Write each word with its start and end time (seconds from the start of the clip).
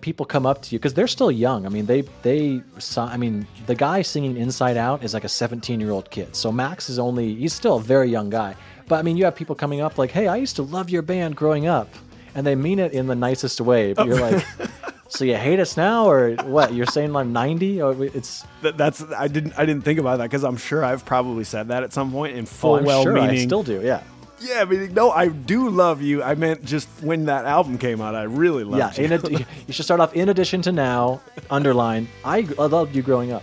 people 0.00 0.26
come 0.26 0.46
up 0.46 0.62
to 0.62 0.74
you 0.74 0.78
because 0.78 0.94
they're 0.94 1.06
still 1.06 1.30
young. 1.30 1.66
I 1.66 1.68
mean, 1.68 1.86
they 1.86 2.02
they 2.22 2.62
saw. 2.78 3.06
I 3.06 3.16
mean, 3.16 3.46
the 3.66 3.74
guy 3.74 4.02
singing 4.02 4.36
Inside 4.36 4.76
Out 4.76 5.02
is 5.04 5.14
like 5.14 5.24
a 5.24 5.28
17 5.28 5.80
year 5.80 5.90
old 5.90 6.10
kid. 6.10 6.34
So 6.34 6.50
Max 6.50 6.88
is 6.88 6.98
only 6.98 7.34
he's 7.34 7.52
still 7.52 7.76
a 7.76 7.82
very 7.82 8.08
young 8.08 8.30
guy. 8.30 8.56
But 8.88 8.96
I 8.96 9.02
mean, 9.02 9.16
you 9.16 9.24
have 9.24 9.36
people 9.36 9.54
coming 9.54 9.80
up 9.80 9.98
like, 9.98 10.10
"Hey, 10.10 10.26
I 10.26 10.36
used 10.36 10.56
to 10.56 10.62
love 10.62 10.90
your 10.90 11.02
band 11.02 11.36
growing 11.36 11.66
up," 11.66 11.88
and 12.34 12.46
they 12.46 12.54
mean 12.54 12.78
it 12.78 12.92
in 12.92 13.06
the 13.06 13.14
nicest 13.14 13.60
way. 13.60 13.92
But 13.92 14.06
you're 14.06 14.20
oh. 14.20 14.30
like. 14.30 14.46
So 15.10 15.24
you 15.24 15.34
hate 15.34 15.58
us 15.58 15.76
now, 15.76 16.08
or 16.08 16.36
what? 16.44 16.72
You're 16.72 16.86
saying 16.86 17.14
I'm 17.16 17.32
90? 17.32 17.82
Or 17.82 18.04
it's 18.04 18.46
That, 18.62 18.78
that's 18.78 19.02
I 19.12 19.26
didn't 19.26 19.58
I 19.58 19.66
didn't 19.66 19.82
think 19.82 19.98
about 19.98 20.18
that 20.18 20.30
because 20.30 20.44
I'm 20.44 20.56
sure 20.56 20.84
I've 20.84 21.04
probably 21.04 21.42
said 21.42 21.68
that 21.68 21.82
at 21.82 21.92
some 21.92 22.12
point 22.12 22.36
in 22.36 22.46
full 22.46 22.76
oh, 22.76 22.82
well 22.82 23.02
sure 23.02 23.14
meaning. 23.14 23.40
I 23.40 23.44
still 23.44 23.64
do. 23.64 23.82
Yeah, 23.82 24.04
yeah, 24.40 24.62
I 24.62 24.64
mean, 24.64 24.94
no, 24.94 25.10
I 25.10 25.28
do 25.28 25.68
love 25.68 26.00
you. 26.02 26.22
I 26.22 26.34
meant 26.34 26.64
just 26.64 26.88
when 27.02 27.26
that 27.26 27.44
album 27.44 27.78
came 27.78 28.00
out, 28.00 28.14
I 28.14 28.22
really 28.22 28.64
loved 28.64 28.98
yeah. 28.98 29.02
you. 29.02 29.04
In 29.06 29.12
ad- 29.12 29.46
you 29.66 29.72
should 29.72 29.84
start 29.84 30.00
off 30.00 30.14
in 30.14 30.28
addition 30.28 30.62
to 30.62 30.72
now. 30.72 31.20
Underline. 31.50 32.08
I, 32.24 32.48
I 32.58 32.66
loved 32.66 32.96
you 32.96 33.02
growing 33.02 33.32
up. 33.32 33.42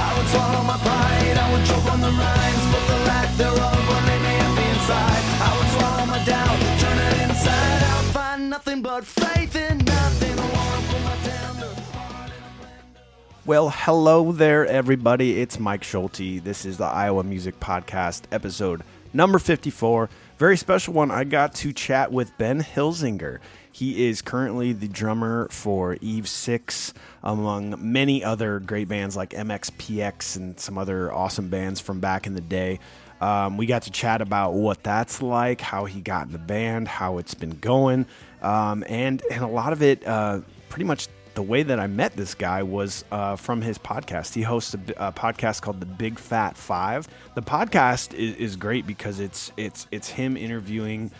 I 0.00 0.16
would 0.16 0.28
swallow 0.28 0.62
my 0.62 0.76
pride, 0.78 1.36
I 1.36 1.52
would 1.52 1.66
choke 1.66 1.92
on 1.92 2.00
the 2.00 2.06
rhymes, 2.06 2.72
but 2.72 2.86
the 2.86 2.98
lack 3.04 3.36
thereof 3.36 3.88
would 3.88 4.06
make 4.06 4.22
me 4.22 4.34
empty 4.46 4.62
inside. 4.62 5.24
I 5.42 5.58
would 5.58 5.70
swallow 5.76 6.06
my 6.06 6.24
doubt, 6.24 6.80
turn 6.80 6.98
it 6.98 7.28
inside 7.28 7.82
out, 7.82 8.04
find 8.12 8.50
nothing 8.50 8.82
but 8.82 9.04
faith 9.04 9.56
in 9.56 9.78
nothing. 9.78 10.38
I 10.38 10.52
wanna 10.54 10.86
put 10.86 11.02
my 11.02 11.16
tender 11.24 11.74
heart 11.92 12.30
in 12.30 12.44
a 12.44 12.62
blender. 12.62 13.44
Well, 13.44 13.70
hello 13.70 14.30
there, 14.30 14.64
everybody. 14.66 15.40
It's 15.40 15.58
Mike 15.58 15.82
Schulte. 15.82 16.44
This 16.44 16.64
is 16.64 16.78
the 16.78 16.84
Iowa 16.84 17.24
Music 17.24 17.58
Podcast, 17.58 18.22
episode 18.30 18.84
number 19.18 19.40
54. 19.40 20.08
Very 20.38 20.56
special 20.56 20.94
one. 20.94 21.10
I 21.10 21.24
got 21.24 21.52
to 21.56 21.72
chat 21.72 22.12
with 22.12 22.38
Ben 22.38 22.62
Hilzinger. 22.62 23.40
He 23.72 24.08
is 24.08 24.22
currently 24.22 24.72
the 24.72 24.86
drummer 24.86 25.48
for 25.50 25.98
Eve 26.00 26.28
6, 26.28 26.94
among 27.24 27.74
many 27.92 28.22
other 28.22 28.60
great 28.60 28.88
bands 28.88 29.16
like 29.16 29.30
MXPX 29.30 30.36
and 30.36 30.58
some 30.58 30.78
other 30.78 31.12
awesome 31.12 31.48
bands 31.48 31.80
from 31.80 31.98
back 31.98 32.28
in 32.28 32.34
the 32.34 32.40
day. 32.40 32.78
Um, 33.20 33.56
we 33.56 33.66
got 33.66 33.82
to 33.82 33.90
chat 33.90 34.22
about 34.22 34.54
what 34.54 34.84
that's 34.84 35.20
like, 35.20 35.60
how 35.60 35.84
he 35.86 36.00
got 36.00 36.26
in 36.26 36.32
the 36.32 36.38
band, 36.38 36.86
how 36.86 37.18
it's 37.18 37.34
been 37.34 37.58
going, 37.58 38.06
um, 38.40 38.84
and 38.88 39.20
and 39.32 39.42
a 39.42 39.48
lot 39.48 39.72
of 39.72 39.82
it, 39.82 40.06
uh, 40.06 40.40
pretty 40.68 40.84
much 40.84 41.08
the 41.38 41.42
way 41.42 41.62
that 41.62 41.78
I 41.78 41.86
met 41.86 42.16
this 42.16 42.34
guy 42.34 42.64
was 42.64 43.04
uh, 43.12 43.36
from 43.36 43.62
his 43.62 43.78
podcast. 43.78 44.34
He 44.34 44.42
hosts 44.42 44.74
a, 44.74 44.78
a 44.96 45.12
podcast 45.12 45.62
called 45.62 45.78
The 45.78 45.86
Big 45.86 46.18
Fat 46.18 46.56
Five. 46.56 47.06
The 47.36 47.42
podcast 47.42 48.12
is, 48.12 48.34
is 48.34 48.56
great 48.56 48.88
because 48.88 49.20
it's 49.20 49.52
it's 49.56 49.86
it's 49.92 50.08
him 50.08 50.36
interviewing 50.36 51.12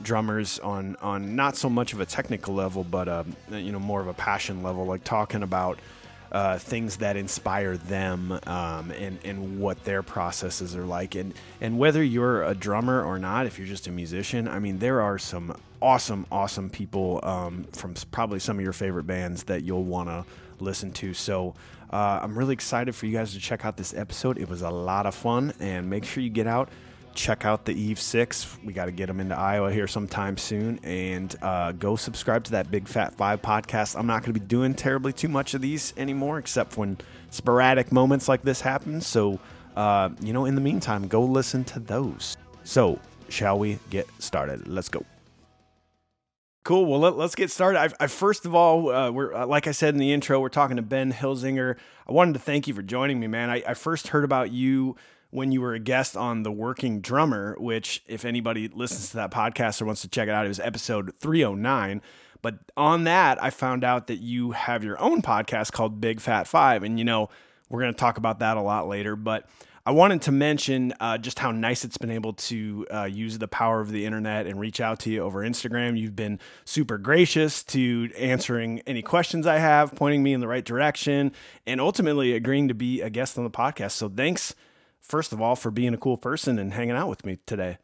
drummers 0.00 0.58
on 0.60 0.96
on 1.02 1.36
not 1.36 1.58
so 1.58 1.68
much 1.68 1.92
of 1.92 2.00
a 2.00 2.06
technical 2.06 2.54
level, 2.54 2.84
but 2.84 3.06
um, 3.06 3.36
you 3.50 3.70
know 3.70 3.78
more 3.78 4.00
of 4.00 4.08
a 4.08 4.14
passion 4.14 4.62
level, 4.62 4.86
like 4.86 5.04
talking 5.04 5.42
about 5.42 5.78
uh, 6.32 6.58
things 6.58 6.98
that 6.98 7.16
inspire 7.16 7.76
them 7.76 8.32
um, 8.46 8.90
and 8.90 9.18
and 9.24 9.60
what 9.60 9.84
their 9.84 10.02
processes 10.02 10.76
are 10.76 10.84
like, 10.84 11.14
and 11.14 11.34
and 11.60 11.78
whether 11.78 12.02
you're 12.02 12.42
a 12.42 12.54
drummer 12.54 13.02
or 13.02 13.18
not, 13.18 13.46
if 13.46 13.58
you're 13.58 13.68
just 13.68 13.86
a 13.86 13.92
musician, 13.92 14.48
I 14.48 14.58
mean, 14.58 14.78
there 14.78 15.00
are 15.00 15.18
some 15.18 15.56
awesome, 15.80 16.26
awesome 16.30 16.70
people 16.70 17.20
um, 17.22 17.64
from 17.72 17.94
probably 18.10 18.38
some 18.38 18.58
of 18.58 18.64
your 18.64 18.72
favorite 18.72 19.06
bands 19.06 19.44
that 19.44 19.62
you'll 19.62 19.84
want 19.84 20.08
to 20.08 20.24
listen 20.62 20.92
to. 20.92 21.14
So. 21.14 21.54
Uh, 21.88 22.18
I'm 22.20 22.36
really 22.36 22.52
excited 22.52 22.96
for 22.96 23.06
you 23.06 23.12
guys 23.12 23.32
to 23.34 23.38
check 23.38 23.64
out 23.64 23.76
this 23.76 23.94
episode. 23.94 24.38
It 24.38 24.48
was 24.48 24.60
a 24.60 24.70
lot 24.70 25.06
of 25.06 25.14
fun, 25.14 25.54
and 25.60 25.88
make 25.88 26.04
sure 26.04 26.20
you 26.20 26.30
get 26.30 26.48
out 26.48 26.68
check 27.16 27.44
out 27.44 27.64
the 27.64 27.72
Eve 27.72 27.98
Six. 27.98 28.56
We 28.62 28.72
got 28.72 28.84
to 28.84 28.92
get 28.92 29.06
them 29.06 29.18
into 29.18 29.36
Iowa 29.36 29.72
here 29.72 29.88
sometime 29.88 30.36
soon, 30.36 30.78
and 30.84 31.34
uh, 31.42 31.72
go 31.72 31.96
subscribe 31.96 32.44
to 32.44 32.52
that 32.52 32.70
Big 32.70 32.86
Fat 32.86 33.14
Five 33.14 33.42
podcast. 33.42 33.98
I'm 33.98 34.06
not 34.06 34.22
going 34.22 34.32
to 34.34 34.40
be 34.40 34.46
doing 34.46 34.74
terribly 34.74 35.12
too 35.12 35.28
much 35.28 35.54
of 35.54 35.62
these 35.62 35.92
anymore, 35.96 36.38
except 36.38 36.76
when 36.76 36.98
sporadic 37.30 37.90
moments 37.90 38.28
like 38.28 38.42
this 38.42 38.60
happen. 38.60 39.00
So, 39.00 39.40
uh, 39.74 40.10
you 40.20 40.32
know, 40.32 40.44
in 40.44 40.54
the 40.54 40.60
meantime, 40.60 41.08
go 41.08 41.24
listen 41.24 41.64
to 41.64 41.80
those. 41.80 42.36
So, 42.62 43.00
shall 43.28 43.58
we 43.58 43.78
get 43.90 44.06
started? 44.18 44.68
Let's 44.68 44.88
go. 44.88 45.04
Cool. 46.64 46.86
Well, 46.86 46.98
let, 46.98 47.14
us 47.14 47.34
get 47.36 47.50
started. 47.50 47.78
I, 47.78 48.04
I 48.04 48.06
first 48.08 48.44
of 48.44 48.54
all, 48.54 48.90
uh, 48.90 49.10
we're 49.10 49.32
uh, 49.32 49.46
like 49.46 49.66
I 49.66 49.72
said 49.72 49.94
in 49.94 50.00
the 50.00 50.12
intro, 50.12 50.40
we're 50.40 50.48
talking 50.48 50.76
to 50.76 50.82
Ben 50.82 51.12
Hilzinger. 51.12 51.76
I 52.08 52.12
wanted 52.12 52.34
to 52.34 52.40
thank 52.40 52.66
you 52.66 52.74
for 52.74 52.82
joining 52.82 53.20
me, 53.20 53.28
man. 53.28 53.50
I, 53.50 53.62
I 53.66 53.74
first 53.74 54.08
heard 54.08 54.24
about 54.24 54.50
you 54.50 54.96
when 55.36 55.52
you 55.52 55.60
were 55.60 55.74
a 55.74 55.78
guest 55.78 56.16
on 56.16 56.44
the 56.44 56.50
Working 56.50 57.02
Drummer, 57.02 57.56
which, 57.60 58.02
if 58.06 58.24
anybody 58.24 58.68
listens 58.68 59.10
to 59.10 59.16
that 59.16 59.30
podcast 59.30 59.82
or 59.82 59.84
wants 59.84 60.00
to 60.00 60.08
check 60.08 60.28
it 60.28 60.30
out, 60.30 60.46
it 60.46 60.48
was 60.48 60.58
episode 60.58 61.12
309. 61.20 62.00
But 62.40 62.54
on 62.74 63.04
that, 63.04 63.42
I 63.44 63.50
found 63.50 63.84
out 63.84 64.06
that 64.06 64.16
you 64.16 64.52
have 64.52 64.82
your 64.82 64.98
own 64.98 65.20
podcast 65.20 65.72
called 65.72 66.00
Big 66.00 66.20
Fat 66.20 66.46
Five, 66.46 66.84
and 66.84 66.98
you 66.98 67.04
know 67.04 67.28
we're 67.68 67.82
going 67.82 67.92
to 67.92 67.98
talk 67.98 68.16
about 68.16 68.38
that 68.38 68.56
a 68.56 68.62
lot 68.62 68.88
later. 68.88 69.14
But 69.14 69.46
I 69.84 69.90
wanted 69.90 70.22
to 70.22 70.32
mention 70.32 70.94
uh, 71.00 71.18
just 71.18 71.38
how 71.38 71.50
nice 71.50 71.84
it's 71.84 71.98
been 71.98 72.12
able 72.12 72.32
to 72.32 72.86
uh, 72.90 73.04
use 73.04 73.36
the 73.36 73.46
power 73.46 73.82
of 73.82 73.92
the 73.92 74.06
internet 74.06 74.46
and 74.46 74.58
reach 74.58 74.80
out 74.80 75.00
to 75.00 75.10
you 75.10 75.20
over 75.20 75.42
Instagram. 75.42 75.98
You've 75.98 76.16
been 76.16 76.40
super 76.64 76.96
gracious 76.96 77.62
to 77.64 78.08
answering 78.16 78.80
any 78.86 79.02
questions 79.02 79.46
I 79.46 79.58
have, 79.58 79.94
pointing 79.94 80.22
me 80.22 80.32
in 80.32 80.40
the 80.40 80.48
right 80.48 80.64
direction, 80.64 81.32
and 81.66 81.78
ultimately 81.78 82.32
agreeing 82.32 82.68
to 82.68 82.74
be 82.74 83.02
a 83.02 83.10
guest 83.10 83.36
on 83.36 83.44
the 83.44 83.50
podcast. 83.50 83.92
So 83.92 84.08
thanks, 84.08 84.54
first 85.08 85.32
of 85.32 85.40
all, 85.40 85.56
for 85.56 85.70
being 85.70 85.94
a 85.94 85.98
cool 85.98 86.16
person 86.16 86.58
and 86.58 86.72
hanging 86.72 86.96
out 86.96 87.08
with 87.08 87.24
me 87.24 87.38
today. 87.46 87.78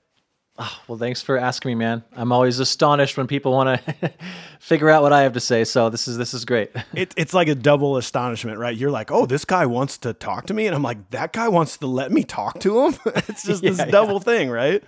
Well, 0.87 0.99
thanks 0.99 1.23
for 1.23 1.39
asking 1.39 1.71
me, 1.71 1.75
man. 1.77 2.05
I'm 2.15 2.31
always 2.31 2.59
astonished 2.61 3.17
when 3.17 3.27
people 3.27 3.53
want 3.53 3.81
to 3.87 4.13
figure 4.61 4.91
out 4.91 5.03
what 5.03 5.13
I 5.13 5.23
have 5.23 5.33
to 5.33 5.41
say. 5.41 5.65
So 5.65 5.89
this 5.89 6.07
is 6.07 6.19
this 6.19 6.35
is 6.35 6.45
great. 6.45 6.71
It, 6.95 7.15
it's 7.17 7.33
like 7.33 7.49
a 7.49 7.55
double 7.55 7.97
astonishment, 7.97 8.59
right? 8.59 8.77
You're 8.77 8.91
like, 8.91 9.11
oh, 9.11 9.25
this 9.25 9.45
guy 9.47 9.65
wants 9.67 9.97
to 9.99 10.13
talk 10.13 10.47
to 10.47 10.55
me. 10.55 10.67
And 10.67 10.77
I'm 10.77 10.83
like, 10.83 11.11
that 11.11 11.33
guy 11.33 11.49
wants 11.49 11.79
to 11.79 11.87
let 11.87 12.13
me 12.13 12.23
talk 12.23 12.61
to 12.61 12.83
him. 12.87 12.95
it's 13.07 13.45
just 13.45 13.63
this 13.63 13.79
Yeah, 13.79 13.87
yeah. 13.87 13.91
double 13.91 14.21
thing, 14.21 14.51
right? 14.51 14.85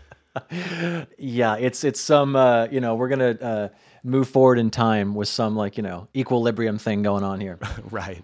yeah, 1.19 1.57
it's 1.57 1.83
it's 1.85 2.01
some 2.01 2.37
uh, 2.37 2.67
you 2.71 2.81
know 2.81 2.95
we're 2.97 3.09
gonna 3.09 3.31
uh, 3.41 3.69
move 4.03 4.29
forward 4.29 4.59
in 4.59 4.71
time 4.71 5.15
with 5.15 5.29
some 5.29 5.57
like 5.57 5.77
you 5.77 5.83
know 5.83 6.09
equilibrium 6.15 6.77
thing 6.79 7.03
going 7.03 7.25
on 7.25 7.41
here. 7.41 7.59
Right. 7.91 8.23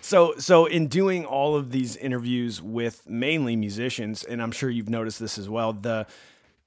So 0.00 0.34
so 0.38 0.66
in 0.66 0.86
doing 0.86 1.24
all 1.24 1.54
of 1.54 1.70
these 1.70 1.96
interviews 1.96 2.62
with 2.62 3.08
mainly 3.08 3.56
musicians, 3.56 4.24
and 4.24 4.42
I'm 4.42 4.52
sure 4.52 4.70
you've 4.70 4.88
noticed 4.88 5.20
this 5.20 5.38
as 5.38 5.48
well, 5.48 5.72
the 5.72 6.06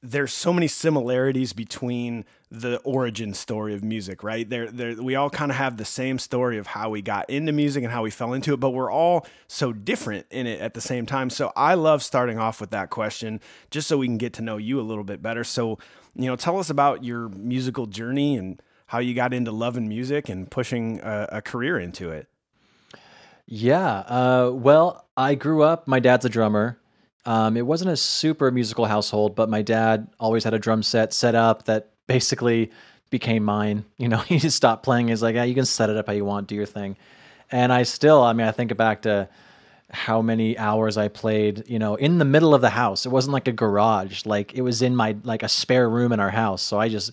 there's 0.04 0.34
so 0.34 0.52
many 0.52 0.68
similarities 0.68 1.54
between 1.54 2.26
the 2.50 2.80
origin 2.80 3.36
story 3.36 3.76
of 3.76 3.84
music, 3.84 4.24
right? 4.24 4.50
There, 4.50 4.72
there, 4.72 4.96
we 4.96 5.16
all 5.16 5.30
kind 5.30 5.52
of 5.52 5.58
have 5.58 5.78
the 5.78 5.86
same 5.86 6.18
story 6.18 6.58
of 6.58 6.66
how 6.66 6.90
we 6.90 7.04
got 7.04 7.30
into 7.30 7.52
music 7.52 7.84
and 7.84 7.94
how 7.94 8.02
we 8.02 8.10
fell 8.10 8.34
into 8.34 8.54
it, 8.54 8.60
but 8.60 8.72
we're 8.72 8.92
all 8.92 9.28
so 9.48 9.72
different 9.72 10.26
in 10.32 10.48
it 10.48 10.60
at 10.60 10.74
the 10.74 10.82
same 10.82 11.06
time. 11.06 11.30
So 11.30 11.52
I 11.56 11.76
love 11.76 12.02
starting 12.02 12.40
off 12.40 12.60
with 12.60 12.72
that 12.72 12.90
question, 12.90 13.40
just 13.70 13.88
so 13.88 13.98
we 14.00 14.08
can 14.08 14.18
get 14.18 14.34
to 14.34 14.42
know 14.42 14.58
you 14.58 14.80
a 14.80 14.82
little 14.82 15.04
bit 15.04 15.22
better. 15.22 15.44
So, 15.44 15.78
you 16.16 16.26
know, 16.26 16.36
tell 16.36 16.58
us 16.58 16.72
about 16.72 17.04
your 17.04 17.30
musical 17.30 17.86
journey 17.86 18.38
and 18.38 18.60
how 18.88 19.00
you 19.00 19.14
got 19.14 19.36
into 19.36 19.52
loving 19.52 19.88
music 19.88 20.30
and 20.30 20.50
pushing 20.50 21.00
a, 21.02 21.28
a 21.34 21.42
career 21.44 21.80
into 21.80 22.10
it. 22.10 22.28
Yeah. 23.54 23.98
Uh, 24.08 24.52
well, 24.54 25.06
I 25.18 25.36
grew 25.36 25.62
up. 25.62 25.86
My 25.86 26.00
dad's 26.00 26.24
a 26.24 26.30
drummer. 26.30 26.80
Um, 27.26 27.58
it 27.58 27.66
wasn't 27.66 27.92
a 27.92 27.98
super 27.98 28.50
musical 28.50 28.86
household, 28.86 29.36
but 29.36 29.50
my 29.50 29.62
dad 29.62 30.08
always 30.22 30.46
had 30.46 30.54
a 30.54 30.60
drum 30.60 30.82
set 30.84 31.12
set 31.12 31.36
up 31.36 31.66
that 31.66 31.90
basically 32.08 32.72
became 33.10 33.44
mine. 33.44 33.84
You 33.98 34.08
know, 34.08 34.20
he 34.20 34.40
just 34.40 34.56
stopped 34.56 34.84
playing. 34.84 35.10
He's 35.10 35.22
like, 35.22 35.36
yeah, 35.36 35.44
you 35.44 35.54
can 35.54 35.66
set 35.66 35.90
it 35.90 35.98
up 35.98 36.08
how 36.08 36.14
you 36.14 36.24
want, 36.24 36.48
do 36.48 36.56
your 36.56 36.66
thing. 36.66 36.96
And 37.52 37.74
I 37.74 37.84
still, 37.84 38.24
I 38.24 38.32
mean, 38.32 38.48
I 38.48 38.52
think 38.52 38.76
back 38.78 39.02
to 39.02 39.28
how 39.90 40.22
many 40.22 40.58
hours 40.58 40.96
I 40.96 41.10
played, 41.10 41.66
you 41.68 41.78
know, 41.78 41.96
in 41.96 42.20
the 42.20 42.26
middle 42.26 42.56
of 42.56 42.62
the 42.62 42.70
house. 42.70 43.06
It 43.06 43.10
wasn't 43.10 43.34
like 43.34 43.50
a 43.50 43.52
garage, 43.52 44.26
like 44.26 44.54
it 44.54 44.62
was 44.62 44.82
in 44.82 44.96
my 44.96 45.18
like 45.24 45.44
a 45.44 45.50
spare 45.50 45.90
room 45.90 46.14
in 46.14 46.22
our 46.22 46.30
house. 46.30 46.62
So 46.62 46.80
I 46.80 46.88
just 46.88 47.12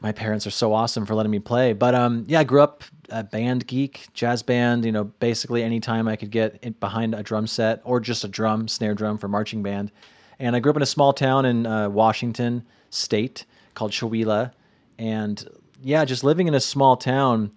my 0.00 0.12
parents 0.12 0.46
are 0.46 0.50
so 0.50 0.72
awesome 0.72 1.06
for 1.06 1.14
letting 1.14 1.30
me 1.30 1.38
play. 1.38 1.72
But 1.72 1.94
um, 1.94 2.24
yeah, 2.28 2.40
I 2.40 2.44
grew 2.44 2.60
up 2.60 2.84
a 3.10 3.24
band 3.24 3.66
geek, 3.66 4.06
jazz 4.12 4.42
band. 4.42 4.84
You 4.84 4.92
know, 4.92 5.04
basically 5.04 5.62
anytime 5.62 6.08
I 6.08 6.16
could 6.16 6.30
get 6.30 6.58
in 6.62 6.72
behind 6.74 7.14
a 7.14 7.22
drum 7.22 7.46
set 7.46 7.80
or 7.84 8.00
just 8.00 8.24
a 8.24 8.28
drum, 8.28 8.68
snare 8.68 8.94
drum 8.94 9.18
for 9.18 9.28
marching 9.28 9.62
band. 9.62 9.90
And 10.38 10.56
I 10.56 10.60
grew 10.60 10.70
up 10.70 10.76
in 10.76 10.82
a 10.82 10.86
small 10.86 11.12
town 11.12 11.44
in 11.44 11.66
uh, 11.66 11.88
Washington 11.88 12.64
State 12.90 13.46
called 13.74 13.92
Chewelah, 13.92 14.52
and 14.98 15.48
yeah, 15.82 16.04
just 16.04 16.24
living 16.24 16.48
in 16.48 16.54
a 16.54 16.60
small 16.60 16.96
town, 16.96 17.52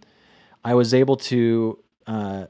I 0.63 0.73
was 0.73 0.93
able 0.93 1.17
to 1.17 1.79
uh, 2.05 2.45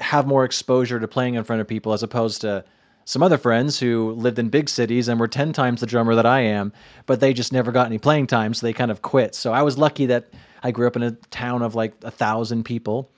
have 0.00 0.26
more 0.26 0.44
exposure 0.44 0.98
to 0.98 1.08
playing 1.08 1.34
in 1.34 1.44
front 1.44 1.60
of 1.60 1.68
people 1.68 1.92
as 1.92 2.02
opposed 2.02 2.40
to 2.42 2.64
some 3.04 3.22
other 3.22 3.38
friends 3.38 3.78
who 3.78 4.12
lived 4.12 4.38
in 4.38 4.48
big 4.48 4.68
cities 4.68 5.08
and 5.08 5.18
were 5.18 5.28
10 5.28 5.52
times 5.52 5.80
the 5.80 5.86
drummer 5.86 6.14
that 6.14 6.26
I 6.26 6.40
am, 6.40 6.72
but 7.06 7.20
they 7.20 7.32
just 7.32 7.52
never 7.52 7.72
got 7.72 7.86
any 7.86 7.98
playing 7.98 8.26
time, 8.28 8.54
so 8.54 8.66
they 8.66 8.72
kind 8.72 8.90
of 8.90 9.02
quit. 9.02 9.34
So 9.34 9.52
I 9.52 9.62
was 9.62 9.76
lucky 9.78 10.06
that 10.06 10.32
I 10.62 10.70
grew 10.70 10.86
up 10.86 10.96
in 10.96 11.02
a 11.02 11.12
town 11.12 11.62
of 11.62 11.74
like 11.74 11.94
a 12.02 12.10
thousand 12.10 12.64
people, 12.64 13.10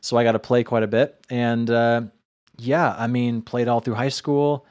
so 0.00 0.16
I 0.16 0.24
got 0.24 0.32
to 0.32 0.38
play 0.38 0.64
quite 0.64 0.82
a 0.82 0.86
bit. 0.86 1.22
And 1.28 1.70
uh, 1.70 2.02
yeah, 2.58 2.94
I 2.96 3.06
mean, 3.06 3.42
played 3.42 3.68
all 3.68 3.80
through 3.80 3.94
high 3.94 4.08
school. 4.08 4.66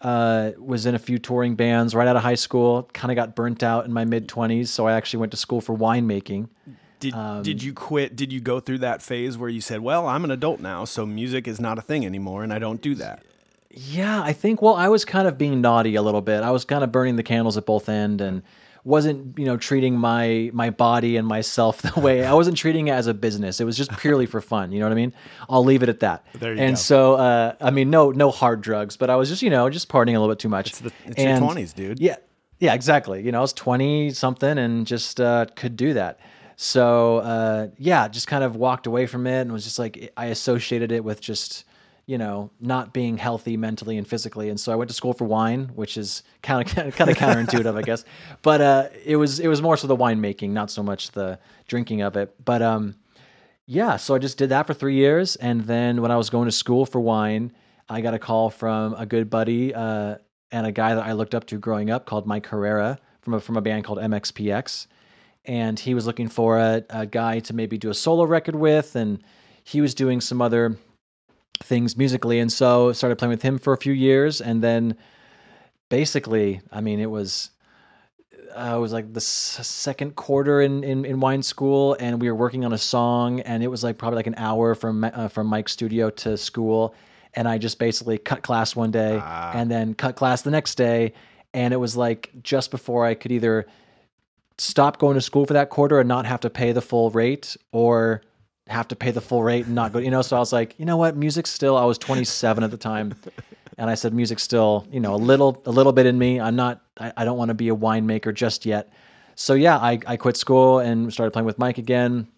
Uh, 0.00 0.50
was 0.58 0.84
in 0.84 0.96
a 0.96 0.98
few 0.98 1.16
touring 1.16 1.54
bands 1.54 1.94
right 1.94 2.08
out 2.08 2.16
of 2.16 2.22
high 2.22 2.34
school. 2.34 2.90
Kind 2.92 3.12
of 3.12 3.16
got 3.16 3.36
burnt 3.36 3.62
out 3.62 3.84
in 3.84 3.92
my 3.92 4.04
mid 4.04 4.26
20s, 4.28 4.66
so 4.66 4.86
I 4.88 4.94
actually 4.94 5.20
went 5.20 5.30
to 5.30 5.38
school 5.38 5.60
for 5.60 5.76
winemaking. 5.76 6.48
Did 6.98 7.14
Um, 7.14 7.42
did 7.42 7.62
you 7.62 7.72
quit? 7.72 8.16
Did 8.16 8.32
you 8.32 8.40
go 8.40 8.58
through 8.58 8.78
that 8.78 9.00
phase 9.00 9.38
where 9.38 9.48
you 9.48 9.60
said, 9.60 9.80
"Well, 9.80 10.06
I'm 10.06 10.24
an 10.24 10.32
adult 10.32 10.60
now, 10.60 10.84
so 10.84 11.06
music 11.06 11.46
is 11.46 11.60
not 11.60 11.78
a 11.78 11.82
thing 11.82 12.04
anymore, 12.04 12.42
and 12.42 12.52
I 12.52 12.58
don't 12.58 12.82
do 12.82 12.94
that." 12.96 13.22
Yeah, 13.74 14.22
I 14.22 14.32
think 14.32 14.60
well, 14.62 14.74
I 14.74 14.88
was 14.88 15.04
kind 15.04 15.26
of 15.26 15.38
being 15.38 15.60
naughty 15.60 15.94
a 15.94 16.02
little 16.02 16.20
bit. 16.20 16.42
I 16.42 16.50
was 16.50 16.64
kind 16.64 16.84
of 16.84 16.92
burning 16.92 17.16
the 17.16 17.22
candles 17.22 17.56
at 17.56 17.64
both 17.66 17.88
end 17.88 18.20
and 18.20 18.42
wasn't, 18.84 19.38
you 19.38 19.44
know, 19.44 19.56
treating 19.56 19.96
my 19.96 20.50
my 20.52 20.70
body 20.70 21.16
and 21.16 21.26
myself 21.26 21.80
the 21.94 22.00
way 22.00 22.24
I 22.24 22.34
wasn't 22.34 22.56
treating 22.56 22.88
it 22.88 22.92
as 22.92 23.06
a 23.06 23.14
business. 23.14 23.60
It 23.60 23.64
was 23.64 23.76
just 23.76 23.90
purely 23.98 24.26
for 24.26 24.40
fun. 24.40 24.72
You 24.72 24.80
know 24.80 24.86
what 24.86 24.92
I 24.92 24.96
mean? 24.96 25.14
I'll 25.48 25.64
leave 25.64 25.82
it 25.82 25.88
at 25.88 26.00
that. 26.00 26.26
There 26.34 26.52
you 26.54 26.60
and 26.60 26.72
go. 26.72 26.80
so, 26.80 27.14
uh, 27.14 27.54
I 27.60 27.70
mean, 27.70 27.90
no 27.90 28.10
no 28.10 28.30
hard 28.30 28.60
drugs, 28.60 28.96
but 28.96 29.08
I 29.08 29.16
was 29.16 29.28
just, 29.28 29.40
you 29.42 29.50
know, 29.50 29.70
just 29.70 29.88
partying 29.88 30.16
a 30.16 30.20
little 30.20 30.28
bit 30.28 30.38
too 30.38 30.48
much. 30.48 30.68
It's 30.70 30.80
the- 30.80 30.92
it's 31.06 31.22
your 31.22 31.36
20s, 31.38 31.74
dude. 31.74 31.98
Yeah, 32.00 32.16
yeah, 32.58 32.74
exactly. 32.74 33.22
You 33.22 33.32
know, 33.32 33.38
I 33.38 33.42
was 33.42 33.52
twenty 33.52 34.10
something 34.10 34.58
and 34.58 34.86
just 34.86 35.20
uh, 35.20 35.46
could 35.56 35.76
do 35.76 35.94
that. 35.94 36.20
So 36.56 37.18
uh, 37.18 37.68
yeah, 37.78 38.06
just 38.08 38.26
kind 38.26 38.44
of 38.44 38.56
walked 38.56 38.86
away 38.86 39.06
from 39.06 39.26
it 39.26 39.40
and 39.40 39.52
was 39.52 39.64
just 39.64 39.78
like 39.78 40.12
I 40.16 40.26
associated 40.26 40.92
it 40.92 41.02
with 41.04 41.20
just 41.20 41.64
you 42.06 42.18
know 42.18 42.50
not 42.60 42.92
being 42.92 43.16
healthy 43.16 43.56
mentally 43.56 43.96
and 43.96 44.06
physically. 44.06 44.48
And 44.48 44.58
so 44.58 44.72
I 44.72 44.76
went 44.76 44.88
to 44.90 44.94
school 44.94 45.12
for 45.12 45.24
wine, 45.24 45.70
which 45.74 45.96
is 45.96 46.22
kind 46.42 46.66
of 46.66 46.74
kind 46.94 47.10
of 47.10 47.16
counterintuitive, 47.16 47.76
I 47.76 47.82
guess. 47.82 48.04
But 48.42 48.60
uh, 48.60 48.88
it 49.04 49.16
was 49.16 49.40
it 49.40 49.48
was 49.48 49.62
more 49.62 49.76
so 49.76 49.86
the 49.86 49.96
winemaking, 49.96 50.50
not 50.50 50.70
so 50.70 50.82
much 50.82 51.12
the 51.12 51.38
drinking 51.68 52.02
of 52.02 52.16
it. 52.16 52.34
But 52.44 52.62
um, 52.62 52.96
yeah, 53.66 53.96
so 53.96 54.14
I 54.14 54.18
just 54.18 54.38
did 54.38 54.50
that 54.50 54.66
for 54.66 54.74
three 54.74 54.96
years, 54.96 55.36
and 55.36 55.62
then 55.62 56.02
when 56.02 56.10
I 56.10 56.16
was 56.16 56.30
going 56.30 56.46
to 56.46 56.52
school 56.52 56.84
for 56.84 57.00
wine, 57.00 57.52
I 57.88 58.00
got 58.00 58.14
a 58.14 58.18
call 58.18 58.50
from 58.50 58.94
a 58.94 59.06
good 59.06 59.30
buddy 59.30 59.74
uh, 59.74 60.16
and 60.50 60.66
a 60.66 60.72
guy 60.72 60.94
that 60.94 61.04
I 61.04 61.12
looked 61.12 61.34
up 61.34 61.46
to 61.46 61.58
growing 61.58 61.90
up 61.90 62.04
called 62.04 62.26
Mike 62.26 62.46
Herrera 62.46 62.98
from 63.20 63.34
a, 63.34 63.40
from 63.40 63.56
a 63.56 63.62
band 63.62 63.84
called 63.84 63.98
MXPX, 63.98 64.88
and 65.44 65.78
he 65.78 65.94
was 65.94 66.06
looking 66.06 66.28
for 66.28 66.58
a, 66.58 66.84
a 66.90 67.06
guy 67.06 67.38
to 67.40 67.54
maybe 67.54 67.78
do 67.78 67.90
a 67.90 67.94
solo 67.94 68.24
record 68.24 68.56
with, 68.56 68.96
and 68.96 69.22
he 69.62 69.80
was 69.80 69.94
doing 69.94 70.20
some 70.20 70.42
other 70.42 70.76
things 71.60 71.96
musically, 71.96 72.38
and 72.38 72.52
so 72.52 72.92
started 72.92 73.16
playing 73.16 73.30
with 73.30 73.42
him 73.42 73.58
for 73.58 73.72
a 73.72 73.76
few 73.76 73.92
years, 73.92 74.40
and 74.40 74.62
then 74.62 74.96
basically, 75.88 76.60
I 76.70 76.80
mean, 76.80 77.00
it 77.00 77.10
was 77.10 77.50
uh, 78.54 78.74
it 78.76 78.80
was 78.80 78.92
like 78.92 79.12
the 79.12 79.18
s- 79.18 79.58
second 79.66 80.14
quarter 80.14 80.60
in, 80.60 80.84
in, 80.84 81.04
in 81.04 81.20
wine 81.20 81.42
school, 81.42 81.96
and 81.98 82.20
we 82.20 82.28
were 82.28 82.34
working 82.34 82.64
on 82.64 82.72
a 82.72 82.78
song, 82.78 83.40
and 83.40 83.62
it 83.62 83.68
was 83.68 83.82
like 83.82 83.96
probably 83.98 84.16
like 84.16 84.26
an 84.26 84.34
hour 84.36 84.74
from 84.74 85.04
uh, 85.04 85.28
from 85.28 85.46
Mike's 85.46 85.72
studio 85.72 86.10
to 86.10 86.36
school, 86.36 86.94
and 87.34 87.48
I 87.48 87.58
just 87.58 87.78
basically 87.78 88.18
cut 88.18 88.42
class 88.42 88.76
one 88.76 88.90
day, 88.90 89.16
and 89.54 89.70
then 89.70 89.94
cut 89.94 90.16
class 90.16 90.42
the 90.42 90.50
next 90.50 90.74
day, 90.74 91.14
and 91.54 91.72
it 91.72 91.78
was 91.78 91.96
like 91.96 92.30
just 92.42 92.70
before 92.70 93.06
I 93.06 93.14
could 93.14 93.32
either 93.32 93.66
stop 94.58 94.98
going 94.98 95.14
to 95.14 95.20
school 95.20 95.46
for 95.46 95.54
that 95.54 95.70
quarter 95.70 95.98
and 95.98 96.08
not 96.08 96.26
have 96.26 96.40
to 96.40 96.50
pay 96.50 96.72
the 96.72 96.82
full 96.82 97.10
rate, 97.10 97.56
or 97.72 98.22
have 98.72 98.88
to 98.88 98.96
pay 98.96 99.10
the 99.10 99.20
full 99.20 99.42
rate 99.42 99.66
and 99.66 99.74
not 99.74 99.92
go. 99.92 99.98
You 99.98 100.10
know, 100.10 100.22
so 100.22 100.36
I 100.36 100.40
was 100.40 100.52
like, 100.52 100.78
you 100.78 100.84
know 100.84 100.96
what, 100.96 101.16
music 101.16 101.46
still. 101.46 101.76
I 101.76 101.84
was 101.84 101.98
27 101.98 102.64
at 102.64 102.70
the 102.70 102.76
time. 102.76 103.14
And 103.78 103.88
I 103.88 103.94
said, 103.94 104.12
music 104.12 104.38
still, 104.38 104.86
you 104.90 105.00
know, 105.00 105.14
a 105.14 105.16
little, 105.16 105.62
a 105.64 105.70
little 105.70 105.92
bit 105.92 106.06
in 106.06 106.18
me. 106.18 106.40
I'm 106.40 106.56
not, 106.56 106.82
I, 106.98 107.12
I 107.16 107.24
don't 107.24 107.38
want 107.38 107.48
to 107.48 107.54
be 107.54 107.68
a 107.68 107.74
winemaker 107.74 108.34
just 108.34 108.66
yet. 108.66 108.92
So 109.34 109.54
yeah, 109.54 109.78
I, 109.78 109.98
I 110.06 110.16
quit 110.16 110.36
school 110.36 110.78
and 110.78 111.12
started 111.12 111.30
playing 111.30 111.46
with 111.46 111.58
Mike 111.58 111.78
again. 111.78 112.28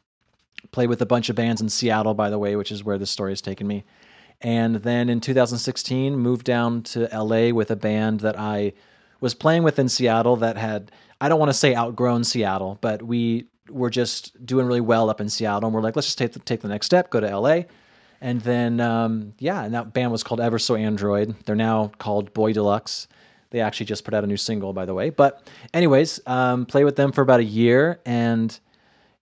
Played 0.71 0.89
with 0.89 1.03
a 1.03 1.07
bunch 1.07 1.29
of 1.29 1.37
bands 1.37 1.61
in 1.61 1.69
Seattle, 1.69 2.15
by 2.15 2.31
the 2.31 2.39
way, 2.39 2.57
which 2.57 2.73
is 2.73 2.85
where 2.85 2.99
this 2.99 3.11
story 3.11 3.33
has 3.33 3.41
taken 3.41 3.67
me. 3.67 3.85
And 4.41 4.77
then 4.77 5.09
in 5.09 5.21
2016, 5.21 6.17
moved 6.17 6.45
down 6.45 6.83
to 6.85 7.09
LA 7.13 7.51
with 7.51 7.71
a 7.71 7.77
band 7.77 8.21
that 8.21 8.39
I 8.39 8.73
was 9.21 9.35
playing 9.35 9.63
with 9.63 9.79
in 9.79 9.89
Seattle 9.89 10.37
that 10.37 10.57
had, 10.57 10.91
I 11.21 11.29
don't 11.29 11.39
want 11.39 11.51
to 11.51 11.59
say 11.59 11.75
outgrown 11.75 12.25
Seattle, 12.25 12.79
but 12.81 13.03
we 13.03 13.47
were 13.69 13.91
just 13.91 14.45
doing 14.45 14.67
really 14.67 14.81
well 14.81 15.11
up 15.11 15.21
in 15.21 15.29
Seattle. 15.29 15.67
And 15.67 15.75
we're 15.75 15.83
like, 15.83 15.97
let's 15.97 16.07
just 16.07 16.19
take 16.19 16.33
the, 16.33 16.39
take 16.41 16.61
the 16.61 16.69
next 16.69 16.87
step, 16.87 17.11
go 17.11 17.21
to 17.21 17.39
LA. 17.39 17.63
And 18.21 18.41
then, 18.41 18.81
um, 18.81 19.35
yeah, 19.39 19.65
and 19.65 19.75
that 19.75 19.93
band 19.93 20.11
was 20.11 20.23
called 20.23 20.41
Ever 20.41 20.59
So 20.59 20.77
Android. 20.77 21.35
They're 21.45 21.55
now 21.55 21.93
called 21.99 22.33
Boy 22.33 22.53
Deluxe. 22.53 23.09
They 23.51 23.61
actually 23.61 23.87
just 23.87 24.05
put 24.05 24.15
out 24.15 24.25
a 24.25 24.27
new 24.27 24.37
single, 24.37 24.73
by 24.73 24.85
the 24.85 24.95
way. 24.95 25.11
But, 25.11 25.49
anyways, 25.73 26.21
um, 26.27 26.67
play 26.67 26.85
with 26.85 26.97
them 26.97 27.13
for 27.13 27.23
about 27.23 27.41
a 27.41 27.45
year. 27.45 28.01
And 28.05 28.59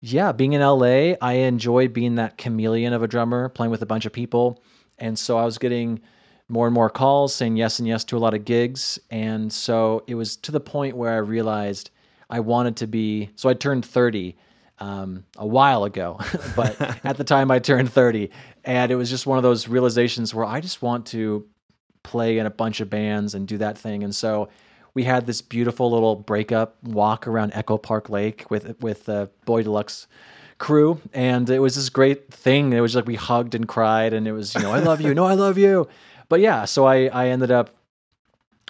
yeah, 0.00 0.33
being 0.33 0.53
in 0.53 0.61
LA, 0.61 1.15
I 1.21 1.35
enjoyed 1.35 1.93
being 1.93 2.17
that 2.17 2.39
chameleon 2.39 2.93
of 2.93 3.03
a 3.03 3.09
drummer, 3.09 3.49
playing 3.49 3.71
with 3.71 3.83
a 3.83 3.87
bunch 3.87 4.06
of 4.06 4.12
people. 4.12 4.62
And 4.99 5.19
so 5.19 5.37
I 5.37 5.44
was 5.44 5.59
getting 5.59 6.00
more 6.49 6.67
and 6.67 6.75
more 6.75 6.91
calls, 6.91 7.35
saying 7.35 7.56
yes 7.56 7.79
and 7.79 7.89
yes 7.89 8.05
to 8.05 8.17
a 8.17 8.19
lot 8.19 8.35
of 8.35 8.44
gigs. 8.44 8.99
And 9.11 9.53
so 9.53 10.05
it 10.06 10.15
was 10.15 10.37
to 10.39 10.53
the 10.53 10.61
point 10.61 10.97
where 10.97 11.12
I 11.12 11.17
realized 11.17 11.91
I 12.32 12.40
wanted 12.40 12.76
to 12.76 12.87
be. 12.87 13.31
So 13.37 13.50
I 13.50 13.55
turned 13.55 13.84
30 13.84 14.37
um, 14.79 15.25
a 15.37 15.46
while 15.46 15.84
ago, 15.84 16.19
but 16.56 16.81
at 17.05 17.19
the 17.19 17.25
time 17.25 17.50
I 17.50 17.58
turned 17.58 17.93
30. 17.93 18.31
And 18.64 18.90
it 18.90 18.96
was 18.96 19.11
just 19.11 19.26
one 19.26 19.37
of 19.37 19.43
those 19.43 19.69
realizations 19.69 20.34
where 20.34 20.46
I 20.46 20.61
just 20.61 20.81
want 20.81 21.06
to 21.08 21.46
play 22.02 22.38
in 22.38 22.46
a 22.46 22.50
bunch 22.50 22.81
of 22.81 22.88
bands 22.88 23.34
and 23.34 23.46
do 23.46 23.58
that 23.58 23.76
thing. 23.76 24.02
And 24.02 24.14
so 24.14 24.49
we 24.94 25.05
had 25.05 25.26
this 25.26 25.43
beautiful 25.43 25.90
little 25.90 26.17
breakup 26.17 26.82
walk 26.82 27.26
around 27.26 27.52
Echo 27.55 27.76
Park 27.76 28.08
Lake 28.08 28.50
with 28.50 28.81
with 28.81 29.05
the 29.05 29.31
Boy 29.44 29.62
Deluxe 29.62 30.06
crew, 30.58 31.00
and 31.12 31.49
it 31.49 31.61
was 31.61 31.76
this 31.76 31.88
great 31.88 32.32
thing. 32.32 32.73
It 32.73 32.81
was 32.81 32.94
like 32.94 33.06
we 33.06 33.14
hugged 33.14 33.55
and 33.55 33.67
cried, 33.67 34.12
and 34.12 34.29
it 34.29 34.32
was 34.32 34.55
you 34.55 34.61
know 34.61 34.73
I 34.73 34.81
love 34.81 35.00
you, 35.00 35.14
no 35.14 35.25
I 35.25 35.34
love 35.34 35.56
you. 35.56 35.88
But 36.29 36.40
yeah, 36.40 36.67
so 36.67 36.87
I 36.87 37.06
I 37.06 37.29
ended 37.29 37.50
up 37.50 37.70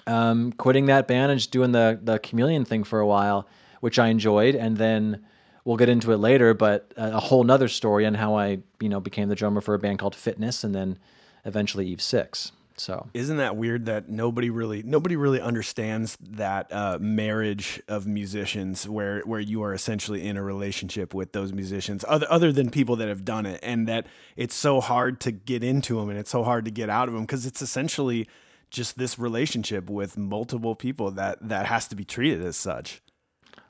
um, 0.07 0.51
quitting 0.53 0.87
that 0.87 1.07
band 1.07 1.31
and 1.31 1.39
just 1.39 1.51
doing 1.51 1.71
the 1.71 1.99
the 2.01 2.19
chameleon 2.19 2.65
thing 2.65 2.83
for 2.83 2.99
a 2.99 3.07
while, 3.07 3.47
which 3.79 3.99
I 3.99 4.07
enjoyed, 4.07 4.55
and 4.55 4.77
then 4.77 5.25
we'll 5.65 5.77
get 5.77 5.89
into 5.89 6.11
it 6.11 6.17
later. 6.17 6.53
But 6.53 6.91
a, 6.97 7.17
a 7.17 7.19
whole 7.19 7.43
nother 7.43 7.67
story 7.67 8.05
on 8.05 8.13
how 8.13 8.35
I 8.35 8.59
you 8.79 8.89
know 8.89 8.99
became 8.99 9.29
the 9.29 9.35
drummer 9.35 9.61
for 9.61 9.73
a 9.73 9.79
band 9.79 9.99
called 9.99 10.15
Fitness, 10.15 10.63
and 10.63 10.73
then 10.73 10.97
eventually 11.45 11.87
Eve 11.87 12.01
Six. 12.01 12.51
So 12.77 13.07
Isn't 13.13 13.37
that 13.37 13.55
weird 13.55 13.85
that 13.85 14.09
nobody 14.09 14.49
really 14.49 14.83
nobody 14.83 15.15
really 15.15 15.39
understands 15.39 16.17
that 16.21 16.71
uh, 16.71 16.97
marriage 16.99 17.81
of 17.87 18.07
musicians 18.07 18.87
where 18.87 19.21
where 19.21 19.39
you 19.39 19.61
are 19.63 19.73
essentially 19.73 20.25
in 20.25 20.37
a 20.37 20.43
relationship 20.43 21.13
with 21.13 21.33
those 21.33 21.53
musicians 21.53 22.03
other 22.07 22.25
other 22.29 22.51
than 22.51 22.69
people 22.69 22.95
that 22.97 23.07
have 23.07 23.23
done 23.23 23.45
it 23.45 23.59
and 23.63 23.87
that 23.87 24.07
it's 24.35 24.55
so 24.55 24.81
hard 24.81 25.19
to 25.21 25.31
get 25.31 25.63
into 25.63 25.99
them 25.99 26.09
and 26.09 26.17
it's 26.17 26.31
so 26.31 26.43
hard 26.43 26.65
to 26.65 26.71
get 26.71 26.89
out 26.89 27.07
of 27.07 27.13
them 27.13 27.23
because 27.23 27.45
it's 27.45 27.61
essentially 27.61 28.27
just 28.73 28.97
this 28.97 29.17
relationship 29.17 29.89
with 29.89 30.17
multiple 30.17 30.75
people 30.75 31.11
that 31.11 31.37
that 31.47 31.67
has 31.67 31.87
to 31.87 31.95
be 31.95 32.03
treated 32.03 32.43
as 32.43 32.57
such. 32.57 33.01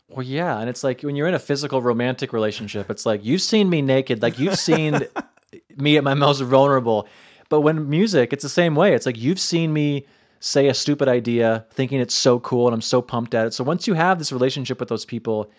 Well, 0.10 0.24
yeah, 0.24 0.60
and 0.60 0.70
it's 0.70 0.84
like 0.84 1.02
when 1.02 1.16
you're 1.16 1.28
in 1.28 1.34
a 1.34 1.40
physical 1.40 1.82
romantic 1.82 2.34
relationship, 2.34 2.90
it's 2.90 3.06
like 3.06 3.24
you've 3.24 3.42
seen 3.42 3.70
me 3.70 3.82
naked, 3.82 4.22
like 4.22 4.40
you've 4.40 4.60
seen 4.60 5.02
me 5.78 5.98
at 5.98 6.04
my 6.04 6.14
most 6.14 6.40
vulnerable. 6.42 7.08
But 7.50 7.62
when 7.62 7.90
music, 7.90 8.34
it's 8.34 8.44
the 8.44 8.50
same 8.50 8.76
way. 8.76 8.94
It's 8.94 9.06
like 9.06 9.18
you've 9.18 9.40
seen 9.40 9.74
me 9.74 10.08
say 10.40 10.68
a 10.68 10.74
stupid 10.74 11.08
idea, 11.08 11.66
thinking 11.72 12.00
it's 12.00 12.16
so 12.16 12.40
cool, 12.40 12.68
and 12.68 12.74
I'm 12.74 12.82
so 12.82 13.02
pumped 13.02 13.34
at 13.34 13.48
it. 13.48 13.54
So 13.54 13.64
once 13.64 13.88
you 13.88 13.94
have 13.94 14.20
this 14.20 14.32
relationship 14.32 14.80
with 14.80 14.90
those 14.90 15.06
people 15.06 15.52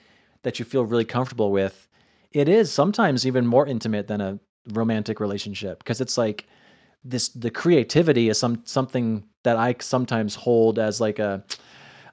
that 0.42 0.58
you 0.58 0.64
feel 0.64 0.84
really 0.84 1.04
comfortable 1.04 1.52
with, 1.52 1.88
it 2.32 2.48
is 2.48 2.72
sometimes 2.72 3.26
even 3.26 3.46
more 3.46 3.66
intimate 3.66 4.08
than 4.08 4.20
a 4.20 4.38
romantic 4.72 5.20
relationship 5.20 5.78
because 5.78 6.00
it's 6.00 6.16
like 6.16 6.46
this 7.04 7.28
the 7.28 7.50
creativity 7.50 8.28
is 8.28 8.38
some 8.38 8.62
something 8.64 9.24
that 9.42 9.56
I 9.56 9.76
sometimes 9.80 10.34
hold 10.34 10.78
as 10.78 11.00
like 11.00 11.18
a 11.18 11.44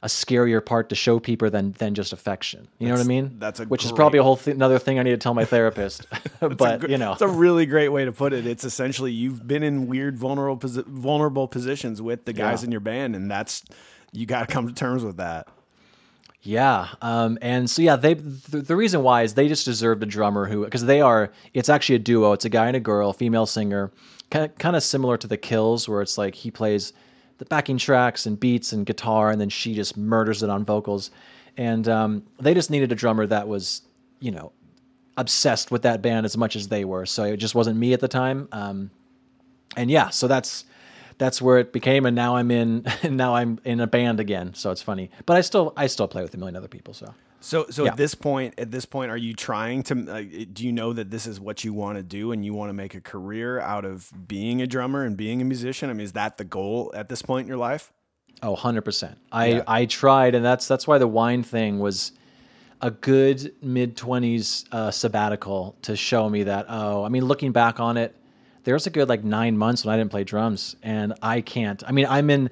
a 0.03 0.07
scarier 0.07 0.65
part 0.65 0.89
to 0.89 0.95
show 0.95 1.19
people 1.19 1.49
than 1.51 1.73
than 1.73 1.93
just 1.93 2.11
affection. 2.11 2.67
You 2.79 2.87
know 2.87 2.95
what 2.95 3.01
I 3.01 3.07
mean? 3.07 3.35
that's 3.37 3.59
a 3.59 3.65
which 3.65 3.85
is 3.85 3.91
probably 3.91 4.17
a 4.19 4.23
whole 4.23 4.35
th- 4.37 4.55
another 4.55 4.79
thing 4.79 4.97
I 4.99 5.03
need 5.03 5.11
to 5.11 5.17
tell 5.17 5.33
my 5.35 5.45
therapist. 5.45 6.07
but 6.39 6.89
you 6.89 6.97
know, 6.97 7.13
It's 7.13 7.21
a 7.21 7.27
really 7.27 7.65
great 7.67 7.89
way 7.89 8.05
to 8.05 8.11
put 8.11 8.33
it. 8.33 8.47
It's 8.47 8.63
essentially 8.63 9.11
you've 9.11 9.47
been 9.47 9.61
in 9.63 9.87
weird 9.87 10.17
vulnerable 10.17 10.57
posi- 10.57 10.85
vulnerable 10.87 11.47
positions 11.47 12.01
with 12.01 12.25
the 12.25 12.33
guys 12.33 12.61
Yeah. 12.61 12.65
in 12.67 12.71
your 12.71 12.81
band 12.81 13.15
and 13.15 13.29
that's 13.29 13.63
you 14.11 14.25
got 14.25 14.47
to 14.47 14.53
come 14.53 14.67
to 14.67 14.73
terms 14.73 15.03
with 15.05 15.17
that. 15.17 15.47
Yeah, 16.43 16.87
um, 17.03 17.37
and 17.39 17.69
so 17.69 17.83
yeah, 17.83 17.95
they 17.95 18.15
the, 18.15 18.61
the 18.61 18.75
reason 18.75 19.03
why 19.03 19.21
is 19.21 19.35
they 19.35 19.47
just 19.47 19.63
deserved 19.63 20.01
a 20.01 20.07
drummer 20.07 20.47
who 20.47 20.63
because 20.65 20.85
they 20.85 20.99
are 20.99 21.31
it's 21.53 21.69
actually 21.69 21.95
a 21.95 21.99
duo. 21.99 22.31
It's 22.33 22.45
a 22.45 22.49
guy 22.49 22.65
and 22.65 22.75
a 22.75 22.79
girl, 22.79 23.13
female 23.13 23.45
singer, 23.45 23.91
kind 24.31 24.75
of, 24.75 24.83
similar 24.83 25.17
to 25.17 25.27
the 25.27 25.37
Kills, 25.37 25.87
where 25.87 26.01
it's 26.01 26.17
like 26.17 26.33
he 26.33 26.49
plays 26.49 26.93
the 27.37 27.45
backing 27.45 27.77
tracks 27.77 28.25
and 28.25 28.39
beats 28.39 28.73
and 28.73 28.85
guitar, 28.85 29.29
and 29.29 29.39
then 29.39 29.49
she 29.49 29.75
just 29.75 29.97
murders 29.97 30.41
it 30.41 30.49
on 30.49 30.65
vocals. 30.65 31.11
And 31.57 31.87
um, 31.87 32.23
they 32.39 32.53
just 32.53 32.69
needed 32.71 32.91
a 32.91 32.95
drummer 32.95 33.27
that 33.27 33.47
was, 33.47 33.81
you 34.19 34.31
know, 34.31 34.51
obsessed 35.17 35.69
with 35.69 35.81
that 35.83 36.01
band 36.01 36.25
as 36.25 36.37
much 36.37 36.55
as 36.55 36.69
they 36.69 36.85
were. 36.85 37.05
So 37.05 37.23
it 37.25 37.37
just 37.37 37.55
wasn't 37.55 37.77
me 37.77 37.93
at 37.93 37.99
the 37.99 38.07
time. 38.07 38.47
Um, 38.51 38.89
and 39.75 39.91
yeah, 39.91 40.09
so 40.09 40.27
that's 40.27 40.65
that's 41.17 41.41
where 41.41 41.59
it 41.59 41.71
became, 41.71 42.05
and 42.05 42.15
now 42.15 42.35
I'm 42.35 42.49
in 42.51 42.85
now 43.09 43.35
I'm 43.35 43.59
in 43.63 43.79
a 43.79 43.87
band 43.87 44.19
again. 44.19 44.53
So 44.53 44.71
it's 44.71 44.81
funny, 44.81 45.11
but 45.25 45.37
I 45.37 45.41
still 45.41 45.73
I 45.77 45.87
still 45.87 46.07
play 46.07 46.23
with 46.23 46.33
a 46.33 46.37
million 46.37 46.55
other 46.55 46.67
people. 46.67 46.93
So 46.93 47.13
So, 47.41 47.65
so 47.69 47.83
Yeah. 47.85 47.91
at 47.91 47.97
this 47.97 48.13
point, 48.15 48.53
at 48.57 48.71
this 48.71 48.85
point, 48.85 49.11
are 49.11 49.17
you 49.17 49.33
trying 49.33 49.83
to? 49.83 49.93
Uh, 50.09 50.45
do 50.53 50.63
you 50.65 50.71
know 50.71 50.93
that 50.93 51.09
this 51.09 51.25
is 51.27 51.39
what 51.39 51.63
you 51.63 51.73
want 51.73 51.97
to 51.97 52.03
do, 52.03 52.31
and 52.31 52.45
you 52.45 52.53
want 52.53 52.69
to 52.69 52.73
make 52.73 52.93
a 52.95 53.01
career 53.01 53.59
out 53.59 53.83
of 53.83 54.11
being 54.27 54.61
a 54.61 54.67
drummer 54.67 55.03
and 55.03 55.17
being 55.17 55.41
a 55.41 55.45
musician? 55.45 55.89
I 55.89 55.93
mean, 55.93 56.05
is 56.05 56.13
that 56.13 56.37
the 56.37 56.43
goal 56.45 56.91
at 56.95 57.09
this 57.09 57.21
point 57.21 57.45
in 57.45 57.47
your 57.49 57.57
life? 57.57 57.91
oh, 58.43 58.51
100 58.51 58.81
percent. 58.81 59.17
I 59.31 59.61
I 59.67 59.85
tried, 59.85 60.35
and 60.35 60.43
that's 60.45 60.67
that's 60.67 60.87
why 60.87 60.97
the 60.97 61.07
wine 61.07 61.43
thing 61.43 61.79
was. 61.79 62.11
a 62.83 62.89
good 62.89 63.53
mid 63.61 63.95
20s 63.95 64.65
uh, 64.71 64.89
sabbatical 64.89 65.75
to 65.83 65.95
show 65.95 66.27
me 66.27 66.41
that 66.45 66.65
oh 66.67 67.03
i 67.03 67.09
mean 67.09 67.23
looking 67.23 67.51
back 67.51 67.79
on 67.79 67.95
it 67.95 68.15
there 68.63 68.73
was 68.73 68.87
a 68.87 68.89
good 68.89 69.07
like 69.07 69.23
nine 69.23 69.55
months 69.55 69.85
when 69.85 69.93
i 69.93 69.97
didn't 69.99 70.09
play 70.09 70.23
drums 70.23 70.75
and 70.81 71.13
i 71.21 71.41
can't 71.41 71.83
i 71.85 71.91
mean 71.91 72.07
i'm 72.09 72.31
in 72.31 72.49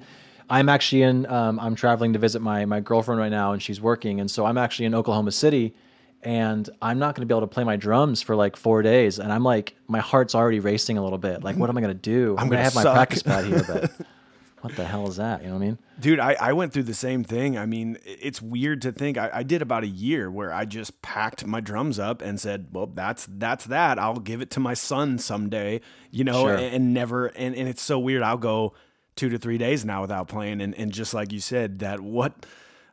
i'm 0.50 0.68
actually 0.68 1.02
in 1.02 1.26
um, 1.26 1.58
i'm 1.60 1.74
traveling 1.74 2.12
to 2.12 2.18
visit 2.18 2.42
my 2.42 2.64
my 2.64 2.80
girlfriend 2.80 3.20
right 3.20 3.30
now 3.30 3.52
and 3.52 3.62
she's 3.62 3.80
working 3.80 4.20
and 4.20 4.30
so 4.30 4.44
i'm 4.44 4.58
actually 4.58 4.84
in 4.86 4.94
oklahoma 4.94 5.30
city 5.32 5.74
and 6.22 6.68
i'm 6.82 6.98
not 6.98 7.14
going 7.14 7.26
to 7.26 7.32
be 7.32 7.36
able 7.36 7.46
to 7.46 7.52
play 7.52 7.64
my 7.64 7.76
drums 7.76 8.20
for 8.20 8.36
like 8.36 8.56
four 8.56 8.82
days 8.82 9.18
and 9.18 9.32
i'm 9.32 9.42
like 9.44 9.74
my 9.88 10.00
heart's 10.00 10.34
already 10.34 10.60
racing 10.60 10.98
a 10.98 11.02
little 11.02 11.18
bit 11.18 11.42
like 11.42 11.56
what 11.56 11.70
am 11.70 11.78
i 11.78 11.80
going 11.80 11.94
to 11.96 12.00
do 12.00 12.34
i'm, 12.36 12.44
I'm 12.44 12.48
going 12.48 12.58
to 12.58 12.64
have 12.64 12.74
my 12.74 12.82
practice 12.82 13.22
pad 13.22 13.44
here 13.46 13.62
but 13.66 13.90
what 14.60 14.76
the 14.76 14.84
hell 14.84 15.08
is 15.08 15.16
that 15.16 15.40
you 15.42 15.48
know 15.48 15.54
what 15.54 15.62
i 15.62 15.66
mean 15.66 15.78
Dude, 15.98 16.18
I, 16.18 16.32
I 16.40 16.52
went 16.54 16.72
through 16.72 16.84
the 16.84 16.94
same 16.94 17.24
thing. 17.24 17.58
I 17.58 17.66
mean, 17.66 17.98
it's 18.06 18.40
weird 18.40 18.80
to 18.80 18.90
think. 18.90 19.18
I, 19.18 19.28
I 19.34 19.42
did 19.42 19.60
about 19.60 19.84
a 19.84 19.86
year 19.86 20.30
where 20.30 20.50
I 20.50 20.64
just 20.64 21.02
packed 21.02 21.44
my 21.46 21.60
drums 21.60 21.98
up 21.98 22.22
and 22.22 22.40
said, 22.40 22.68
"Well, 22.72 22.86
that's 22.86 23.28
that's 23.30 23.66
that. 23.66 23.98
I'll 23.98 24.14
give 24.18 24.40
it 24.40 24.50
to 24.52 24.60
my 24.60 24.72
son 24.72 25.18
someday," 25.18 25.82
you 26.10 26.24
know, 26.24 26.44
Sure. 26.46 26.54
and, 26.54 26.74
and 26.74 26.94
never. 26.94 27.26
And, 27.26 27.54
and 27.54 27.68
it's 27.68 27.82
so 27.82 27.98
weird. 27.98 28.22
I'll 28.22 28.38
go 28.38 28.72
two 29.20 29.28
to 29.28 29.38
three 29.38 29.58
days 29.58 29.84
now 29.84 30.00
without 30.00 30.28
playing, 30.28 30.62
and, 30.62 30.74
and 30.74 30.90
just 30.90 31.12
like 31.12 31.30
you 31.30 31.40
said, 31.40 31.80
that 31.80 32.00
what 32.00 32.46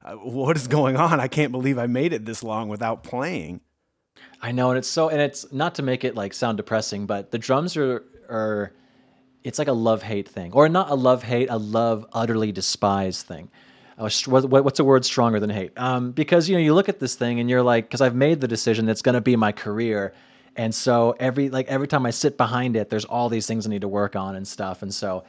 uh, 0.03 0.13
what 0.15 0.57
is 0.57 0.67
going 0.67 0.97
on? 0.97 1.21
I 1.21 1.29
can't 1.29 1.53
believe 1.53 1.79
I 1.79 1.87
made 1.87 2.11
it 2.11 2.25
this 2.25 2.43
long 2.43 2.67
without 2.67 3.01
playing. 3.01 3.61
I 4.41 4.51
know, 4.51 4.69
and 4.71 4.77
it's 4.77 4.89
so, 4.89 5.07
and 5.07 5.21
it's 5.21 5.51
not 5.53 5.75
to 5.75 5.83
make 5.83 6.03
it 6.03 6.15
like 6.15 6.33
sound 6.33 6.57
depressing, 6.57 7.05
but 7.05 7.31
the 7.31 7.37
drums 7.37 7.77
are 7.77 8.03
are, 8.29 8.73
it's 9.45 9.57
like 9.57 9.69
a 9.69 9.73
love 9.73 10.03
hate 10.03 10.27
thing, 10.27 10.51
or 10.51 10.67
not 10.67 10.89
a 10.89 10.95
love 10.95 11.23
hate, 11.23 11.47
a 11.49 11.57
love 11.57 12.05
utterly 12.11 12.51
despise 12.51 13.23
thing. 13.23 13.49
What's 13.95 14.79
a 14.79 14.83
word 14.83 15.05
stronger 15.05 15.39
than 15.39 15.49
hate? 15.49 15.71
Um, 15.77 16.11
because 16.11 16.49
you 16.49 16.55
know, 16.55 16.61
you 16.61 16.73
look 16.73 16.89
at 16.89 16.99
this 16.99 17.15
thing 17.15 17.39
and 17.39 17.49
you're 17.49 17.63
like, 17.63 17.85
because 17.85 18.01
I've 18.01 18.15
made 18.15 18.41
the 18.41 18.49
decision 18.49 18.85
that's 18.85 19.01
going 19.01 19.15
to 19.15 19.21
be 19.21 19.37
my 19.37 19.53
career, 19.53 20.13
and 20.57 20.75
so 20.75 21.15
every 21.21 21.49
like 21.49 21.67
every 21.67 21.87
time 21.87 22.05
I 22.05 22.11
sit 22.11 22.35
behind 22.35 22.75
it, 22.75 22.89
there's 22.89 23.05
all 23.05 23.29
these 23.29 23.47
things 23.47 23.65
I 23.65 23.69
need 23.69 23.81
to 23.81 23.87
work 23.87 24.17
on 24.17 24.35
and 24.35 24.45
stuff, 24.45 24.81
and 24.81 24.93
so. 24.93 25.23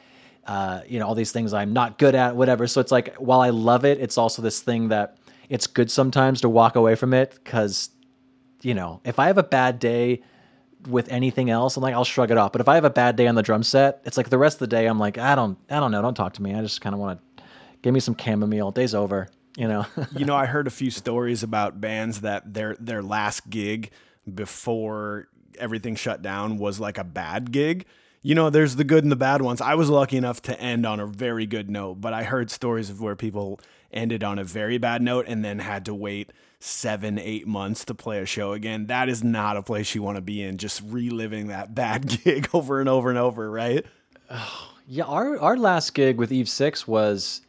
Uh, 0.49 0.81
you 0.87 0.97
know 0.97 1.05
all 1.05 1.13
these 1.13 1.31
things 1.31 1.53
I'm 1.53 1.73
not 1.73 1.99
good 1.99 2.15
at, 2.15 2.35
whatever. 2.35 2.65
So 2.65 2.81
it's 2.81 2.91
like 2.91 3.15
while 3.17 3.39
I 3.39 3.51
love 3.51 3.85
it, 3.85 3.99
it's 3.99 4.17
also 4.17 4.41
this 4.41 4.61
thing 4.61 4.87
that 4.87 5.17
it's 5.47 5.67
good 5.67 5.91
sometimes 5.91 6.41
to 6.41 6.49
walk 6.49 6.75
away 6.75 6.95
from 6.95 7.13
it 7.13 7.39
because 7.43 7.91
you 8.61 8.73
know, 8.73 8.99
if 9.05 9.19
I 9.19 9.27
have 9.27 9.37
a 9.37 9.43
bad 9.43 9.77
day 9.77 10.23
with 10.87 11.07
anything 11.11 11.51
else, 11.51 11.77
I'm 11.77 11.83
like, 11.83 11.93
I'll 11.93 12.03
shrug 12.03 12.31
it 12.31 12.37
off. 12.37 12.51
But 12.51 12.61
if 12.61 12.67
I 12.67 12.75
have 12.75 12.83
a 12.83 12.89
bad 12.89 13.15
day 13.15 13.27
on 13.27 13.35
the 13.35 13.43
drum 13.43 13.61
set, 13.61 14.01
it's 14.05 14.17
like 14.17 14.29
the 14.29 14.39
rest 14.39 14.55
of 14.55 14.59
the 14.59 14.75
day, 14.75 14.87
I'm 14.87 14.99
like, 14.99 15.19
I 15.19 15.35
don't, 15.35 15.57
I 15.69 15.79
don't 15.79 15.91
know, 15.91 16.01
don't 16.01 16.15
talk 16.15 16.33
to 16.33 16.41
me. 16.41 16.55
I 16.55 16.61
just 16.61 16.81
kind 16.81 16.93
of 16.93 16.99
want 16.99 17.19
to 17.37 17.43
give 17.83 17.93
me 17.93 17.99
some 17.99 18.17
chamomile. 18.17 18.71
Day's 18.71 18.95
over, 18.95 19.27
you 19.55 19.67
know. 19.67 19.85
you 20.15 20.25
know, 20.25 20.35
I 20.35 20.45
heard 20.45 20.67
a 20.67 20.71
few 20.71 20.89
stories 20.91 21.43
about 21.43 21.79
bands 21.79 22.21
that 22.21 22.53
their 22.53 22.75
their 22.79 23.01
last 23.01 23.49
gig 23.49 23.91
before 24.33 25.27
everything 25.57 25.95
shut 25.95 26.21
down 26.21 26.57
was 26.57 26.79
like 26.79 26.97
a 26.97 27.03
bad 27.03 27.51
gig. 27.51 27.85
You 28.21 28.35
know, 28.35 28.49
there's 28.49 28.75
the 28.75 28.83
good 28.83 29.03
and 29.03 29.11
the 29.11 29.15
bad 29.15 29.41
ones. 29.41 29.61
I 29.61 29.75
was 29.75 29.89
lucky 29.89 30.17
enough 30.17 30.41
to 30.43 30.59
end 30.59 30.85
on 30.85 30.99
a 30.99 31.05
very 31.05 31.45
good 31.45 31.69
note, 31.69 32.01
but 32.01 32.13
I 32.13 32.23
heard 32.23 32.51
stories 32.51 32.89
of 32.89 32.99
where 32.99 33.15
people 33.15 33.59
ended 33.91 34.23
on 34.23 34.37
a 34.37 34.43
very 34.43 34.77
bad 34.77 35.01
note 35.01 35.25
and 35.27 35.43
then 35.43 35.59
had 35.59 35.85
to 35.85 35.93
wait 35.93 36.31
seven, 36.59 37.17
eight 37.17 37.47
months 37.47 37.85
to 37.85 37.95
play 37.95 38.19
a 38.19 38.25
show 38.25 38.51
again. 38.51 38.87
That 38.87 39.07
is 39.07 39.23
not 39.23 39.55
a 39.55 39.63
place 39.63 39.95
you 39.95 40.03
want 40.03 40.17
to 40.17 40.21
be 40.21 40.41
in, 40.41 40.57
just 40.57 40.81
reliving 40.85 41.47
that 41.47 41.73
bad 41.75 42.23
gig 42.23 42.49
over 42.53 42.79
and 42.79 42.89
over 42.89 43.09
and 43.09 43.17
over, 43.17 43.49
right? 43.49 43.85
yeah, 44.87 45.05
our 45.05 45.39
our 45.39 45.57
last 45.57 45.93
gig 45.93 46.17
with 46.17 46.31
Eve 46.31 46.49
Six 46.49 46.87
was 46.87 47.41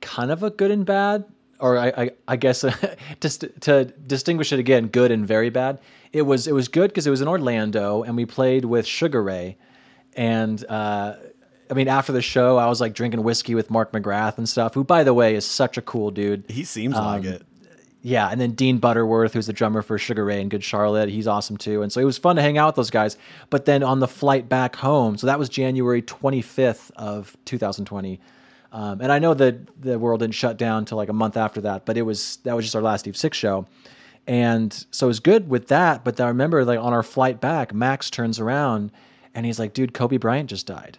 kind 0.00 0.30
of 0.30 0.42
a 0.42 0.50
good 0.50 0.70
and 0.70 0.86
bad, 0.86 1.24
or 1.58 1.76
I 1.76 1.88
I, 1.88 2.10
I 2.28 2.36
guess 2.36 2.64
just 3.20 3.44
to 3.62 3.84
distinguish 4.06 4.52
it 4.52 4.58
again, 4.60 4.88
good 4.88 5.10
and 5.10 5.26
very 5.26 5.50
bad. 5.50 5.80
It 6.12 6.22
was 6.22 6.46
it 6.46 6.52
was 6.52 6.68
good 6.68 6.90
because 6.90 7.06
it 7.06 7.10
was 7.10 7.20
in 7.20 7.28
Orlando 7.28 8.04
and 8.04 8.16
we 8.16 8.26
played 8.26 8.64
with 8.64 8.86
Sugar 8.86 9.22
Ray, 9.22 9.56
and 10.16 10.64
uh, 10.66 11.16
I 11.70 11.74
mean 11.74 11.88
after 11.88 12.12
the 12.12 12.22
show 12.22 12.56
I 12.56 12.66
was 12.66 12.80
like 12.80 12.94
drinking 12.94 13.22
whiskey 13.22 13.54
with 13.54 13.70
Mark 13.70 13.92
McGrath 13.92 14.38
and 14.38 14.48
stuff, 14.48 14.74
who 14.74 14.84
by 14.84 15.04
the 15.04 15.14
way 15.14 15.34
is 15.34 15.46
such 15.46 15.76
a 15.76 15.82
cool 15.82 16.10
dude. 16.10 16.44
He 16.48 16.64
seems 16.64 16.94
like 16.94 17.24
it. 17.24 17.42
Yeah, 18.06 18.28
and 18.28 18.38
then 18.38 18.50
Dean 18.50 18.76
Butterworth, 18.76 19.32
who's 19.32 19.46
the 19.46 19.54
drummer 19.54 19.80
for 19.80 19.96
Sugar 19.96 20.26
Ray 20.26 20.42
and 20.42 20.50
Good 20.50 20.62
Charlotte, 20.62 21.08
he's 21.08 21.26
awesome 21.26 21.56
too. 21.56 21.80
And 21.80 21.90
so 21.90 22.02
it 22.02 22.04
was 22.04 22.18
fun 22.18 22.36
to 22.36 22.42
hang 22.42 22.58
out 22.58 22.66
with 22.66 22.76
those 22.76 22.90
guys. 22.90 23.16
But 23.48 23.64
then 23.64 23.82
on 23.82 24.00
the 24.00 24.06
flight 24.06 24.46
back 24.46 24.76
home, 24.76 25.16
so 25.16 25.26
that 25.26 25.38
was 25.38 25.48
January 25.48 26.02
25th 26.02 26.90
of 26.96 27.34
2020. 27.46 28.20
Um, 28.72 29.00
and 29.00 29.10
I 29.10 29.20
know 29.20 29.32
that 29.32 29.80
the 29.80 29.98
world 29.98 30.20
didn't 30.20 30.34
shut 30.34 30.58
down 30.58 30.80
until 30.80 30.98
like 30.98 31.08
a 31.08 31.14
month 31.14 31.38
after 31.38 31.62
that, 31.62 31.86
but 31.86 31.96
it 31.96 32.02
was 32.02 32.36
that 32.44 32.54
was 32.54 32.66
just 32.66 32.76
our 32.76 32.82
last 32.82 33.08
Eve 33.08 33.16
Six 33.16 33.38
show. 33.38 33.66
And 34.26 34.84
so 34.90 35.06
it 35.06 35.08
was 35.08 35.20
good 35.20 35.48
with 35.48 35.68
that. 35.68 36.04
But 36.04 36.20
I 36.20 36.28
remember 36.28 36.62
like 36.66 36.78
on 36.78 36.92
our 36.92 37.02
flight 37.02 37.40
back, 37.40 37.72
Max 37.72 38.10
turns 38.10 38.38
around 38.38 38.90
and 39.34 39.44
he's 39.44 39.58
like, 39.58 39.72
dude, 39.72 39.94
Kobe 39.94 40.16
Bryant 40.16 40.50
just 40.50 40.66
died. 40.66 40.98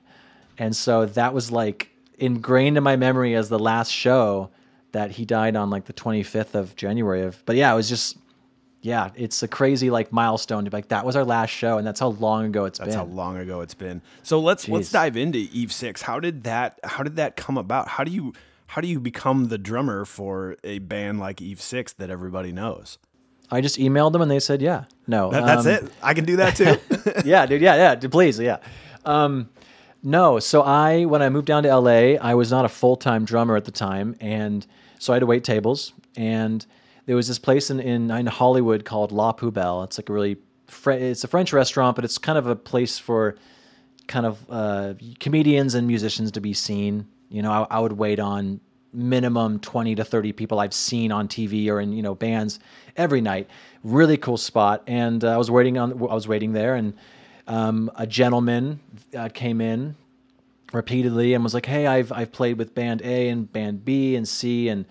And 0.58 0.75
so 0.75 1.06
that 1.06 1.34
was 1.34 1.51
like 1.51 1.89
ingrained 2.18 2.77
in 2.77 2.84
my 2.84 2.96
memory 2.96 3.36
as 3.36 3.50
the 3.50 3.60
last 3.60 3.92
show 3.92 4.50
that 4.92 5.12
he 5.12 5.25
died 5.25 5.56
on 5.56 5.70
like 5.70 5.86
the 5.86 5.94
25th 5.94 6.56
of 6.56 6.75
January 6.75 7.24
of. 7.24 7.44
But 7.46 7.56
yeah, 7.56 7.72
it 7.72 7.75
was 7.75 7.89
just 7.89 8.18
yeah, 8.82 9.10
it's 9.15 9.42
a 9.42 9.48
crazy 9.48 9.89
like 9.89 10.12
milestone 10.12 10.63
to 10.65 10.70
be 10.70 10.77
like 10.77 10.89
that 10.89 11.06
was 11.06 11.15
our 11.15 11.25
last 11.25 11.50
show 11.50 11.80
and 11.80 11.88
that's 11.88 12.00
how 12.00 12.10
long 12.10 12.46
ago 12.46 12.65
it's 12.65 12.77
That's 12.77 12.89
been. 12.89 12.98
That's 13.00 13.10
how 13.10 13.15
long 13.15 13.38
ago 13.38 13.62
it's 13.62 13.74
been. 13.74 14.01
So 14.22 14.39
let's 14.39 14.70
let's 14.70 14.92
dive 14.92 15.18
into 15.18 15.39
Eve 15.39 15.74
Six. 15.74 16.04
How 16.04 16.20
did 16.20 16.44
that 16.44 16.80
how 16.84 17.04
did 17.04 17.15
that 17.15 17.36
come 17.36 17.58
about? 17.58 17.88
How 17.88 18.04
do 18.04 18.12
you 18.12 18.34
how 18.68 18.82
do 18.82 18.88
you 18.88 19.00
become 19.00 19.46
the 19.46 19.58
drummer 19.58 20.06
for 20.06 20.58
a 20.63 20.80
band 20.80 21.20
like 21.20 21.42
Eve 21.42 21.62
Six 21.62 21.94
that 21.94 22.10
everybody 22.10 22.51
knows? 22.51 22.98
I 23.52 23.62
just 23.62 23.78
emailed 23.78 24.12
them 24.12 24.22
and 24.22 24.30
they 24.30 24.40
said 24.40 24.62
yeah. 24.62 24.86
No. 25.08 25.30
That, 25.32 25.46
that's 25.46 25.66
um, 25.66 25.72
it. 25.74 25.92
I 26.02 26.14
can 26.14 26.25
do 26.25 26.38
that 26.38 26.56
too. 26.56 26.78
yeah, 27.25 27.46
dude. 27.46 27.62
Yeah, 27.62 27.75
yeah. 27.75 27.96
dude, 27.96 28.12
Please, 28.12 28.40
yeah. 28.40 28.58
Um, 29.06 29.50
no, 30.04 30.40
so 30.40 30.62
I 30.62 31.06
when 31.06 31.22
I 31.22 31.30
moved 31.30 31.48
down 31.48 31.64
to 31.64 31.75
LA, 31.75 32.18
I 32.22 32.36
was 32.36 32.52
not 32.52 32.66
a 32.66 32.70
full 32.70 32.96
time 32.96 33.25
drummer 33.25 33.56
at 33.56 33.66
the 33.66 33.72
time, 33.72 34.16
and 34.20 34.66
so 35.00 35.14
I 35.14 35.16
had 35.16 35.22
to 35.22 35.25
wait 35.25 35.44
tables. 35.44 35.94
And 36.16 36.66
there 37.06 37.16
was 37.16 37.28
this 37.28 37.40
place 37.40 37.70
in 37.70 37.80
in, 37.80 38.12
in 38.12 38.28
Hollywood 38.28 38.86
called 38.86 39.12
La 39.12 39.34
Poubelle. 39.34 39.84
It's 39.84 39.98
like 39.98 40.10
a 40.10 40.14
really 40.14 40.38
Fre- 40.68 40.92
it's 40.92 41.24
a 41.24 41.28
French 41.28 41.54
restaurant, 41.54 41.96
but 41.96 42.06
it's 42.06 42.18
kind 42.18 42.38
of 42.38 42.48
a 42.48 42.56
place 42.56 42.98
for 42.98 43.36
kind 44.08 44.25
of 44.25 44.46
uh, 44.50 44.94
comedians 45.20 45.75
and 45.75 45.88
musicians 45.88 46.32
to 46.32 46.42
be 46.42 46.54
seen. 46.54 47.08
You 47.30 47.42
know, 47.42 47.52
I, 47.52 47.78
I 47.78 47.80
would 47.80 47.94
wait 47.94 48.20
on 48.20 48.60
minimum 48.96 49.60
20 49.60 49.96
to 49.96 50.04
30 50.04 50.32
people 50.32 50.60
I've 50.60 50.74
seen 50.74 51.12
on 51.12 51.28
TV 51.28 51.70
or 51.70 51.80
in, 51.80 51.94
you 51.94 52.02
know, 52.02 52.16
bands 52.16 52.60
every 52.98 53.22
night. 53.22 53.50
Really 53.84 54.18
cool 54.18 54.38
spot. 54.38 54.84
And 54.88 55.24
uh, 55.24 55.34
I 55.34 55.38
was 55.38 55.52
waiting 55.52 55.78
on, 55.78 55.92
I 55.94 56.14
was 56.14 56.28
waiting 56.28 56.54
there 56.54 56.75
and 56.75 56.94
um, 57.48 57.92
a 57.96 58.08
gentleman 58.08 58.80
uh, 59.16 59.30
came 59.30 59.62
in 59.62 59.96
repeatedly 60.74 61.34
and 61.34 61.44
was 61.44 61.54
like, 61.54 61.66
"Hey, 61.66 61.88
I've 61.88 62.12
I've 62.12 62.32
played 62.32 62.58
with 62.58 62.74
band 62.75 63.02
A 63.04 63.30
and 63.30 63.52
band 63.52 63.86
B 63.86 64.16
and 64.16 64.28
C, 64.28 64.70
and 64.70 64.86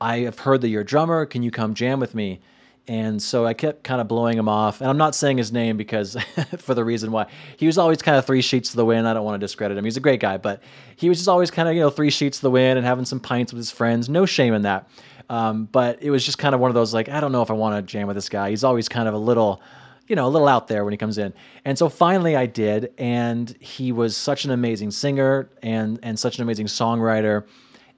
I 0.00 0.20
have 0.20 0.40
heard 0.40 0.60
that 0.60 0.68
you're 0.68 0.82
a 0.82 0.86
drummer. 0.86 1.26
Can 1.26 1.42
you 1.42 1.50
come 1.50 1.74
jam 1.74 2.00
with 2.00 2.14
me?" 2.14 2.40
And 2.88 3.22
so 3.22 3.44
I 3.44 3.52
kept 3.52 3.84
kind 3.84 4.00
of 4.00 4.08
blowing 4.08 4.38
him 4.38 4.48
off, 4.48 4.80
and 4.80 4.88
I'm 4.88 4.96
not 4.96 5.14
saying 5.14 5.36
his 5.36 5.52
name 5.52 5.76
because 5.76 6.16
for 6.58 6.74
the 6.74 6.84
reason 6.84 7.12
why 7.12 7.26
he 7.58 7.66
was 7.66 7.76
always 7.76 8.00
kind 8.00 8.16
of 8.16 8.24
three 8.24 8.40
sheets 8.40 8.70
to 8.70 8.76
the 8.76 8.84
wind. 8.84 9.06
I 9.06 9.12
don't 9.12 9.24
want 9.24 9.38
to 9.38 9.44
discredit 9.44 9.76
him; 9.76 9.84
he's 9.84 9.98
a 9.98 10.00
great 10.00 10.20
guy, 10.20 10.38
but 10.38 10.62
he 10.96 11.10
was 11.10 11.18
just 11.18 11.28
always 11.28 11.50
kind 11.50 11.68
of 11.68 11.74
you 11.74 11.82
know 11.82 11.90
three 11.90 12.10
sheets 12.10 12.38
to 12.38 12.42
the 12.42 12.50
wind 12.50 12.78
and 12.78 12.86
having 12.86 13.04
some 13.04 13.20
pints 13.20 13.52
with 13.52 13.58
his 13.58 13.70
friends. 13.70 14.08
No 14.08 14.24
shame 14.24 14.54
in 14.54 14.62
that, 14.62 14.88
um, 15.28 15.66
but 15.66 16.02
it 16.02 16.10
was 16.10 16.24
just 16.24 16.38
kind 16.38 16.54
of 16.54 16.62
one 16.62 16.70
of 16.70 16.74
those 16.74 16.94
like 16.94 17.10
I 17.10 17.20
don't 17.20 17.30
know 17.30 17.42
if 17.42 17.50
I 17.50 17.54
want 17.54 17.76
to 17.76 17.82
jam 17.82 18.06
with 18.06 18.16
this 18.16 18.30
guy. 18.30 18.48
He's 18.48 18.64
always 18.64 18.88
kind 18.88 19.06
of 19.06 19.14
a 19.14 19.18
little 19.18 19.62
you 20.06 20.16
know, 20.16 20.26
a 20.26 20.30
little 20.30 20.48
out 20.48 20.68
there 20.68 20.84
when 20.84 20.92
he 20.92 20.96
comes 20.96 21.18
in. 21.18 21.34
And 21.66 21.76
so 21.76 21.90
finally 21.90 22.34
I 22.34 22.46
did, 22.46 22.94
and 22.96 23.54
he 23.60 23.92
was 23.92 24.16
such 24.16 24.46
an 24.46 24.50
amazing 24.50 24.90
singer 24.90 25.50
and 25.62 26.00
and 26.02 26.18
such 26.18 26.38
an 26.38 26.42
amazing 26.42 26.66
songwriter. 26.66 27.46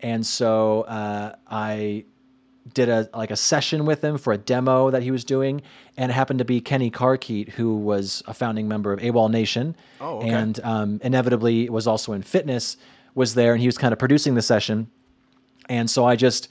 And 0.00 0.26
so 0.26 0.82
uh, 0.82 1.37
I 1.49 2.04
did 2.75 2.88
a 2.88 3.09
like 3.14 3.31
a 3.31 3.37
session 3.37 3.87
with 3.87 4.02
him 4.05 4.19
for 4.19 4.33
a 4.33 4.38
demo 4.38 4.90
that 4.90 5.02
he 5.02 5.11
was 5.11 5.25
doing, 5.25 5.62
and 5.97 6.11
it 6.11 6.14
happened 6.14 6.38
to 6.40 6.45
be 6.45 6.61
Kenny 6.61 6.90
Carkeet, 6.90 7.49
who 7.50 7.76
was 7.76 8.23
a 8.26 8.35
founding 8.35 8.69
member 8.69 8.93
of 8.93 9.00
AWOL 9.00 9.31
Nation, 9.31 9.75
Oh, 10.00 10.19
okay. 10.19 10.29
and 10.31 10.61
um, 10.62 11.00
inevitably 11.02 11.69
was 11.71 11.87
also 11.87 12.12
in 12.12 12.23
fitness, 12.23 12.76
was 13.14 13.35
there, 13.35 13.52
and 13.52 13.61
he 13.61 13.67
was 13.67 13.79
kind 13.79 13.93
of 13.93 13.99
producing 13.99 14.35
the 14.35 14.43
session. 14.43 14.90
And 15.69 15.88
so 15.90 16.05
I 16.05 16.17
just 16.17 16.49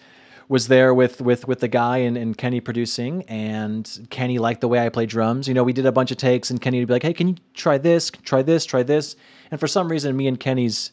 was 0.47 0.67
there 0.67 0.93
with 0.95 1.21
with 1.21 1.47
with 1.47 1.59
the 1.59 1.67
guy 1.67 1.97
and, 1.99 2.17
and 2.17 2.35
Kenny 2.37 2.59
producing, 2.59 3.23
and 3.27 4.07
Kenny 4.09 4.39
liked 4.39 4.61
the 4.61 4.67
way 4.67 4.79
I 4.83 4.89
play 4.89 5.05
drums. 5.05 5.47
You 5.47 5.53
know, 5.53 5.63
we 5.63 5.73
did 5.73 5.85
a 5.85 5.91
bunch 5.91 6.09
of 6.11 6.17
takes, 6.17 6.49
and 6.49 6.59
Kenny 6.59 6.79
would 6.79 6.87
be 6.87 6.93
like, 6.93 7.03
"Hey, 7.03 7.13
can 7.13 7.27
you 7.29 7.35
try 7.53 7.77
this? 7.77 8.09
Try 8.09 8.41
this? 8.41 8.65
Try 8.65 8.81
this?" 8.81 9.15
And 9.51 9.59
for 9.59 9.67
some 9.67 9.89
reason, 9.89 10.17
me 10.17 10.27
and 10.27 10.39
Kenny's 10.39 10.91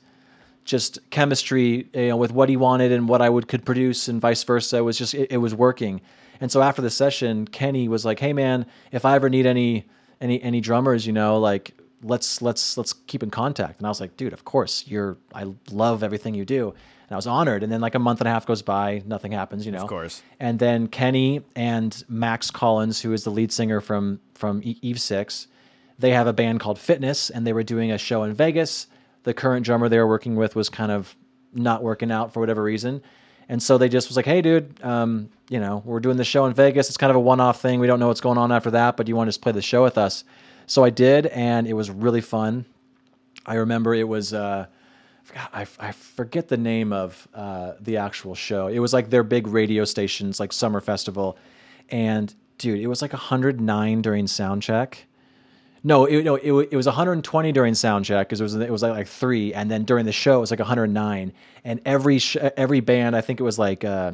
just 0.66 0.98
chemistry, 1.10 1.88
you 1.94 2.08
know, 2.08 2.16
with 2.16 2.32
what 2.32 2.48
he 2.48 2.56
wanted 2.56 2.92
and 2.92 3.08
what 3.08 3.22
I 3.22 3.30
would 3.30 3.48
could 3.48 3.64
produce, 3.64 4.08
and 4.08 4.20
vice 4.20 4.44
versa, 4.44 4.78
It 4.78 4.80
was 4.80 4.98
just 4.98 5.14
it, 5.14 5.32
it 5.32 5.38
was 5.38 5.54
working. 5.54 6.00
And 6.40 6.52
so 6.52 6.60
after 6.60 6.82
the 6.82 6.90
session, 6.90 7.46
Kenny 7.46 7.88
was 7.88 8.04
like, 8.04 8.18
"Hey, 8.18 8.34
man, 8.34 8.66
if 8.92 9.04
I 9.06 9.14
ever 9.14 9.30
need 9.30 9.46
any 9.46 9.86
any 10.20 10.42
any 10.42 10.60
drummers, 10.60 11.06
you 11.06 11.12
know, 11.12 11.38
like." 11.38 11.72
Let's 12.02 12.42
let's 12.42 12.76
let's 12.76 12.92
keep 12.92 13.22
in 13.22 13.30
contact. 13.30 13.78
And 13.78 13.86
I 13.86 13.88
was 13.88 14.02
like, 14.02 14.18
dude, 14.18 14.34
of 14.34 14.44
course, 14.44 14.84
you're. 14.86 15.16
I 15.34 15.46
love 15.70 16.04
everything 16.04 16.34
you 16.34 16.44
do. 16.44 16.68
And 16.68 17.12
I 17.12 17.16
was 17.16 17.26
honored. 17.26 17.62
And 17.62 17.72
then 17.72 17.80
like 17.80 17.94
a 17.94 17.98
month 17.98 18.20
and 18.20 18.28
a 18.28 18.30
half 18.30 18.46
goes 18.46 18.62
by, 18.62 19.02
nothing 19.06 19.32
happens, 19.32 19.64
you 19.64 19.72
know. 19.72 19.82
Of 19.82 19.88
course. 19.88 20.22
And 20.38 20.58
then 20.58 20.88
Kenny 20.88 21.42
and 21.56 22.04
Max 22.06 22.50
Collins, 22.50 23.00
who 23.00 23.14
is 23.14 23.24
the 23.24 23.30
lead 23.30 23.50
singer 23.50 23.80
from 23.80 24.20
from 24.34 24.60
Eve 24.62 25.00
Six, 25.00 25.48
they 25.98 26.10
have 26.10 26.26
a 26.26 26.34
band 26.34 26.60
called 26.60 26.78
Fitness, 26.78 27.30
and 27.30 27.46
they 27.46 27.54
were 27.54 27.62
doing 27.62 27.90
a 27.90 27.98
show 27.98 28.24
in 28.24 28.34
Vegas. 28.34 28.88
The 29.26 29.34
current 29.34 29.66
drummer 29.66 29.88
they 29.88 29.98
were 29.98 30.06
working 30.06 30.36
with 30.36 30.54
was 30.54 30.68
kind 30.68 30.92
of 30.92 31.16
not 31.52 31.82
working 31.82 32.12
out 32.12 32.32
for 32.32 32.38
whatever 32.38 32.62
reason. 32.62 33.02
And 33.48 33.60
so 33.60 33.76
they 33.76 33.88
just 33.88 34.06
was 34.06 34.16
like, 34.16 34.24
"Hey, 34.24 34.40
dude, 34.40 34.78
um, 34.84 35.30
you 35.48 35.58
know, 35.58 35.82
we're 35.84 35.98
doing 35.98 36.16
the 36.16 36.22
show 36.22 36.46
in 36.46 36.54
Vegas. 36.54 36.86
It's 36.88 36.96
kind 36.96 37.10
of 37.10 37.16
a 37.16 37.20
one-off 37.20 37.60
thing. 37.60 37.80
We 37.80 37.88
don't 37.88 37.98
know 37.98 38.06
what's 38.06 38.20
going 38.20 38.38
on 38.38 38.52
after 38.52 38.70
that, 38.70 38.96
but 38.96 39.08
you 39.08 39.16
want 39.16 39.26
to 39.26 39.30
just 39.30 39.42
play 39.42 39.50
the 39.50 39.60
show 39.62 39.82
with 39.82 39.98
us?" 39.98 40.22
So 40.68 40.84
I 40.84 40.90
did, 40.90 41.26
and 41.26 41.66
it 41.66 41.72
was 41.72 41.90
really 41.90 42.20
fun. 42.20 42.66
I 43.46 43.54
remember 43.56 43.94
it 43.94 44.06
was 44.06 44.32
uh, 44.32 44.66
I 45.36 45.62
I, 45.62 45.66
I 45.80 45.90
forget 45.90 46.46
the 46.46 46.56
name 46.56 46.92
of 46.92 47.26
uh, 47.34 47.72
the 47.80 47.96
actual 47.96 48.36
show. 48.36 48.68
It 48.68 48.78
was 48.78 48.92
like 48.92 49.10
their 49.10 49.24
big 49.24 49.48
radio 49.48 49.84
stations, 49.84 50.38
like 50.38 50.52
summer 50.52 50.80
festival, 50.80 51.36
and 51.88 52.32
dude, 52.58 52.78
it 52.78 52.86
was 52.86 53.02
like 53.02 53.12
109 53.12 54.02
during 54.02 54.28
sound 54.28 54.62
check. 54.62 55.04
No, 55.86 56.04
it, 56.06 56.24
no, 56.24 56.34
it, 56.34 56.68
it 56.72 56.76
was 56.76 56.86
120 56.86 57.52
during 57.52 57.72
sound 57.74 58.04
check 58.04 58.26
because 58.28 58.40
it 58.40 58.42
was 58.42 58.56
it 58.56 58.70
was 58.72 58.82
like, 58.82 58.90
like 58.90 59.06
three, 59.06 59.54
and 59.54 59.70
then 59.70 59.84
during 59.84 60.04
the 60.04 60.10
show 60.10 60.38
it 60.38 60.40
was 60.40 60.50
like 60.50 60.58
109, 60.58 61.32
and 61.62 61.80
every 61.86 62.18
sh- 62.18 62.38
every 62.38 62.80
band 62.80 63.14
I 63.14 63.20
think 63.20 63.38
it 63.38 63.44
was 63.44 63.56
like, 63.56 63.84
uh, 63.84 64.10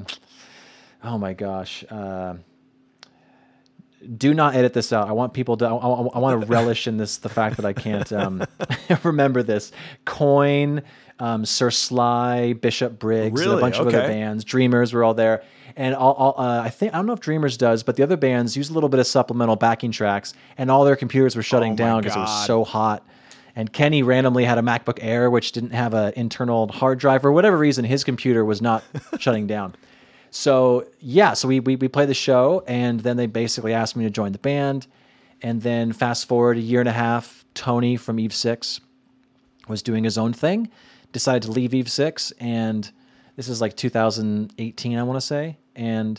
oh 1.03 1.17
my 1.17 1.33
gosh. 1.33 1.83
Uh, 1.91 2.35
do 4.17 4.35
not 4.35 4.55
edit 4.55 4.73
this 4.73 4.93
out. 4.93 5.09
I 5.09 5.13
want 5.13 5.33
people 5.33 5.57
to. 5.59 5.67
I, 5.67 5.71
I, 5.71 5.89
I 5.89 6.19
want 6.19 6.41
to 6.41 6.47
relish 6.51 6.87
in 6.87 6.97
this. 6.97 7.19
The 7.19 7.29
fact 7.29 7.57
that 7.57 7.65
I 7.65 7.73
can't 7.73 8.13
um, 8.13 8.45
remember 9.03 9.43
this. 9.43 9.73
Coin, 10.05 10.83
um, 11.19 11.45
Sir 11.45 11.71
Sly, 11.71 12.55
Bishop 12.55 12.99
Briggs, 12.99 13.41
and 13.41 13.49
a 13.49 13.51
Really? 13.53 13.61
bunch 13.61 13.79
of 13.79 13.87
other 13.87 14.07
bands. 14.07 14.45
Dreamers 14.45 14.93
were 14.93 15.05
all 15.05 15.15
there, 15.15 15.43
and 15.77 15.95
all, 15.95 16.15
all 16.15 16.35
uh, 16.45 16.63
I 16.63 16.69
think 16.71 16.93
I 16.95 16.97
don't 16.97 17.07
know 17.07 17.13
if 17.13 17.21
Dreamers 17.21 17.57
does, 17.57 17.83
but 17.83 17.97
the 17.97 18.03
other 18.03 18.17
bands 18.17 18.57
use 18.57 18.71
a 18.71 18.75
little 18.75 18.89
bit 18.89 19.01
of 19.01 19.07
supplemental 19.07 19.57
backing 19.57 19.93
tracks, 19.93 20.35
and 20.59 20.71
all 20.71 20.85
their 20.85 20.97
computers 20.97 21.37
were 21.37 21.43
shutting 21.43 21.73
Oh 21.73 21.77
down 21.77 22.03
because 22.03 22.17
it 22.17 22.21
was 22.21 22.47
so 22.47 22.65
hot. 22.65 23.07
And 23.55 23.71
Kenny 23.71 24.03
randomly 24.03 24.45
had 24.45 24.57
a 24.57 24.63
MacBook 24.63 24.99
Air, 25.03 25.31
which 25.31 25.53
didn't 25.53 25.73
have 25.73 25.93
an 25.93 26.15
internal 26.17 26.69
hard 26.69 26.99
drive 26.99 27.21
for 27.21 27.31
whatever 27.31 27.59
reason. 27.59 27.85
His 27.85 28.03
computer 28.03 28.45
was 28.47 28.63
not 28.63 28.83
shutting 29.19 29.47
down. 29.47 29.75
So 30.35 30.87
yeah, 30.99 31.35
so 31.35 31.47
we, 31.47 31.61
we 31.61 31.77
we 31.77 31.89
played 31.89 32.09
the 32.09 32.15
show, 32.15 32.65
and 32.67 33.01
then 33.01 33.19
they 33.19 33.27
basically 33.27 33.75
asked 33.75 33.97
me 33.97 34.05
to 34.05 34.11
join 34.11 34.33
the 34.33 34.39
band, 34.39 34.87
and 35.43 35.61
then 35.61 35.93
fast 35.93 36.27
forward 36.27 36.57
a 36.57 36.61
year 36.61 36.81
and 36.81 36.89
a 36.89 36.93
half, 36.93 37.45
Tony 37.53 37.99
from 37.99 38.19
Eve 38.19 38.33
Six 38.33 38.81
was 39.69 39.83
doing 39.83 40.03
his 40.05 40.17
own 40.17 40.33
thing, 40.33 40.71
decided 41.13 41.43
to 41.43 41.51
leave 41.51 41.75
Eve 41.75 41.91
Six, 41.91 42.33
and 42.41 42.91
this 43.37 43.47
is 43.47 43.61
like 43.61 43.77
2018, 43.77 44.99
I 44.99 45.03
want 45.03 45.19
to 45.19 45.27
say, 45.27 45.59
and 45.77 46.19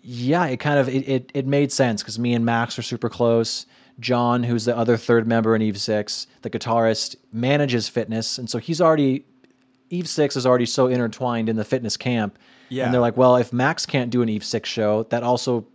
yeah, 0.00 0.46
it 0.46 0.56
kind 0.56 0.78
of 0.78 0.88
it 0.88 1.06
it, 1.06 1.30
it 1.34 1.46
made 1.46 1.70
sense 1.70 2.02
because 2.02 2.18
me 2.18 2.32
and 2.32 2.46
Max 2.46 2.78
are 2.78 2.82
super 2.82 3.10
close. 3.10 3.66
John, 4.00 4.42
who's 4.42 4.64
the 4.64 4.74
other 4.74 4.96
third 4.96 5.28
member 5.28 5.54
in 5.54 5.60
Eve 5.60 5.78
Six, 5.78 6.28
the 6.40 6.48
guitarist, 6.48 7.16
manages 7.30 7.90
fitness, 7.90 8.38
and 8.38 8.48
so 8.48 8.56
he's 8.56 8.80
already 8.80 9.26
Eve 9.90 10.08
Six 10.08 10.34
is 10.34 10.46
already 10.46 10.64
so 10.64 10.86
intertwined 10.86 11.50
in 11.50 11.56
the 11.56 11.64
fitness 11.64 11.98
camp. 11.98 12.38
Yeah. 12.72 12.86
And 12.86 12.94
they're 12.94 13.00
like, 13.00 13.16
well, 13.16 13.36
if 13.36 13.52
Max 13.52 13.86
can't 13.86 14.10
do 14.10 14.22
an 14.22 14.28
Eve 14.28 14.44
Six 14.44 14.68
show, 14.68 15.04
that 15.04 15.22
also 15.22 15.66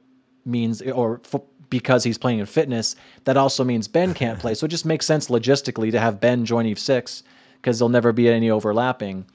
means, 0.46 0.82
or 0.82 1.22
f- 1.32 1.42
because 1.70 2.04
he's 2.04 2.18
playing 2.18 2.40
in 2.40 2.46
fitness, 2.46 2.96
that 3.26 3.38
also 3.38 3.64
means 3.64 3.88
Ben 3.88 4.14
can't 4.14 4.40
play. 4.40 4.54
So 4.54 4.66
it 4.66 4.70
just 4.70 4.86
makes 4.86 5.06
sense 5.06 5.28
logistically 5.28 5.92
to 5.92 6.00
have 6.00 6.20
Ben 6.20 6.46
join 6.46 6.66
Eve 6.66 6.80
Six 6.80 7.24
because 7.62 7.78
there'll 7.80 7.90
never 7.90 8.12
be 8.12 8.30
any 8.30 8.50
overlapping. 8.50 9.26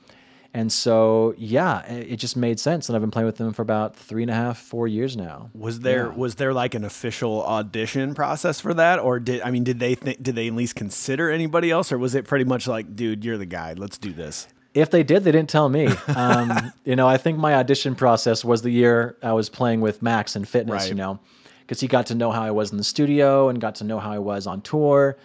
And 0.55 0.71
so, 0.71 1.35
yeah, 1.39 1.81
it 1.87 2.13
it 2.13 2.17
just 2.17 2.37
made 2.37 2.61
sense. 2.61 2.89
And 2.89 2.97
I've 2.97 3.01
been 3.01 3.11
playing 3.11 3.27
with 3.27 3.37
them 3.37 3.55
for 3.55 3.63
about 3.63 3.97
three 3.97 4.23
and 4.23 4.31
a 4.31 4.35
half, 4.35 4.59
four 4.59 4.87
years 4.87 5.17
now. 5.17 5.51
Was 5.55 5.81
there 5.81 6.11
was 6.11 6.35
there 6.35 6.53
like 6.53 6.75
an 6.75 6.85
official 6.85 7.43
audition 7.47 8.15
process 8.15 8.61
for 8.61 8.75
that, 8.75 8.99
or 8.99 9.19
did 9.19 9.41
I 9.43 9.51
mean 9.51 9.65
did 9.65 9.79
they 9.79 9.95
think 9.95 10.23
did 10.23 10.35
they 10.35 10.49
at 10.49 10.55
least 10.55 10.75
consider 10.75 11.31
anybody 11.31 11.71
else, 11.71 11.91
or 11.91 11.97
was 11.97 12.15
it 12.15 12.27
pretty 12.27 12.45
much 12.45 12.67
like, 12.67 12.95
dude, 12.95 13.25
you're 13.25 13.39
the 13.39 13.47
guy, 13.47 13.73
let's 13.73 13.97
do 13.97 14.13
this? 14.13 14.47
If 14.75 14.91
they 14.91 15.03
did, 15.03 15.25
they 15.25 15.33
didn't 15.33 15.51
tell 15.51 15.69
me. 15.69 15.89
Um, 16.17 16.73
you 16.85 16.97
know, 16.97 17.07
I 17.07 17.17
think 17.19 17.39
my 17.39 17.55
audition 17.55 17.95
process 17.95 18.45
was 18.45 18.63
the 18.63 18.71
year 18.71 19.17
I 19.23 19.33
was 19.33 19.49
playing 19.49 19.81
with 19.83 20.01
Max 20.03 20.35
in 20.37 20.45
fitness, 20.45 20.83
Right. 20.85 20.89
you 20.89 20.95
know, 20.95 21.19
because 21.61 21.81
he 21.81 21.89
got 21.89 22.07
to 22.07 22.15
know 22.15 22.31
how 22.31 22.43
I 22.43 22.51
was 22.51 22.71
in 22.73 22.79
the 22.79 22.85
studio 22.85 23.49
and 23.49 23.61
got 23.61 23.75
to 23.77 23.85
know 23.85 23.99
how 23.99 24.13
I 24.13 24.19
was 24.19 24.47
on 24.47 24.63
tour, 24.63 25.19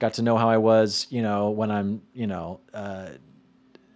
got 0.00 0.14
to 0.14 0.22
know 0.22 0.36
how 0.36 0.48
I 0.50 0.56
was, 0.56 1.06
you 1.10 1.22
know, 1.22 1.50
when 1.50 1.70
I'm, 1.70 2.02
you 2.12 2.26
know, 2.26 2.60
uh, 2.74 3.10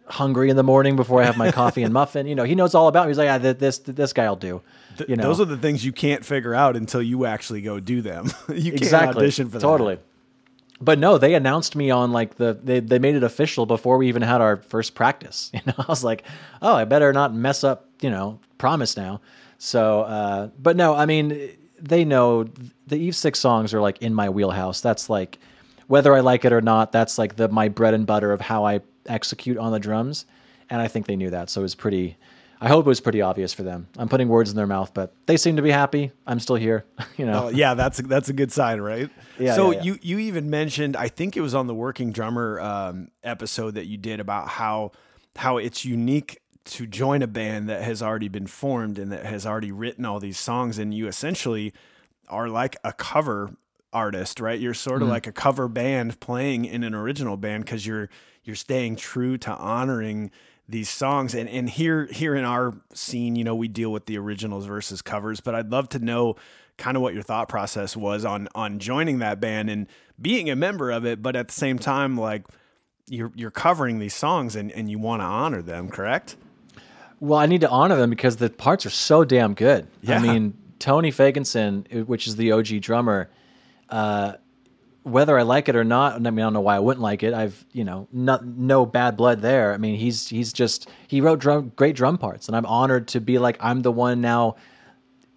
hungry 0.06 0.50
in 0.50 0.56
the 0.56 0.62
morning 0.62 0.94
before 0.94 1.22
I 1.22 1.24
have 1.24 1.36
my 1.36 1.50
coffee 1.50 1.82
and 1.82 1.92
muffin. 1.94 2.26
You 2.26 2.34
know, 2.34 2.44
he 2.44 2.54
knows 2.54 2.74
all 2.74 2.86
about 2.88 3.06
me. 3.06 3.10
He's 3.10 3.18
like, 3.18 3.30
ah, 3.30 3.38
this 3.38 3.78
this 3.78 4.12
guy'll 4.12 4.36
do. 4.36 4.60
You 5.08 5.16
know, 5.16 5.22
Those 5.22 5.40
are 5.40 5.46
the 5.46 5.56
things 5.56 5.84
you 5.84 5.92
can't 5.92 6.24
figure 6.24 6.54
out 6.54 6.76
until 6.76 7.00
you 7.02 7.24
actually 7.24 7.62
go 7.62 7.80
do 7.80 8.02
them. 8.02 8.26
you 8.48 8.72
can't 8.72 8.82
exactly 8.82 9.22
audition 9.22 9.46
for 9.48 9.58
that. 9.58 9.62
totally. 9.62 9.98
But 10.83 10.99
no, 10.99 11.16
they 11.16 11.35
announced 11.35 11.77
me 11.77 11.92
on 11.92 12.11
like 12.11 12.35
the 12.35 12.59
they 12.61 12.81
they 12.81 12.99
made 12.99 13.14
it 13.14 13.23
official 13.23 13.66
before 13.66 13.99
we 13.99 14.09
even 14.09 14.23
had 14.23 14.40
our 14.40 14.57
first 14.57 14.95
practice. 14.95 15.51
You 15.55 15.61
know, 15.66 15.75
I 15.79 15.85
was 15.88 16.03
like, 16.03 16.25
oh, 16.61 16.75
I 16.75 16.85
better 16.85 17.12
not 17.12 17.33
mess 17.33 17.62
up. 17.62 17.88
You 18.01 18.11
know, 18.11 18.40
promise 18.59 18.97
now. 18.97 19.21
So, 19.59 20.01
uh, 20.03 20.49
but 20.59 20.75
no, 20.75 20.95
I 20.95 21.07
mean, 21.07 21.51
they 21.79 22.05
know 22.05 22.49
the 22.88 22.97
Eve 22.97 23.14
Six 23.14 23.38
songs 23.38 23.73
are 23.73 23.81
like 23.81 24.03
in 24.03 24.12
my 24.12 24.29
wheelhouse. 24.29 24.81
That's 24.81 25.09
like 25.09 25.38
whether 25.87 26.14
I 26.14 26.21
like 26.21 26.45
it 26.45 26.53
or 26.53 26.61
not. 26.61 26.90
That's 26.90 27.16
like 27.16 27.37
the 27.37 27.49
my 27.49 27.68
bread 27.68 27.95
and 27.95 28.05
butter 28.05 28.33
of 28.33 28.40
how 28.40 28.66
I 28.66 28.81
execute 29.07 29.59
on 29.59 29.71
the 29.71 29.79
drums, 29.79 30.27
and 30.68 30.83
I 30.83 30.88
think 30.88 31.07
they 31.07 31.14
knew 31.14 31.31
that. 31.31 31.49
So 31.49 31.61
it 31.61 31.62
was 31.62 31.77
pretty. 31.77 32.16
I 32.64 32.68
hope 32.68 32.87
it 32.87 32.88
was 32.88 33.01
pretty 33.01 33.20
obvious 33.20 33.53
for 33.53 33.64
them. 33.64 33.88
I'm 33.98 34.09
putting 34.09 34.29
words 34.29 34.48
in 34.51 34.57
their 34.57 34.68
mouth, 34.68 34.94
but 34.94 35.12
they 35.27 35.37
seem 35.37 35.57
to 35.57 35.62
be 35.62 35.70
happy. 35.70 36.12
I'm 36.27 36.38
still 36.40 36.57
here. 36.57 36.85
You 37.18 37.27
know. 37.27 37.46
Oh, 37.46 37.48
yeah, 37.51 37.75
that's 37.75 37.98
a, 37.98 38.03
that's 38.03 38.29
a 38.29 38.33
good 38.33 38.51
sign, 38.53 38.81
right? 38.81 39.11
Yeah, 39.38 39.55
So 39.57 39.70
yeah, 39.72 39.79
yeah. 39.79 39.83
you 39.85 39.98
you 40.03 40.18
even 40.20 40.48
mentioned, 40.48 40.96
I 40.96 41.09
think 41.09 41.37
it 41.37 41.40
was 41.40 41.55
on 41.55 41.66
the 41.66 41.75
Working 41.75 42.12
Drummer 42.12 42.59
um, 42.61 43.09
episode 43.25 43.75
that 43.75 43.87
you 43.87 43.96
did 43.98 44.20
about 44.20 44.48
how 44.48 44.92
how 45.37 45.57
it's 45.59 45.85
unique 45.85 46.40
to 46.64 46.87
join 46.87 47.22
a 47.22 47.27
band 47.27 47.68
that 47.68 47.83
has 47.83 48.03
already 48.03 48.29
been 48.29 48.46
formed 48.46 48.98
and 48.98 49.11
that 49.12 49.27
has 49.27 49.44
already 49.44 49.72
written 49.72 50.05
all 50.05 50.20
these 50.20 50.38
songs, 50.38 50.79
and 50.79 50.94
you 50.94 51.07
essentially 51.09 51.72
are 52.29 52.48
like 52.48 52.77
a 52.85 52.92
cover 52.92 53.51
artist, 53.92 54.40
right? 54.40 54.59
You're 54.61 54.72
sort 54.75 54.96
Mm-hmm. 54.96 55.03
of 55.05 55.09
like 55.11 55.27
a 55.27 55.33
cover 55.33 55.68
band 55.68 56.18
playing 56.20 56.64
in 56.64 56.83
an 56.85 56.94
original 56.94 57.37
band 57.37 57.64
because 57.64 57.85
you're 57.87 58.09
you're 58.44 58.57
staying 58.57 58.96
true 58.96 59.37
to 59.38 59.51
honoring 59.53 60.31
these 60.68 60.88
songs 60.88 61.35
and 61.35 61.48
and 61.48 61.68
here 61.68 62.07
here 62.07 62.35
in 62.35 62.44
our 62.44 62.75
scene 62.94 63.37
you 63.37 63.44
know 63.44 63.55
we 63.55 63.68
deal 63.68 63.90
with 63.92 64.07
the 64.07 64.16
originals 64.16 64.64
versus 64.66 65.03
covers 65.03 65.40
but 65.40 65.55
I'd 65.55 65.70
love 65.70 65.88
to 65.90 65.98
know 65.98 66.37
kind 66.79 66.96
of 66.96 67.03
what 67.03 67.14
your 67.14 67.22
thought 67.22 67.48
process 67.48 67.96
was 67.96 68.25
on 68.25 68.48
on 68.55 68.79
joining 68.79 69.18
that 69.18 69.40
band 69.40 69.68
and 69.68 69.87
being 70.20 70.48
a 70.48 70.57
member 70.57 70.90
of 70.90 71.05
it 71.05 71.20
but 71.22 71.37
at 71.37 71.48
the 71.48 71.55
same 71.55 71.79
time 71.79 72.16
like 72.16 72.44
you're 73.09 73.33
you're 73.35 73.51
covering 73.51 73.98
these 73.98 74.14
songs 74.14 74.57
and 74.57 74.70
and 74.72 74.90
you 74.90 74.98
want 74.98 75.20
to 75.20 75.27
honor 75.27 75.61
them 75.62 75.88
correct 75.88 76.37
Well, 77.20 77.38
I 77.38 77.46
need 77.46 77.61
to 77.61 77.68
honor 77.68 77.94
them 77.96 78.11
because 78.11 78.37
the 78.37 78.51
parts 78.51 78.85
are 78.85 78.90
so 78.90 79.25
damn 79.25 79.55
good. 79.55 79.87
Yeah. 80.03 80.18
I 80.18 80.20
mean, 80.20 80.55
Tony 80.81 81.12
Fagenson, 81.12 81.87
uh, 81.94 82.05
which 82.05 82.27
is 82.27 82.35
the 82.35 82.51
OG 82.51 82.81
drummer, 82.81 83.31
uh, 83.90 84.33
whether 85.04 85.38
I 85.38 85.42
like 85.42 85.68
it 85.68 85.76
or 85.76 85.84
not, 85.84 86.14
I 86.14 86.18
mean, 86.18 86.38
I 86.38 86.42
don't 86.42 86.52
know 86.52 86.60
why 86.60 86.76
I 86.76 86.78
wouldn't 86.78 87.02
like 87.02 87.22
it. 87.22 87.34
I've, 87.34 87.64
you 87.72 87.84
know, 87.84 88.06
not, 88.12 88.44
no 88.46 88.86
bad 88.86 89.16
blood 89.16 89.40
there. 89.40 89.74
I 89.74 89.76
mean, 89.76 89.96
he's 89.96 90.28
he's 90.28 90.52
just 90.52 90.88
he 91.08 91.20
wrote 91.20 91.40
drum, 91.40 91.72
great 91.76 91.96
drum 91.96 92.18
parts, 92.18 92.46
and 92.46 92.56
I'm 92.56 92.66
honored 92.66 93.08
to 93.08 93.20
be 93.20 93.38
like 93.38 93.56
I'm 93.60 93.80
the 93.80 93.92
one 93.92 94.20
now, 94.20 94.56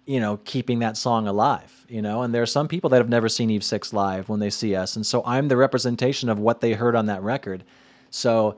you 0.04 0.20
know, 0.20 0.38
keeping 0.44 0.80
that 0.80 0.96
song 0.96 1.26
alive. 1.26 1.72
You 1.88 2.02
know, 2.02 2.22
and 2.22 2.34
there 2.34 2.42
are 2.42 2.46
some 2.46 2.68
people 2.68 2.90
that 2.90 2.98
have 2.98 3.08
never 3.08 3.28
seen 3.28 3.50
Eve 3.50 3.64
Six 3.64 3.92
live 3.92 4.28
when 4.28 4.40
they 4.40 4.50
see 4.50 4.74
us, 4.74 4.96
and 4.96 5.04
so 5.04 5.22
I'm 5.24 5.48
the 5.48 5.56
representation 5.56 6.28
of 6.28 6.38
what 6.38 6.60
they 6.60 6.72
heard 6.72 6.94
on 6.94 7.06
that 7.06 7.22
record. 7.22 7.64
So 8.10 8.56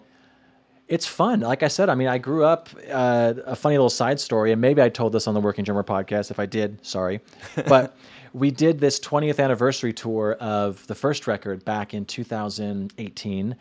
it's 0.88 1.06
fun. 1.06 1.40
Like 1.40 1.62
I 1.62 1.68
said, 1.68 1.90
I 1.90 1.94
mean, 1.94 2.08
I 2.08 2.18
grew 2.18 2.44
up 2.44 2.70
uh, 2.90 3.34
a 3.44 3.54
funny 3.54 3.76
little 3.76 3.90
side 3.90 4.18
story, 4.18 4.52
and 4.52 4.60
maybe 4.60 4.80
I 4.80 4.88
told 4.88 5.12
this 5.12 5.26
on 5.26 5.34
the 5.34 5.40
Working 5.40 5.64
Drummer 5.64 5.84
podcast. 5.84 6.30
If 6.30 6.40
I 6.40 6.46
did, 6.46 6.84
sorry, 6.84 7.20
but 7.68 7.96
we 8.32 8.50
did 8.50 8.80
this 8.80 8.98
20th 8.98 9.42
anniversary 9.42 9.92
tour 9.92 10.32
of 10.40 10.86
the 10.86 10.94
first 10.94 11.26
record 11.26 11.64
back 11.64 11.92
in 11.92 12.04
2018, 12.06 13.56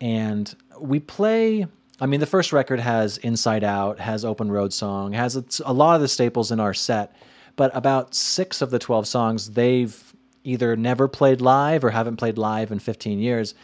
and 0.00 0.54
we 0.80 1.00
play. 1.00 1.66
I 2.00 2.06
mean, 2.06 2.20
the 2.20 2.26
first 2.26 2.52
record 2.52 2.78
has 2.78 3.18
Inside 3.18 3.64
Out, 3.64 3.98
has 3.98 4.24
Open 4.24 4.52
Road 4.52 4.72
Song, 4.72 5.12
has 5.14 5.34
it's 5.34 5.60
a 5.64 5.72
lot 5.72 5.96
of 5.96 6.00
the 6.00 6.06
staples 6.06 6.52
in 6.52 6.60
our 6.60 6.72
set, 6.72 7.16
but 7.56 7.72
about 7.74 8.14
six 8.14 8.62
of 8.62 8.70
the 8.70 8.78
12 8.78 9.08
songs 9.08 9.50
they've 9.50 10.14
either 10.44 10.76
never 10.76 11.08
played 11.08 11.40
live 11.40 11.82
or 11.82 11.90
haven't 11.90 12.16
played 12.16 12.38
live 12.38 12.70
in 12.70 12.78
15 12.78 13.18
years. 13.18 13.54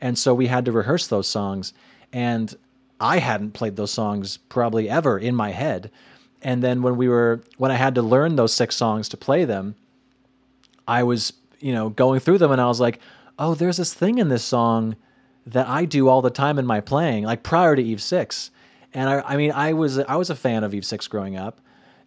And 0.00 0.18
so 0.18 0.34
we 0.34 0.48
had 0.48 0.64
to 0.64 0.72
rehearse 0.72 1.06
those 1.06 1.28
songs. 1.28 1.72
And 2.12 2.54
I 3.04 3.18
hadn't 3.18 3.52
played 3.52 3.76
those 3.76 3.90
songs 3.90 4.38
probably 4.48 4.88
ever 4.88 5.18
in 5.18 5.34
my 5.34 5.50
head. 5.50 5.90
And 6.42 6.62
then 6.62 6.82
when 6.82 6.96
we 6.96 7.08
were, 7.08 7.42
when 7.58 7.70
I 7.70 7.74
had 7.74 7.94
to 7.96 8.02
learn 8.02 8.36
those 8.36 8.52
six 8.52 8.76
songs 8.76 9.08
to 9.10 9.16
play 9.16 9.44
them, 9.44 9.74
I 10.88 11.02
was, 11.02 11.32
you 11.60 11.72
know, 11.72 11.90
going 11.90 12.20
through 12.20 12.38
them 12.38 12.50
and 12.50 12.60
I 12.60 12.66
was 12.66 12.80
like, 12.80 13.00
oh, 13.38 13.54
there's 13.54 13.76
this 13.76 13.92
thing 13.92 14.18
in 14.18 14.28
this 14.28 14.44
song 14.44 14.96
that 15.46 15.68
I 15.68 15.84
do 15.84 16.08
all 16.08 16.22
the 16.22 16.30
time 16.30 16.58
in 16.58 16.64
my 16.64 16.80
playing, 16.80 17.24
like 17.24 17.42
prior 17.42 17.76
to 17.76 17.82
Eve 17.82 18.00
6. 18.00 18.50
And 18.94 19.10
I, 19.10 19.20
I 19.26 19.36
mean, 19.36 19.52
I 19.52 19.72
was 19.72 19.98
I 19.98 20.14
was 20.14 20.30
a 20.30 20.36
fan 20.36 20.62
of 20.62 20.72
Eve 20.72 20.86
Six 20.86 21.08
growing 21.08 21.36
up, 21.36 21.60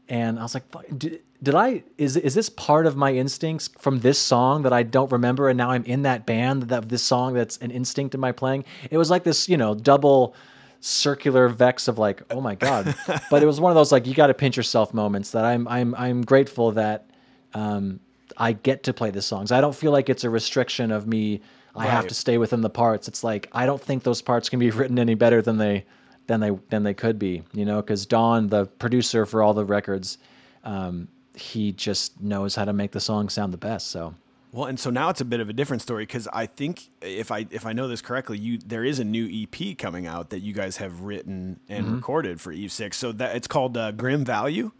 and 0.07 0.39
I 0.39 0.43
was 0.43 0.53
like, 0.53 0.63
did, 0.97 1.19
did 1.43 1.53
I 1.53 1.83
is 1.97 2.15
is 2.15 2.33
this 2.33 2.49
part 2.49 2.85
of 2.85 2.95
my 2.95 3.13
instincts 3.13 3.69
from 3.77 3.99
this 3.99 4.17
song 4.17 4.63
that 4.63 4.71
I 4.71 4.83
don't 4.83 5.11
remember, 5.11 5.49
and 5.49 5.57
now 5.57 5.69
I'm 5.71 5.83
in 5.83 6.03
that 6.03 6.25
band 6.25 6.63
that 6.63 6.87
this 6.87 7.03
song 7.03 7.33
that's 7.33 7.57
an 7.57 7.71
instinct 7.71 8.15
in 8.15 8.21
my 8.21 8.31
playing? 8.31 8.63
It 8.89 8.97
was 8.97 9.09
like 9.09 9.25
this, 9.25 9.49
you 9.49 9.57
know, 9.57 9.75
double 9.75 10.33
circular 10.79 11.47
vex 11.49 11.87
of 11.87 11.97
like, 11.97 12.21
oh 12.31 12.41
my 12.41 12.55
god. 12.55 12.95
but 13.29 13.43
it 13.43 13.45
was 13.45 13.59
one 13.59 13.71
of 13.71 13.75
those 13.75 13.91
like 13.91 14.05
you 14.07 14.13
got 14.13 14.27
to 14.27 14.33
pinch 14.33 14.57
yourself 14.57 14.93
moments 14.93 15.31
that 15.31 15.45
I'm 15.45 15.67
I'm 15.67 15.95
I'm 15.95 16.21
grateful 16.21 16.71
that 16.73 17.09
um, 17.53 17.99
I 18.37 18.53
get 18.53 18.83
to 18.83 18.93
play 18.93 19.11
the 19.11 19.21
songs. 19.21 19.51
I 19.51 19.61
don't 19.61 19.75
feel 19.75 19.91
like 19.91 20.09
it's 20.09 20.23
a 20.23 20.29
restriction 20.29 20.91
of 20.91 21.07
me. 21.07 21.41
I 21.75 21.85
have 21.85 22.07
to 22.07 22.15
stay 22.15 22.39
within 22.39 22.61
the 22.61 22.71
parts. 22.71 23.07
It's 23.07 23.23
like 23.23 23.47
I 23.51 23.67
don't 23.67 23.81
think 23.81 24.03
those 24.03 24.21
parts 24.21 24.49
can 24.49 24.59
be 24.59 24.71
written 24.71 24.97
any 24.97 25.15
better 25.15 25.41
than 25.41 25.57
they 25.57 25.85
than 26.25 26.39
they 26.39 26.51
than 26.69 26.83
they 26.83 26.93
could 26.93 27.19
be. 27.19 27.43
You 27.53 27.65
know, 27.65 27.81
because 27.81 28.05
Don, 28.05 28.47
the 28.47 28.65
producer 28.65 29.25
for 29.25 29.43
all 29.43 29.53
the 29.53 29.65
records, 29.65 30.17
um, 30.63 31.07
he 31.35 31.71
just 31.71 32.19
knows 32.21 32.55
how 32.55 32.65
to 32.65 32.73
make 32.73 32.91
the 32.91 32.99
song 32.99 33.29
sound 33.29 33.53
the 33.53 33.57
best. 33.57 33.87
So 33.87 34.15
Well, 34.51 34.65
and 34.65 34.79
so 34.79 34.89
now 34.89 35.09
it's 35.09 35.21
a 35.21 35.25
bit 35.25 35.39
of 35.39 35.49
a 35.49 35.53
different 35.53 35.81
story 35.81 36.03
because 36.05 36.27
I 36.31 36.45
think 36.45 36.87
if 37.01 37.31
I 37.31 37.45
if 37.51 37.65
I 37.65 37.73
know 37.73 37.87
this 37.87 38.01
correctly, 38.01 38.37
you 38.37 38.57
there 38.59 38.83
is 38.83 38.99
a 38.99 39.03
new 39.03 39.27
EP 39.29 39.77
coming 39.77 40.07
out 40.07 40.29
that 40.29 40.39
you 40.39 40.53
guys 40.53 40.77
have 40.77 41.01
written 41.01 41.59
and 41.69 41.85
Mm-hmm. 41.85 41.95
recorded 41.95 42.39
for 42.41 42.51
Eve 42.51 42.71
Six. 42.71 42.97
So 42.97 43.11
that 43.13 43.35
it's 43.35 43.47
called 43.47 43.77
uh, 43.77 43.91
Grim 43.91 44.23
Value. 44.25 44.71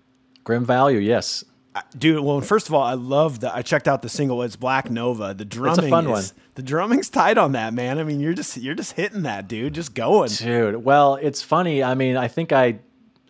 Grim 0.43 0.65
Value, 0.65 0.99
yes. 0.99 1.43
I- 1.75 1.83
Dude, 1.97 2.23
well, 2.23 2.39
first 2.41 2.69
of 2.69 2.73
all, 2.73 2.81
I 2.81 2.93
love 2.93 3.41
that. 3.41 3.53
I 3.53 3.61
checked 3.61 3.87
out 3.87 4.01
the 4.01 4.09
single. 4.09 4.41
It's 4.41 4.55
Black 4.55 4.89
Nova. 4.89 5.33
The 5.33 5.45
drumming, 5.45 5.89
fun 5.89 6.05
is, 6.05 6.09
one. 6.09 6.23
The 6.55 6.63
drumming's 6.63 7.09
tight 7.09 7.37
on 7.37 7.51
that, 7.51 7.73
man. 7.73 7.99
I 7.99 8.03
mean, 8.03 8.19
you're 8.21 8.33
just 8.33 8.55
you're 8.57 8.73
just 8.73 8.93
hitting 8.93 9.23
that, 9.23 9.47
dude. 9.49 9.73
Just 9.73 9.93
going. 9.93 10.29
Dude, 10.31 10.83
well, 10.85 11.15
it's 11.15 11.41
funny. 11.41 11.83
I 11.83 11.93
mean, 11.93 12.15
I 12.15 12.29
think 12.29 12.51
I 12.53 12.79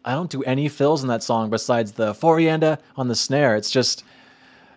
I 0.05 0.13
don't 0.13 0.29
do 0.29 0.43
any 0.43 0.69
fills 0.69 1.01
in 1.01 1.09
that 1.09 1.23
song 1.23 1.49
besides 1.49 1.91
the 1.93 2.13
Forienda 2.13 2.77
on 2.95 3.07
the 3.07 3.15
snare. 3.15 3.55
It's 3.55 3.71
just 3.71 4.03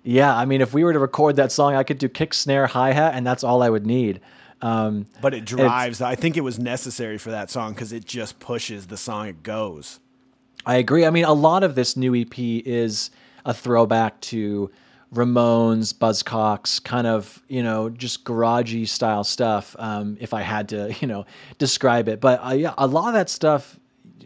yeah, 0.03 0.37
I 0.37 0.45
mean, 0.45 0.61
if 0.61 0.73
we 0.73 0.85
were 0.85 0.93
to 0.93 0.99
record 0.99 1.37
that 1.37 1.53
song, 1.53 1.75
I 1.75 1.83
could 1.83 1.99
do 1.99 2.09
kick, 2.09 2.35
snare, 2.35 2.67
hi-hat 2.67 3.15
and 3.15 3.27
that's 3.27 3.45
all 3.45 3.63
I 3.63 3.71
would 3.71 3.87
need. 3.87 4.21
Um, 4.63 5.07
But 5.21 5.35
it 5.35 5.45
drives. 5.45 6.01
I 6.01 6.15
think 6.15 6.37
it 6.37 6.43
was 6.43 6.59
necessary 6.59 7.19
for 7.19 7.31
that 7.31 7.51
song 7.51 7.73
because 7.73 7.93
it 7.93 8.05
just 8.05 8.41
pushes 8.41 8.87
the 8.87 8.97
song. 8.97 9.29
It 9.29 9.43
goes. 9.43 10.01
I 10.67 10.77
agree. 10.77 11.07
I 11.07 11.11
mean, 11.11 11.25
a 11.25 11.33
lot 11.33 11.63
of 11.63 11.75
this 11.75 11.97
new 11.97 12.15
EP 12.15 12.39
is 12.39 13.11
a 13.47 13.55
throwback 13.55 14.21
to 14.21 14.71
Ramones, 15.15 15.95
Buzzcocks, 15.95 16.83
kind 16.83 17.07
of, 17.07 17.43
you 17.49 17.63
know, 17.63 17.89
just 17.89 18.25
garagey 18.25 18.87
style 18.87 19.25
stuff. 19.25 19.75
Um, 19.79 20.17
if 20.21 20.35
I 20.35 20.43
had 20.43 20.69
to, 20.71 20.95
you 21.01 21.09
know, 21.09 21.25
describe 21.59 22.09
it, 22.09 22.21
but 22.21 22.41
uh, 22.45 22.53
yeah, 22.53 22.75
a 22.79 22.87
lot 22.87 23.09
of 23.09 23.15
that 23.15 23.31
stuff, 23.31 23.79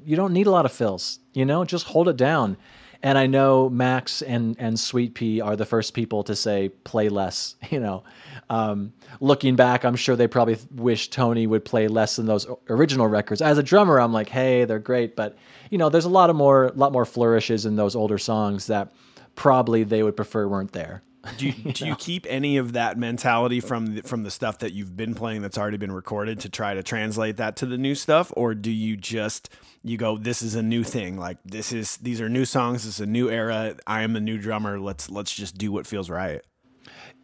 you 0.04 0.16
don't 0.16 0.32
need 0.32 0.46
a 0.46 0.50
lot 0.50 0.66
of 0.66 0.72
fills. 0.72 1.20
You 1.32 1.44
know, 1.44 1.64
just 1.64 1.86
hold 1.86 2.08
it 2.08 2.16
down. 2.16 2.56
And 3.04 3.18
I 3.18 3.26
know 3.26 3.68
Max 3.68 4.22
and 4.22 4.56
and 4.58 4.80
Sweet 4.80 5.12
Pea 5.12 5.42
are 5.42 5.56
the 5.56 5.66
first 5.66 5.92
people 5.92 6.24
to 6.24 6.34
say 6.34 6.70
play 6.84 7.08
less. 7.08 7.54
You 7.74 7.80
know, 7.80 8.04
um, 8.50 8.92
looking 9.20 9.56
back, 9.56 9.84
I'm 9.84 9.96
sure 9.96 10.14
they 10.14 10.28
probably 10.28 10.56
wish 10.76 11.10
Tony 11.10 11.44
would 11.46 11.64
play 11.64 11.88
less 11.88 12.14
than 12.14 12.26
those 12.26 12.46
original 12.68 13.08
records. 13.08 13.42
As 13.42 13.58
a 13.58 13.64
drummer, 13.64 13.98
I'm 13.98 14.12
like, 14.12 14.28
hey, 14.28 14.64
they're 14.64 14.78
great, 14.78 15.16
but 15.16 15.36
you 15.70 15.78
know, 15.78 15.88
there's 15.88 16.04
a 16.04 16.10
lot 16.10 16.30
of 16.30 16.36
more, 16.36 16.70
lot 16.76 16.92
more 16.92 17.04
flourishes 17.04 17.66
in 17.66 17.74
those 17.74 17.96
older 17.96 18.16
songs 18.16 18.68
that 18.68 18.92
probably 19.34 19.82
they 19.82 20.04
would 20.04 20.14
prefer 20.14 20.46
weren't 20.46 20.72
there. 20.72 21.02
Do 21.38 21.46
you, 21.48 21.72
do 21.72 21.86
you 21.86 21.96
keep 21.96 22.26
any 22.28 22.58
of 22.58 22.74
that 22.74 22.98
mentality 22.98 23.60
from 23.60 23.94
the, 23.94 24.02
from 24.02 24.22
the 24.24 24.30
stuff 24.30 24.58
that 24.58 24.72
you've 24.72 24.96
been 24.96 25.14
playing 25.14 25.42
that's 25.42 25.56
already 25.56 25.78
been 25.78 25.92
recorded 25.92 26.40
to 26.40 26.48
try 26.48 26.74
to 26.74 26.82
translate 26.82 27.38
that 27.38 27.56
to 27.56 27.66
the 27.66 27.78
new 27.78 27.94
stuff, 27.94 28.32
or 28.36 28.54
do 28.54 28.70
you 28.70 28.96
just 28.96 29.48
you 29.82 29.96
go, 29.96 30.16
this 30.16 30.42
is 30.42 30.54
a 30.54 30.62
new 30.62 30.82
thing, 30.82 31.18
like 31.18 31.38
this 31.44 31.72
is 31.72 31.96
these 31.98 32.20
are 32.20 32.28
new 32.28 32.44
songs, 32.44 32.84
this 32.84 32.96
is 32.96 33.00
a 33.00 33.06
new 33.06 33.30
era. 33.30 33.76
I 33.86 34.02
am 34.02 34.16
a 34.16 34.20
new 34.20 34.38
drummer. 34.38 34.78
Let's 34.78 35.10
let's 35.10 35.32
just 35.32 35.56
do 35.56 35.72
what 35.72 35.86
feels 35.86 36.10
right. 36.10 36.42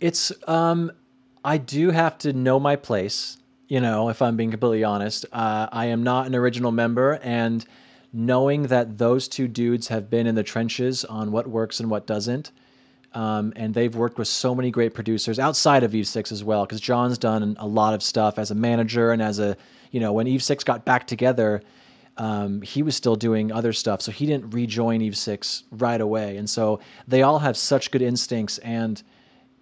It's 0.00 0.32
um 0.48 0.92
I 1.44 1.58
do 1.58 1.90
have 1.90 2.18
to 2.18 2.32
know 2.32 2.60
my 2.60 2.76
place, 2.76 3.38
you 3.68 3.80
know, 3.80 4.08
if 4.08 4.20
I'm 4.20 4.36
being 4.36 4.50
completely 4.50 4.84
honest. 4.84 5.24
Uh, 5.32 5.68
I 5.72 5.86
am 5.86 6.02
not 6.02 6.26
an 6.26 6.34
original 6.34 6.70
member 6.70 7.18
and 7.22 7.64
knowing 8.12 8.64
that 8.64 8.98
those 8.98 9.28
two 9.28 9.48
dudes 9.48 9.88
have 9.88 10.10
been 10.10 10.26
in 10.26 10.34
the 10.34 10.42
trenches 10.42 11.04
on 11.04 11.32
what 11.32 11.46
works 11.46 11.80
and 11.80 11.90
what 11.90 12.06
doesn't. 12.06 12.50
Um, 13.12 13.52
and 13.56 13.74
they've 13.74 13.94
worked 13.94 14.18
with 14.18 14.28
so 14.28 14.54
many 14.54 14.70
great 14.70 14.94
producers 14.94 15.38
outside 15.38 15.82
of 15.82 15.94
Eve 15.94 16.06
Six 16.06 16.30
as 16.30 16.44
well, 16.44 16.64
because 16.64 16.80
John's 16.80 17.18
done 17.18 17.56
a 17.58 17.66
lot 17.66 17.92
of 17.94 18.02
stuff 18.02 18.38
as 18.38 18.50
a 18.50 18.54
manager 18.54 19.10
and 19.10 19.20
as 19.20 19.38
a, 19.38 19.56
you 19.90 19.98
know, 19.98 20.12
when 20.12 20.26
Eve 20.26 20.42
Six 20.42 20.62
got 20.62 20.84
back 20.84 21.06
together, 21.06 21.62
um, 22.16 22.60
he 22.62 22.82
was 22.82 22.94
still 22.94 23.16
doing 23.16 23.50
other 23.50 23.72
stuff, 23.72 24.02
so 24.02 24.12
he 24.12 24.26
didn't 24.26 24.50
rejoin 24.50 25.00
Eve 25.00 25.16
Six 25.16 25.64
right 25.70 26.00
away. 26.00 26.36
And 26.36 26.48
so 26.48 26.80
they 27.08 27.22
all 27.22 27.38
have 27.38 27.56
such 27.56 27.90
good 27.90 28.02
instincts, 28.02 28.58
and 28.58 29.02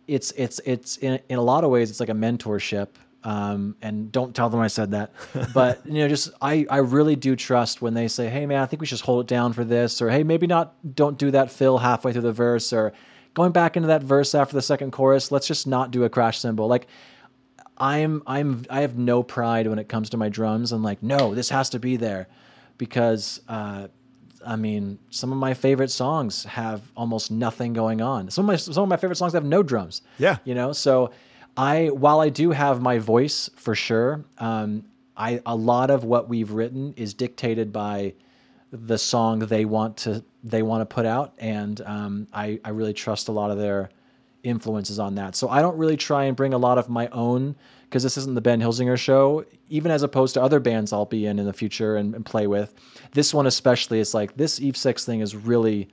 it's 0.09 0.33
it's 0.33 0.61
it's 0.65 0.97
in, 0.99 1.21
in 1.29 1.39
a 1.39 1.43
lot 1.43 1.65
of 1.65 1.71
ways 1.71 1.89
it's 1.91 2.01
like 2.01 2.09
a 2.09 2.15
mentorship. 2.15 2.89
Um, 3.25 3.77
and 3.83 4.13
don't 4.13 4.35
tell 4.35 4.49
them 4.49 4.61
I 4.61 4.69
said 4.69 4.93
that, 4.93 5.13
but 5.55 5.85
you 5.87 6.01
know, 6.01 6.09
just 6.09 6.31
I 6.41 6.67
I 6.69 6.79
really 6.79 7.17
do 7.17 7.37
trust 7.37 7.81
when 7.81 7.95
they 7.95 8.09
say, 8.09 8.29
hey 8.29 8.45
man, 8.45 8.61
I 8.61 8.67
think 8.67 8.81
we 8.81 8.87
should 8.87 8.97
just 8.97 9.05
hold 9.05 9.25
it 9.25 9.29
down 9.29 9.53
for 9.53 9.65
this, 9.65 10.03
or 10.03 10.11
hey 10.11 10.23
maybe 10.23 10.47
not, 10.47 10.75
don't 10.97 11.17
do 11.19 11.31
that 11.31 11.53
fill 11.53 11.79
halfway 11.79 12.13
through 12.13 12.23
the 12.23 12.33
verse, 12.33 12.73
or 12.73 12.93
going 13.35 13.53
back 13.53 13.77
into 13.77 13.89
that 13.89 14.03
verse 14.03 14.35
after 14.35 14.55
the 14.55 14.63
second 14.63 14.91
chorus, 14.93 15.31
let's 15.31 15.47
just 15.47 15.67
not 15.67 15.91
do 15.91 16.05
a 16.05 16.09
crash 16.09 16.39
cymbal. 16.39 16.69
Like 16.69 16.87
I'm 17.79 18.23
I'm 18.27 18.65
I 18.69 18.81
have 18.81 18.99
no 18.99 19.23
pride 19.23 19.67
when 19.67 19.79
it 19.79 19.89
comes 19.89 20.11
to 20.11 20.17
my 20.17 20.29
drums. 20.29 20.73
I'm 20.73 20.83
like, 20.83 21.03
no, 21.03 21.35
this 21.35 21.49
has 21.51 21.71
to 21.71 21.79
be 21.79 21.97
there, 21.97 22.29
because 22.77 23.41
uh, 23.49 23.89
I 24.45 24.57
mean, 24.57 24.99
some 25.11 25.33
of 25.33 25.39
my 25.39 25.55
favorite 25.55 25.91
songs 25.91 26.45
have 26.45 26.83
almost 26.97 27.31
nothing 27.31 27.73
going 27.73 28.01
on. 28.01 28.31
Some 28.31 28.45
of 28.45 28.47
my 28.49 28.57
some 28.57 28.83
of 28.83 28.89
my 28.89 28.97
favorite 28.97 29.17
songs 29.17 29.33
have 29.33 29.45
no 29.45 29.63
drums. 29.63 30.03
Yeah. 30.19 30.39
you 30.45 30.55
know. 30.55 30.73
So 30.73 31.13
I 31.57 31.87
while 31.89 32.21
I 32.21 32.29
do 32.29 32.51
have 32.51 32.81
my 32.83 32.99
voice 32.99 33.49
for 33.57 33.75
sure, 33.75 34.25
um, 34.39 34.85
I 35.17 35.41
a 35.47 35.55
lot 35.55 35.91
of 35.91 36.05
what 36.05 36.29
we've 36.29 36.51
written 36.51 36.95
is 36.97 37.15
dictated 37.15 37.73
by 37.73 38.15
the 38.71 38.99
song 38.99 39.41
they 39.41 39.65
want 39.65 39.97
to 39.99 40.25
they 40.45 40.63
want 40.63 40.83
to 40.83 40.95
put 40.95 41.07
out, 41.07 41.35
and 41.39 41.81
um, 41.83 42.29
I 42.33 42.61
I 42.65 42.71
really 42.71 42.93
trust 42.93 43.29
a 43.29 43.33
lot 43.33 43.51
of 43.51 43.59
their 43.59 43.91
influences 44.43 44.99
on 44.99 45.15
that. 45.17 45.35
So 45.35 45.49
I 45.49 45.61
don't 45.61 45.77
really 45.77 45.97
try 45.97 46.25
and 46.25 46.37
bring 46.37 46.55
a 46.55 46.59
lot 46.59 46.79
of 46.79 46.89
my 46.89 47.09
own 47.09 47.57
because 47.85 48.03
this 48.03 48.17
isn't 48.17 48.35
the 48.35 48.41
Ben 48.41 48.61
Hilzinger 48.61 48.99
show. 48.99 49.45
Even 49.69 49.91
as 49.91 50.03
opposed 50.03 50.35
to 50.35 50.43
other 50.43 50.61
bands 50.61 50.93
I'll 50.93 51.07
be 51.07 51.27
in 51.27 51.39
in 51.39 51.47
the 51.47 51.53
future 51.53 51.97
and, 51.97 52.15
and 52.15 52.25
play 52.25 52.47
with, 52.47 52.75
this 53.13 53.35
one 53.35 53.47
especially 53.47 54.01
is 54.01 54.15
like 54.15 54.37
this 54.37 54.61
Eve 54.61 54.77
Six 54.77 55.05
thing 55.05 55.21
is 55.21 55.35
really 55.35 55.89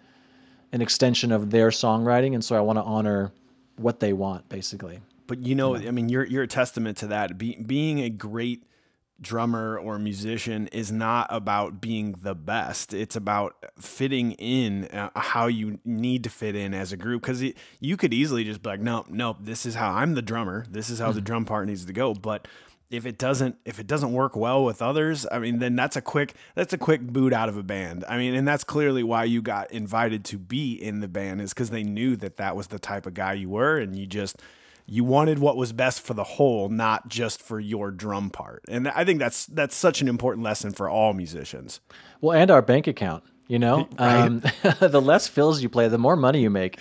an 0.71 0.81
extension 0.81 1.31
of 1.31 1.49
their 1.51 1.69
songwriting, 1.69 2.33
and 2.33 2.43
so 2.43 2.55
I 2.55 2.59
want 2.59 2.77
to 2.77 2.83
honor 2.83 3.31
what 3.77 3.99
they 3.99 4.13
want 4.13 4.47
basically. 4.49 4.99
But 5.27 5.39
you 5.39 5.55
know, 5.55 5.75
I 5.75 5.91
mean, 5.91 6.09
you're 6.09 6.25
you're 6.25 6.43
a 6.43 6.47
testament 6.47 6.97
to 6.97 7.07
that. 7.07 7.37
Be, 7.37 7.55
being 7.55 8.01
a 8.01 8.09
great 8.09 8.63
drummer 9.21 9.77
or 9.77 9.97
musician 9.97 10.67
is 10.67 10.91
not 10.91 11.27
about 11.29 11.79
being 11.81 12.15
the 12.21 12.35
best. 12.35 12.93
It's 12.93 13.15
about 13.15 13.55
fitting 13.79 14.33
in 14.33 14.85
uh, 14.85 15.09
how 15.15 15.47
you 15.47 15.79
need 15.85 16.23
to 16.25 16.29
fit 16.29 16.55
in 16.55 16.73
as 16.73 16.91
a 16.91 16.97
group. 16.97 17.21
Because 17.21 17.43
you 17.79 17.97
could 17.97 18.13
easily 18.13 18.43
just 18.43 18.61
be 18.61 18.69
like, 18.69 18.81
no, 18.81 19.05
no, 19.09 19.37
this 19.39 19.65
is 19.65 19.75
how 19.75 19.91
I'm 19.91 20.15
the 20.15 20.21
drummer. 20.21 20.65
This 20.69 20.89
is 20.89 20.99
how 20.99 21.11
the 21.11 21.21
drum 21.21 21.45
part 21.45 21.67
needs 21.67 21.85
to 21.85 21.93
go. 21.93 22.13
But 22.13 22.47
if 22.91 23.05
it 23.05 23.17
doesn't 23.17 23.55
if 23.65 23.79
it 23.79 23.87
doesn't 23.87 24.13
work 24.13 24.35
well 24.35 24.63
with 24.63 24.81
others, 24.81 25.25
I 25.31 25.39
mean, 25.39 25.59
then 25.59 25.75
that's 25.75 25.95
a 25.95 26.01
quick 26.01 26.33
that's 26.53 26.73
a 26.73 26.77
quick 26.77 27.01
boot 27.01 27.33
out 27.33 27.49
of 27.49 27.57
a 27.57 27.63
band. 27.63 28.05
I 28.07 28.17
mean, 28.17 28.35
and 28.35 28.47
that's 28.47 28.63
clearly 28.63 29.03
why 29.03 29.23
you 29.23 29.41
got 29.41 29.71
invited 29.71 30.23
to 30.25 30.37
be 30.37 30.73
in 30.73 30.99
the 30.99 31.07
band 31.07 31.41
is 31.41 31.53
because 31.53 31.71
they 31.71 31.83
knew 31.83 32.15
that 32.17 32.37
that 32.37 32.55
was 32.55 32.67
the 32.67 32.79
type 32.79 33.05
of 33.05 33.13
guy 33.13 33.33
you 33.33 33.49
were, 33.49 33.77
and 33.77 33.97
you 33.97 34.05
just 34.05 34.41
you 34.87 35.03
wanted 35.03 35.39
what 35.39 35.57
was 35.57 35.73
best 35.73 36.01
for 36.01 36.13
the 36.13 36.23
whole, 36.23 36.69
not 36.69 37.07
just 37.07 37.41
for 37.41 37.59
your 37.59 37.89
drum 37.91 38.29
part. 38.29 38.63
And 38.67 38.87
I 38.89 39.03
think 39.05 39.19
that's 39.19 39.45
that's 39.47 39.75
such 39.75 40.01
an 40.01 40.07
important 40.07 40.43
lesson 40.43 40.71
for 40.71 40.87
all 40.89 41.13
musicians. 41.13 41.79
Well, 42.21 42.37
and 42.39 42.51
our 42.51 42.61
bank 42.61 42.85
account, 42.87 43.23
you 43.47 43.57
know, 43.59 43.87
Right. 43.99 44.15
um, 44.25 44.43
the 44.79 45.01
less 45.01 45.27
fills 45.27 45.61
you 45.63 45.69
play, 45.69 45.87
the 45.87 45.97
more 45.97 46.15
money 46.15 46.41
you 46.41 46.49
make. 46.49 46.79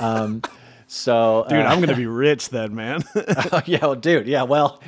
Um, 0.00 0.42
so, 0.86 1.46
Dude, 1.48 1.58
uh, 1.60 1.62
I'm 1.62 1.80
gonna 1.80 1.96
be 1.96 2.06
rich 2.06 2.50
then, 2.50 2.74
man. 2.74 3.02
yeah, 3.66 3.78
well, 3.82 3.94
dude, 3.94 4.26
yeah, 4.26 4.42
well, 4.42 4.82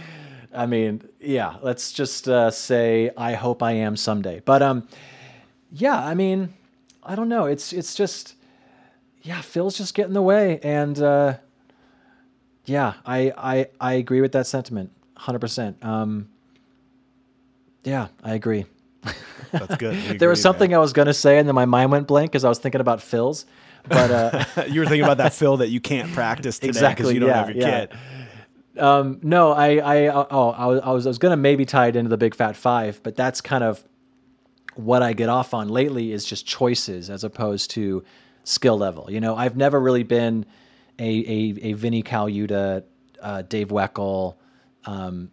I 0.55 0.67
mean, 0.67 1.03
yeah, 1.21 1.57
let's 1.63 1.93
just 1.93 2.29
uh, 2.29 2.51
say 2.51 3.11
I 3.17 3.33
hope 3.35 3.63
I 3.63 3.73
am 3.73 3.97
someday. 3.97 4.41
But 4.45 4.63
um, 4.63 4.89
yeah, 5.73 5.99
I 5.99 6.15
mean, 6.15 6.55
I 7.03 7.15
don't 7.15 7.29
know. 7.29 7.47
It's 7.47 7.73
it's 7.73 7.95
just, 7.95 8.35
yeah, 9.23 9.41
Phil's 9.41 9.77
just 9.79 9.95
getting 9.95 10.11
in 10.11 10.15
the 10.15 10.23
way, 10.23 10.59
and 10.63 10.99
uh, 11.01 11.35
yeah, 12.69 12.95
I 13.07 13.33
I 13.37 13.67
I 13.81 13.93
agree 13.95 14.21
with 14.21 14.33
that 14.33 14.47
sentiment, 14.47 14.93
hundred 15.17 15.41
percent. 15.41 15.83
Um, 15.85 16.29
yeah, 17.85 18.09
I 18.23 18.35
agree. 18.35 18.67
that's 19.53 19.77
good. 19.77 19.95
We 20.11 20.17
There 20.19 20.29
was 20.29 20.39
agree, 20.39 20.43
something 20.43 20.75
I 20.75 20.79
was 20.79 20.93
gonna 20.93 21.15
say, 21.15 21.39
and 21.39 21.49
then 21.49 21.55
my 21.55 21.65
mind 21.65 21.91
went 21.91 22.07
blank 22.07 22.31
because 22.33 22.45
I 22.45 22.49
was 22.49 22.59
thinking 22.59 22.81
about 22.81 23.03
fills. 23.03 23.47
But 23.89 24.11
uh, 24.11 24.45
you 24.69 24.81
were 24.81 24.87
thinking 24.87 25.05
about 25.05 25.19
that 25.19 25.33
fill 25.33 25.59
that 25.59 25.69
you 25.69 25.81
can't 25.81 26.13
practice 26.13 26.59
today 26.59 26.69
because 26.69 26.77
Exactly, 26.77 27.15
you 27.15 27.21
don't 27.21 27.29
yeah, 27.31 27.37
have 27.37 27.51
your 27.57 27.67
yeah. 27.67 27.87
kit. 27.87 27.93
Um, 28.79 29.19
no, 29.23 29.53
I, 29.53 29.79
I, 29.79 30.07
oh, 30.09 30.51
I 30.51 30.67
was, 30.67 30.81
I 30.83 30.91
was, 30.93 31.07
I 31.07 31.11
was 31.11 31.19
going 31.19 31.33
to 31.33 31.37
maybe 31.37 31.65
tie 31.65 31.89
it 31.89 31.97
into 31.97 32.09
the 32.11 32.17
Big 32.17 32.35
Fat 32.35 32.55
Five, 32.55 33.01
but 33.03 33.17
that's 33.17 33.41
kind 33.41 33.65
of 33.65 33.83
what 34.77 35.03
I 35.03 35.15
get 35.15 35.29
off 35.29 35.53
on 35.55 35.69
lately 35.69 36.13
is 36.13 36.25
just 36.25 36.47
choices 36.47 37.11
as 37.11 37.25
opposed 37.25 37.71
to 37.73 38.05
skill 38.45 38.79
level. 38.79 39.11
You 39.11 39.21
know, 39.21 39.35
I've 39.35 39.57
never 39.57 39.81
really 39.81 40.05
been 40.05 40.47
a 40.99 41.05
a, 41.05 41.57
a 41.63 41.73
Vinnie 41.75 42.03
Colaiuta, 42.03 42.85
uh, 43.23 43.43
Dave 43.43 43.69
Weckl 43.69 44.37
um, 44.85 45.31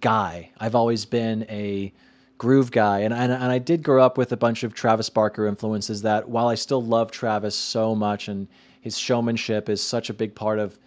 guy. 0.00 0.50
I've 0.58 0.74
always 0.74 1.04
been 1.04 1.44
a 1.48 1.92
groove 2.38 2.70
guy, 2.70 3.00
and, 3.00 3.12
and 3.12 3.32
and 3.32 3.52
I 3.52 3.58
did 3.58 3.82
grow 3.82 4.02
up 4.02 4.18
with 4.18 4.32
a 4.32 4.36
bunch 4.36 4.62
of 4.62 4.74
Travis 4.74 5.10
Barker 5.10 5.46
influences. 5.46 6.02
That 6.02 6.28
while 6.28 6.48
I 6.48 6.54
still 6.54 6.82
love 6.82 7.10
Travis 7.10 7.56
so 7.56 7.94
much, 7.94 8.28
and 8.28 8.48
his 8.80 8.98
showmanship 8.98 9.68
is 9.68 9.82
such 9.82 10.10
a 10.10 10.14
big 10.14 10.34
part 10.34 10.58
of. 10.58 10.78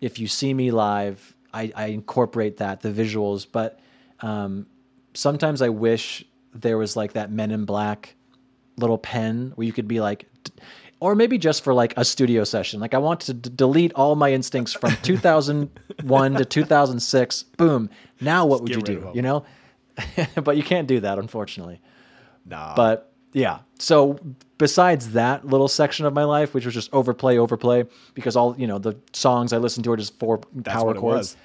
If 0.00 0.18
you 0.18 0.26
see 0.26 0.52
me 0.52 0.70
live, 0.70 1.34
I, 1.54 1.72
I 1.74 1.86
incorporate 1.86 2.58
that 2.58 2.80
the 2.82 2.90
visuals, 2.90 3.46
but 3.50 3.80
um, 4.20 4.66
sometimes 5.14 5.62
I 5.62 5.70
wish 5.70 6.24
there 6.52 6.76
was 6.76 6.96
like 6.96 7.14
that 7.14 7.30
Men 7.30 7.50
in 7.50 7.64
Black 7.64 8.14
little 8.76 8.98
pen 8.98 9.52
where 9.54 9.66
you 9.66 9.72
could 9.72 9.88
be 9.88 10.00
like, 10.00 10.26
or 11.04 11.14
maybe 11.14 11.36
just 11.36 11.62
for 11.62 11.74
like 11.74 11.92
a 11.98 12.04
studio 12.04 12.44
session. 12.44 12.80
Like 12.80 12.94
I 12.94 12.98
want 12.98 13.20
to 13.20 13.34
d- 13.34 13.50
delete 13.54 13.92
all 13.92 14.16
my 14.16 14.32
instincts 14.32 14.72
from 14.72 14.96
2001 15.02 16.34
to 16.34 16.44
2006. 16.46 17.42
Boom. 17.58 17.90
Now 18.22 18.46
what 18.46 18.62
would 18.62 18.74
you 18.74 18.80
do? 18.80 19.10
You 19.14 19.20
know, 19.20 19.44
but 20.42 20.56
you 20.56 20.62
can't 20.62 20.88
do 20.88 21.00
that 21.00 21.18
unfortunately. 21.18 21.82
Nah. 22.46 22.74
But 22.74 23.12
yeah. 23.34 23.58
So 23.78 24.18
besides 24.56 25.12
that 25.12 25.46
little 25.46 25.68
section 25.68 26.06
of 26.06 26.14
my 26.14 26.24
life, 26.24 26.54
which 26.54 26.64
was 26.64 26.72
just 26.72 26.88
overplay, 26.94 27.36
overplay, 27.36 27.84
because 28.14 28.34
all 28.34 28.58
you 28.58 28.66
know 28.66 28.78
the 28.78 28.96
songs 29.12 29.52
I 29.52 29.58
listened 29.58 29.84
to 29.84 29.92
are 29.92 29.98
just 29.98 30.18
four 30.18 30.40
That's 30.54 30.74
power 30.74 30.86
what 30.86 30.96
it 30.96 31.00
chords. 31.00 31.18
was. 31.18 31.36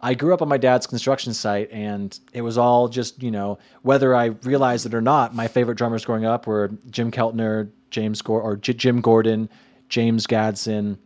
I 0.00 0.14
grew 0.14 0.34
up 0.34 0.42
on 0.42 0.48
my 0.48 0.58
dad's 0.58 0.88
construction 0.88 1.34
site, 1.34 1.70
and 1.70 2.18
it 2.32 2.42
was 2.42 2.58
all 2.58 2.88
just 2.88 3.22
you 3.22 3.30
know 3.30 3.58
whether 3.82 4.16
I 4.16 4.26
realized 4.42 4.86
it 4.86 4.94
or 4.94 5.00
not. 5.00 5.36
My 5.36 5.46
favorite 5.46 5.78
drummers 5.78 6.04
growing 6.04 6.24
up 6.24 6.48
were 6.48 6.72
Jim 6.90 7.12
Keltner, 7.12 7.70
James 7.90 8.22
Gor- 8.22 8.42
or 8.42 8.56
J- 8.56 8.72
Jim 8.74 9.00
Gordon, 9.00 9.48
James 9.88 10.26
Gadson, 10.26 10.98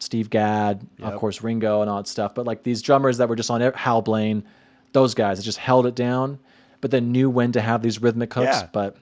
Steve 0.00 0.30
Gadd, 0.30 0.86
Yep. 0.98 1.12
of 1.12 1.18
course 1.20 1.42
Ringo 1.42 1.80
and 1.82 1.90
all 1.90 1.98
that 1.98 2.08
stuff. 2.08 2.34
But 2.34 2.46
like 2.46 2.62
these 2.62 2.80
drummers 2.82 3.18
that 3.18 3.28
were 3.28 3.36
just 3.36 3.50
on 3.50 3.60
Hal 3.60 4.02
Blaine, 4.02 4.44
those 4.92 5.14
guys 5.14 5.38
that 5.38 5.42
just 5.44 5.58
held 5.58 5.86
it 5.86 5.94
down, 5.94 6.38
but 6.80 6.90
then 6.90 7.12
knew 7.12 7.28
when 7.28 7.52
to 7.52 7.60
have 7.60 7.82
these 7.82 8.00
rhythmic 8.00 8.32
hooks. 8.32 8.46
Yeah. 8.62 8.68
But 8.72 8.96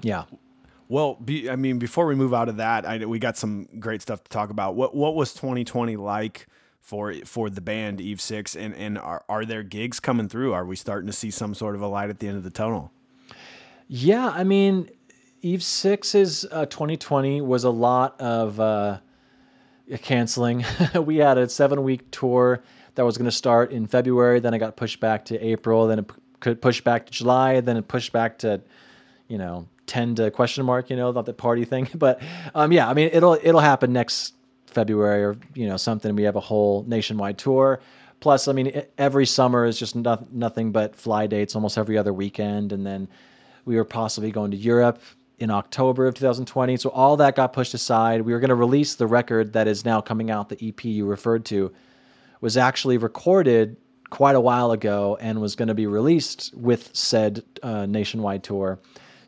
yeah, 0.00 0.24
Well, 0.88 1.14
be, 1.16 1.50
I 1.50 1.56
mean, 1.56 1.78
before 1.78 2.06
we 2.06 2.14
move 2.14 2.32
out 2.32 2.48
of 2.48 2.56
that, 2.56 2.86
I, 2.86 3.04
we 3.04 3.18
got 3.18 3.36
some 3.36 3.68
great 3.78 4.00
stuff 4.00 4.22
to 4.24 4.30
talk 4.30 4.50
about. 4.50 4.74
What 4.76 4.94
what 4.94 5.14
was 5.14 5.34
2020 5.34 5.96
like 5.96 6.46
for 6.80 7.12
for 7.26 7.50
the 7.50 7.60
band 7.60 8.00
Eve 8.00 8.20
Six, 8.20 8.56
and 8.56 8.74
and 8.76 8.96
are 8.96 9.22
are 9.28 9.44
there 9.44 9.62
gigs 9.62 10.00
coming 10.00 10.28
through? 10.28 10.54
Are 10.54 10.64
we 10.64 10.76
starting 10.76 11.06
to 11.08 11.12
see 11.12 11.30
some 11.30 11.52
sort 11.54 11.74
of 11.74 11.82
a 11.82 11.86
light 11.88 12.08
at 12.08 12.20
the 12.20 12.28
end 12.28 12.38
of 12.38 12.44
the 12.44 12.50
tunnel? 12.50 12.90
Yeah, 13.88 14.28
I 14.28 14.44
mean, 14.44 14.88
Eve 15.48 15.62
Six's 15.62 16.44
uh, 16.52 16.66
2020 16.66 17.40
was 17.40 17.64
a 17.64 17.70
lot 17.70 18.20
of 18.20 18.60
uh, 18.60 18.98
canceling. 20.02 20.62
we 20.94 21.16
had 21.16 21.38
a 21.38 21.48
seven 21.48 21.82
week 21.84 22.10
tour 22.10 22.62
that 22.96 23.02
was 23.02 23.16
going 23.16 23.24
to 23.24 23.34
start 23.34 23.72
in 23.72 23.86
February, 23.86 24.40
then 24.40 24.52
it 24.52 24.58
got 24.58 24.76
pushed 24.76 25.00
back 25.00 25.24
to 25.24 25.42
April, 25.42 25.86
then 25.86 26.00
it 26.00 26.10
could 26.40 26.60
push 26.60 26.82
back 26.82 27.06
to 27.06 27.12
July, 27.12 27.62
then 27.62 27.78
it 27.78 27.88
pushed 27.88 28.12
back 28.12 28.36
to, 28.40 28.60
you 29.28 29.38
know, 29.38 29.66
10 29.86 30.16
to 30.16 30.30
question 30.30 30.66
mark, 30.66 30.90
you 30.90 30.96
know, 30.96 31.12
not 31.12 31.24
the 31.24 31.32
party 31.32 31.64
thing. 31.64 31.88
But 31.94 32.20
um, 32.54 32.70
yeah, 32.70 32.86
I 32.86 32.92
mean, 32.92 33.08
it'll 33.10 33.38
it'll 33.42 33.60
happen 33.60 33.90
next 33.90 34.34
February 34.66 35.24
or 35.24 35.36
you 35.54 35.66
know 35.66 35.78
something. 35.78 36.14
We 36.14 36.24
have 36.24 36.36
a 36.36 36.40
whole 36.40 36.84
nationwide 36.86 37.38
tour. 37.38 37.80
Plus, 38.20 38.48
I 38.48 38.52
mean, 38.52 38.82
every 38.98 39.24
summer 39.24 39.64
is 39.64 39.78
just 39.78 39.96
no, 39.96 40.26
nothing 40.30 40.72
but 40.72 40.94
fly 40.94 41.26
dates 41.26 41.54
almost 41.54 41.78
every 41.78 41.96
other 41.96 42.12
weekend, 42.12 42.74
and 42.74 42.84
then 42.84 43.08
we 43.64 43.76
were 43.76 43.84
possibly 43.86 44.30
going 44.30 44.50
to 44.50 44.56
Europe 44.56 45.00
in 45.38 45.50
October 45.50 46.06
of 46.06 46.14
2020. 46.14 46.76
So 46.76 46.90
all 46.90 47.16
that 47.18 47.36
got 47.36 47.52
pushed 47.52 47.74
aside. 47.74 48.22
We 48.22 48.32
were 48.32 48.40
going 48.40 48.48
to 48.48 48.54
release 48.54 48.94
the 48.94 49.06
record 49.06 49.52
that 49.52 49.68
is 49.68 49.84
now 49.84 50.00
coming 50.00 50.30
out, 50.30 50.48
the 50.48 50.68
EP 50.68 50.84
you 50.84 51.06
referred 51.06 51.44
to, 51.46 51.72
was 52.40 52.56
actually 52.56 52.98
recorded 52.98 53.76
quite 54.10 54.34
a 54.34 54.40
while 54.40 54.72
ago 54.72 55.16
and 55.20 55.40
was 55.40 55.54
going 55.54 55.68
to 55.68 55.74
be 55.74 55.86
released 55.86 56.52
with 56.54 56.94
said 56.94 57.42
uh, 57.62 57.86
nationwide 57.86 58.42
tour. 58.42 58.78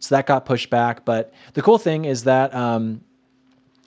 So 0.00 0.14
that 0.14 0.26
got 0.26 0.46
pushed 0.46 0.70
back. 0.70 1.04
But 1.04 1.32
the 1.52 1.62
cool 1.62 1.78
thing 1.78 2.06
is 2.06 2.24
that, 2.24 2.54
um, 2.54 3.02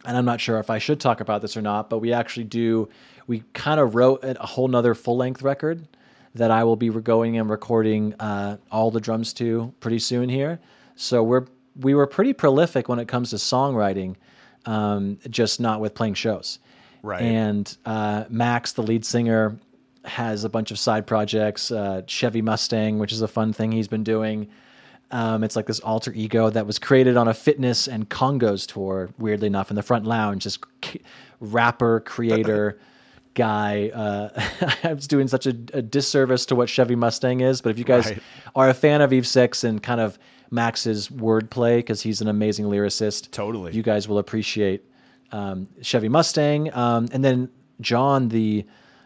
and 0.06 0.16
I'm 0.16 0.26
not 0.26 0.40
sure 0.40 0.60
if 0.60 0.70
I 0.70 0.78
should 0.78 1.00
talk 1.00 1.20
about 1.20 1.42
this 1.42 1.58
or 1.58 1.62
not, 1.62 1.90
but 1.90 2.00
we 2.00 2.14
actually 2.14 2.44
do, 2.44 2.90
we 3.28 3.44
kind 3.54 3.80
of 3.80 3.96
wrote 3.96 4.24
a 4.24 4.46
whole 4.46 4.68
nother 4.68 4.94
full 4.94 5.18
length 5.18 5.42
record 5.42 5.88
that 6.36 6.52
I 6.52 6.64
will 6.64 6.76
be 6.76 6.90
going 6.90 7.38
and 7.38 7.50
recording 7.50 8.14
uh, 8.20 8.58
all 8.72 8.92
the 8.92 9.00
drums 9.00 9.34
to 9.34 9.74
pretty 9.80 10.00
soon 10.00 10.30
here. 10.30 10.60
So 10.96 11.24
we're 11.24 11.46
we 11.80 11.94
were 11.94 12.08
pretty 12.08 12.34
prolific 12.34 12.90
when 12.90 13.00
it 13.00 13.08
comes 13.08 13.32
to 13.32 13.38
songwriting, 13.38 14.16
um, 14.66 15.18
just 15.30 15.60
not 15.60 15.80
with 15.80 15.94
playing 15.94 16.14
shows. 16.14 16.60
Right. 17.02 17.22
And 17.22 17.76
uh, 17.86 18.26
Max, 18.30 18.74
the 18.74 18.84
lead 18.84 19.06
singer, 19.06 19.58
has 20.06 20.44
a 20.44 20.50
bunch 20.50 20.72
of 20.72 20.80
side 20.80 21.08
projects. 21.08 21.72
Uh, 21.72 22.02
Chevy 22.08 22.42
Mustang, 22.42 23.00
which 23.00 23.12
is 23.12 23.22
a 23.22 23.28
fun 23.28 23.54
thing 23.54 23.72
he's 23.72 23.88
been 23.88 24.04
doing. 24.04 24.50
Um, 25.12 25.44
it's 25.44 25.56
like 25.56 25.68
this 25.68 25.80
alter 25.82 26.12
ego 26.14 26.50
that 26.50 26.66
was 26.66 26.80
created 26.80 27.18
on 27.18 27.28
a 27.28 27.34
fitness 27.34 27.88
and 27.88 28.10
congos 28.10 28.66
tour. 28.66 29.10
Weirdly 29.20 29.48
enough, 29.48 29.70
in 29.70 29.76
the 29.76 29.84
front 29.84 30.06
lounge, 30.06 30.46
this 30.46 30.58
rapper 31.40 32.00
creator 32.00 32.80
guy. 33.34 33.90
Uh, 33.90 34.30
I 34.84 34.94
was 34.94 35.08
doing 35.08 35.28
such 35.28 35.46
a, 35.46 35.56
a 35.74 35.82
disservice 35.82 36.46
to 36.48 36.56
what 36.56 36.70
Chevy 36.70 36.96
Mustang 36.96 37.42
is. 37.42 37.62
But 37.62 37.70
if 37.72 37.78
you 37.80 37.84
guys 37.86 38.06
Right. 38.08 38.20
are 38.56 38.70
a 38.70 38.74
fan 38.74 39.02
of 39.02 39.12
Eve 39.14 39.28
Six 39.28 39.64
and 39.64 39.82
kind 39.82 40.00
of 40.02 40.18
Max's 40.52 41.10
wordplay, 41.10 41.78
because 41.78 42.02
he's 42.02 42.22
an 42.22 42.28
amazing 42.28 42.66
lyricist, 42.66 43.32
Totally. 43.32 43.74
you 43.74 43.82
guys 43.84 44.08
will 44.08 44.20
appreciate 44.20 44.84
um, 45.32 45.68
Chevy 45.82 46.10
Mustang. 46.10 46.74
Um, 46.74 47.08
and 47.12 47.24
then 47.26 47.50
John, 47.82 48.30
the 48.30 48.66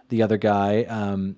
the 0.09 0.21
other 0.23 0.37
guy, 0.37 0.83
um, 0.83 1.35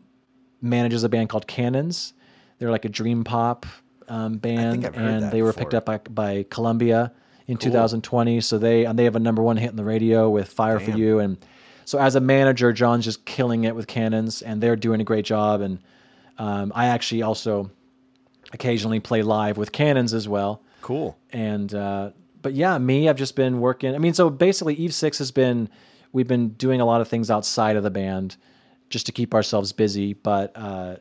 manages 0.61 1.03
a 1.03 1.09
band 1.09 1.29
called 1.29 1.47
Cannons. 1.47 2.13
They're 2.57 2.71
like 2.71 2.85
a 2.85 2.89
dream 2.89 3.23
pop 3.23 3.65
um, 4.07 4.37
band, 4.37 4.83
and 4.85 5.31
they 5.31 5.41
were 5.41 5.49
before. 5.53 5.61
picked 5.63 5.73
up 5.75 5.85
by, 5.85 5.97
by 6.09 6.45
Columbia 6.49 7.13
in 7.47 7.57
2020. 7.57 8.41
So 8.41 8.57
they 8.57 8.85
and 8.85 8.97
they 8.97 9.03
have 9.05 9.15
a 9.15 9.19
number 9.19 9.41
one 9.41 9.57
hit 9.57 9.69
in 9.69 9.75
the 9.75 9.83
radio 9.83 10.29
with 10.29 10.49
"Fire 10.49 10.79
for 10.79 10.91
You." 10.91 11.19
And 11.19 11.37
so 11.89 11.97
as 11.97 12.13
a 12.13 12.19
manager, 12.21 12.71
John's 12.71 13.03
just 13.03 13.25
killing 13.25 13.63
it 13.63 13.75
with 13.75 13.87
Cannons, 13.87 14.43
and 14.43 14.61
they're 14.61 14.75
doing 14.75 15.01
a 15.01 15.03
great 15.03 15.25
job. 15.25 15.61
And 15.61 15.79
um, 16.37 16.71
I 16.75 16.85
actually 16.85 17.23
also 17.23 17.71
occasionally 18.53 18.99
play 18.99 19.23
live 19.23 19.57
with 19.57 19.71
Cannons 19.71 20.13
as 20.13 20.27
well 20.27 20.61
Cool. 20.81 21.17
and 21.31 21.73
uh, 21.73 22.11
but 22.43 22.53
yeah, 22.53 22.77
me, 22.77 23.09
I've 23.09 23.17
just 23.17 23.35
been 23.35 23.59
working. 23.59 23.95
I 23.95 23.97
mean, 23.97 24.13
so 24.13 24.29
basically, 24.29 24.75
Eve 24.75 24.93
Six 24.93 25.17
has 25.17 25.31
been 25.31 25.67
we've 26.11 26.27
been 26.27 26.49
doing 26.49 26.79
a 26.79 26.85
lot 26.85 27.01
of 27.01 27.07
things 27.07 27.31
outside 27.31 27.75
of 27.75 27.81
the 27.81 27.89
band 27.89 28.37
just 28.89 29.07
to 29.07 29.11
keep 29.11 29.33
ourselves 29.33 29.73
busy. 29.73 30.13
But 30.13 30.51
uh, 30.55 30.97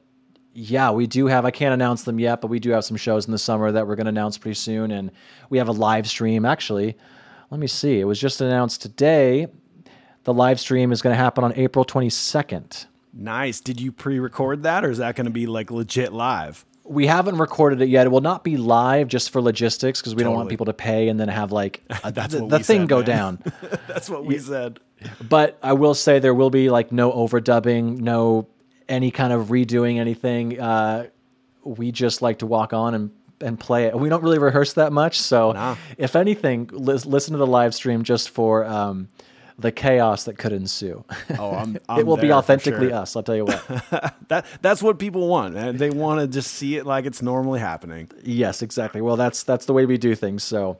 yeah, 0.55 0.91
we 0.91 1.07
do 1.07 1.27
have. 1.27 1.45
I 1.45 1.51
can't 1.51 1.75
announce 1.75 2.05
them 2.05 2.19
yet, 2.19 2.41
but 2.41 2.49
we 2.49 2.59
do 2.61 2.71
have 2.71 2.85
some 2.87 2.97
shows 2.97 3.27
in 3.27 3.33
the 3.33 3.39
summer 3.39 3.71
that 3.73 3.87
we're 3.87 3.95
going 3.97 4.07
to 4.07 4.17
announce 4.17 4.39
pretty 4.39 4.55
soon, 4.55 4.91
and 4.91 5.11
we 5.51 5.59
have 5.59 5.69
a 5.69 5.73
live 5.73 6.09
stream. 6.09 6.47
Actually, 6.47 6.97
let 7.51 7.61
me 7.61 7.67
see. 7.67 8.01
It 8.01 8.05
was 8.05 8.19
just 8.19 8.41
announced 8.41 8.81
today. 8.81 9.49
The 10.25 10.35
live 10.35 10.61
stream 10.61 10.93
is 10.93 11.01
going 11.03 11.13
to 11.15 11.19
happen 11.23 11.45
on 11.45 11.53
April 11.55 11.85
twenty 11.85 12.11
second. 12.11 12.87
Nice. 13.15 13.61
Did 13.61 13.81
you 13.81 13.91
pre-record 13.91 14.63
that, 14.65 14.85
or 14.85 14.91
is 14.91 14.99
that 14.99 15.17
going 15.17 15.25
to 15.25 15.31
be 15.33 15.47
like 15.47 15.71
legit 15.71 16.13
live? 16.13 16.65
We 16.85 17.07
haven't 17.07 17.37
recorded 17.39 17.83
it 17.83 17.89
yet. 17.89 18.07
It 18.07 18.11
will 18.11 18.21
not 18.21 18.45
be 18.45 18.57
live 18.57 19.09
just 19.09 19.31
for 19.31 19.43
logistics 19.43 20.01
because 20.01 20.15
we 20.15 20.23
don't 20.23 20.35
want 20.35 20.49
people 20.49 20.67
to 20.67 20.73
pay 20.73 21.09
and 21.09 21.19
then 21.21 21.29
have 21.29 21.53
like 21.53 21.83
a, 22.05 22.13
That's 22.13 22.35
the, 22.35 22.47
the 22.47 22.59
thing 22.61 22.83
said, 22.83 22.89
go 22.89 22.97
man. 22.99 23.07
down. 23.07 23.43
That's 23.89 24.09
what 24.09 24.25
we 24.25 24.39
said. 24.39 24.81
But 25.29 25.59
I 25.63 25.75
will 25.75 25.95
say 25.95 26.19
there 26.19 26.35
will 26.35 26.51
be 26.51 26.71
like 26.71 26.91
no 26.93 27.13
overdubbing, 27.13 27.99
no 28.01 28.47
any 28.89 29.11
kind 29.11 29.33
of 29.33 29.49
redoing 29.49 29.99
anything. 29.99 30.59
Uh, 30.61 31.09
we 31.63 31.93
just 31.93 32.23
like 32.23 32.39
to 32.39 32.47
walk 32.47 32.73
on 32.73 32.95
and 32.95 33.11
and 33.41 33.59
play 33.61 33.85
it. 33.85 33.95
We 33.99 34.09
don't 34.09 34.23
really 34.23 34.39
rehearse 34.39 34.73
that 34.75 34.93
much, 34.93 35.21
so 35.21 35.53
Nah. 35.53 35.77
if 35.97 36.17
anything, 36.17 36.69
lis- 36.73 37.07
listen 37.07 37.33
to 37.33 37.39
the 37.39 37.47
live 37.47 37.75
stream 37.75 38.03
just 38.03 38.31
for 38.31 38.65
um, 38.65 39.09
the 39.59 39.73
chaos 39.73 40.25
that 40.25 40.39
could 40.39 40.53
ensue. 40.53 41.05
Oh, 41.39 41.53
I'm. 41.53 41.79
I'm 41.89 42.01
it 42.01 42.07
will 42.07 42.17
be 42.17 42.33
authentically 42.33 42.89
sure. 42.91 42.97
us. 42.99 43.17
I'll 43.17 43.23
tell 43.23 43.37
you 43.37 43.45
what. 43.45 44.15
That 44.29 44.45
that's 44.61 44.83
what 44.83 44.99
people 44.99 45.27
want. 45.29 45.57
and 45.57 45.79
They 45.79 45.89
want 45.91 46.21
to 46.21 46.27
just 46.29 46.53
see 46.53 46.77
it 46.77 46.85
like 46.85 47.07
it's 47.07 47.23
normally 47.23 47.61
happening. 47.61 48.11
Yes, 48.23 48.61
exactly. 48.63 49.01
Well, 49.01 49.17
that's 49.17 49.43
that's 49.43 49.65
the 49.65 49.73
way 49.73 49.87
we 49.87 49.97
do 49.97 50.15
things. 50.15 50.45
So, 50.45 50.77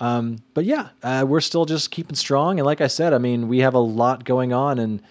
um, 0.00 0.36
but 0.54 0.64
yeah, 0.66 0.90
uh, 1.02 1.24
we're 1.26 1.40
still 1.40 1.64
just 1.64 1.90
keeping 1.90 2.14
strong. 2.14 2.58
And 2.60 2.66
like 2.66 2.80
I 2.82 2.88
said, 2.88 3.14
I 3.14 3.18
mean, 3.18 3.48
we 3.48 3.58
have 3.60 3.72
a 3.74 3.78
lot 3.78 4.24
going 4.24 4.52
on 4.52 4.78
and 4.78 5.02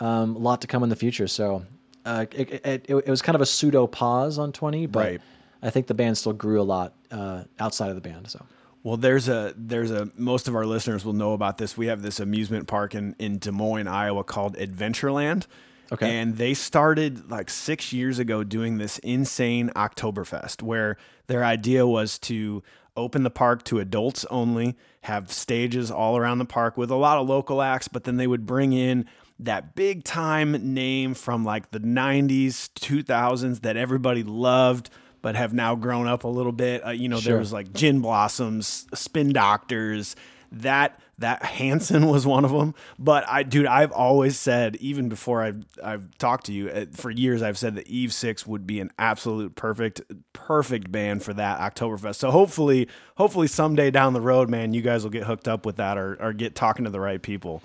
um, 0.00 0.34
a 0.36 0.38
lot 0.40 0.60
to 0.62 0.66
come 0.66 0.82
in 0.82 0.88
the 0.88 0.96
future. 0.96 1.28
So, 1.28 1.64
uh, 2.04 2.26
it, 2.32 2.50
it, 2.50 2.66
it, 2.66 2.90
it 2.90 3.08
was 3.08 3.22
kind 3.22 3.34
of 3.36 3.40
a 3.40 3.46
pseudo 3.46 3.86
pause 3.86 4.38
on 4.38 4.52
twenty, 4.52 4.86
but 4.86 5.04
Right. 5.04 5.20
I 5.62 5.70
think 5.70 5.86
the 5.86 5.94
band 5.94 6.18
still 6.18 6.32
grew 6.32 6.60
a 6.60 6.64
lot 6.64 6.94
uh, 7.12 7.44
outside 7.60 7.88
of 7.90 7.94
the 7.94 8.00
band. 8.02 8.28
So, 8.28 8.44
Well, 8.86 8.96
there's 8.96 9.28
a 9.28 9.52
there's 9.56 9.90
a 9.90 10.08
most 10.16 10.46
of 10.46 10.54
our 10.54 10.64
listeners 10.64 11.04
will 11.04 11.12
know 11.12 11.32
about 11.32 11.58
this. 11.58 11.76
We 11.76 11.88
have 11.88 12.02
this 12.02 12.20
amusement 12.20 12.68
park 12.68 12.94
in 12.94 13.16
in 13.18 13.38
Des 13.38 13.50
Moines, 13.50 13.88
Iowa 13.88 14.22
called 14.22 14.56
Adventureland, 14.56 15.46
Okay. 15.92 16.18
And 16.18 16.36
they 16.36 16.54
started 16.54 17.30
like 17.30 17.48
six 17.48 17.92
years 17.92 18.18
ago 18.18 18.42
doing 18.42 18.78
this 18.78 18.98
insane 18.98 19.70
Oktoberfest 19.76 20.62
where 20.62 20.96
their 21.28 21.44
idea 21.44 21.86
was 21.86 22.18
to 22.20 22.62
open 22.96 23.22
the 23.22 23.30
park 23.30 23.62
to 23.64 23.78
adults 23.78 24.24
only, 24.30 24.76
have 25.02 25.30
stages 25.30 25.90
all 25.90 26.16
around 26.16 26.38
the 26.38 26.44
park 26.44 26.76
with 26.76 26.90
a 26.90 26.96
lot 26.96 27.18
of 27.18 27.28
local 27.28 27.62
acts, 27.62 27.88
but 27.88 28.04
then 28.04 28.16
they 28.16 28.26
would 28.26 28.46
bring 28.46 28.72
in 28.72 29.04
that 29.38 29.74
big 29.74 30.02
time 30.02 30.52
name 30.74 31.12
from 31.12 31.44
like 31.44 31.70
the 31.70 31.80
90s, 31.80 32.70
2000s 32.74 33.60
that 33.60 33.76
everybody 33.76 34.22
loved 34.22 34.90
but 35.26 35.34
have 35.34 35.52
now 35.52 35.74
grown 35.74 36.06
up 36.06 36.22
a 36.22 36.28
little 36.28 36.52
bit. 36.52 36.86
Uh, 36.86 36.90
you 36.90 37.08
know, 37.08 37.18
there 37.18 37.36
was 37.36 37.52
like 37.52 37.72
Gin 37.72 37.98
Blossoms, 37.98 38.86
Spin 38.94 39.32
Doctors, 39.32 40.14
that 40.52 41.00
that 41.18 41.42
Hanson 41.44 42.06
was 42.06 42.24
one 42.24 42.44
of 42.44 42.52
them. 42.52 42.76
But 42.96 43.28
I, 43.28 43.42
dude, 43.42 43.66
I've 43.66 43.90
always 43.90 44.38
said, 44.38 44.76
even 44.76 45.08
before 45.08 45.42
I've 45.42 45.64
I've 45.82 46.16
talked 46.18 46.46
to 46.46 46.52
you 46.52 46.68
uh, 46.68 46.84
for 46.92 47.10
years, 47.10 47.42
I've 47.42 47.58
said 47.58 47.74
that 47.74 47.88
Eve 47.88 48.12
Six 48.12 48.46
would 48.46 48.68
be 48.68 48.78
an 48.78 48.92
absolute 49.00 49.56
perfect 49.56 50.00
perfect 50.32 50.92
band 50.92 51.24
for 51.24 51.34
that 51.34 51.58
Oktoberfest. 51.58 52.14
So 52.14 52.30
hopefully, 52.30 52.86
hopefully 53.16 53.48
someday 53.48 53.90
down 53.90 54.12
the 54.12 54.20
road, 54.20 54.48
man, 54.48 54.74
you 54.74 54.80
guys 54.80 55.02
will 55.02 55.10
get 55.10 55.24
hooked 55.24 55.48
up 55.48 55.66
with 55.66 55.74
that 55.74 55.98
or 55.98 56.16
or 56.20 56.34
get 56.34 56.54
talking 56.54 56.84
to 56.84 56.90
the 56.92 57.00
right 57.00 57.20
people. 57.20 57.62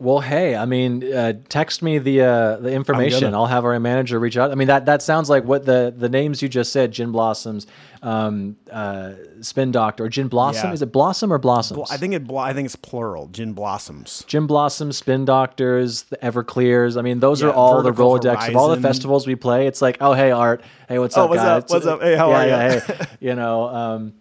Well, 0.00 0.20
hey, 0.20 0.56
I 0.56 0.64
mean, 0.64 1.12
uh, 1.12 1.34
text 1.50 1.82
me 1.82 1.98
the 1.98 2.22
uh, 2.22 2.56
the 2.56 2.72
information. 2.72 3.34
I'll 3.34 3.44
have 3.44 3.66
our 3.66 3.78
manager 3.78 4.18
reach 4.18 4.38
out. 4.38 4.50
I 4.50 4.54
mean, 4.54 4.68
that 4.68 4.86
that 4.86 5.02
sounds 5.02 5.28
like 5.28 5.44
what 5.44 5.66
the 5.66 5.94
the 5.94 6.08
names 6.08 6.40
you 6.40 6.48
just 6.48 6.72
said: 6.72 6.90
Gin 6.90 7.12
Blossoms, 7.12 7.66
um, 8.00 8.56
uh, 8.72 9.12
Spin 9.42 9.72
Doctor, 9.72 10.08
Gin 10.08 10.28
Blossom. 10.28 10.70
Yeah. 10.70 10.74
Is 10.74 10.80
it 10.80 10.90
Blossom 10.90 11.30
or 11.30 11.36
Blossoms? 11.36 11.90
I 11.90 11.98
think 11.98 12.14
it. 12.14 12.32
I 12.32 12.54
think 12.54 12.64
it's 12.64 12.76
plural. 12.76 13.26
Gin 13.26 13.52
Blossoms. 13.52 14.24
Gin 14.26 14.46
Blossoms, 14.46 14.96
Spin 14.96 15.26
Doctors, 15.26 16.04
the 16.04 16.16
Everclears. 16.16 16.96
I 16.98 17.02
mean, 17.02 17.20
those 17.20 17.42
Yeah, 17.42 17.48
are 17.48 17.52
all 17.52 17.82
the 17.82 17.92
Rolodex 17.92 18.48
of 18.48 18.56
all 18.56 18.68
the 18.68 18.80
festivals 18.80 19.26
we 19.26 19.34
play. 19.34 19.66
It's 19.66 19.82
like, 19.82 19.98
oh, 20.00 20.14
hey, 20.14 20.30
Art. 20.30 20.62
Hey, 20.88 20.98
what's 20.98 21.14
Oh, 21.18 21.24
up, 21.24 21.28
what's 21.30 21.42
guys? 21.42 21.62
up? 21.64 21.70
What's 21.70 21.86
up? 21.86 22.00
Hey, 22.00 22.16
how 22.16 22.30
yeah, 22.30 22.36
are 22.38 22.46
yeah, 22.46 22.74
ya? 22.74 22.80
Hey. 22.80 23.04
you 23.20 23.34
know, 23.34 23.68
um, 23.68 24.14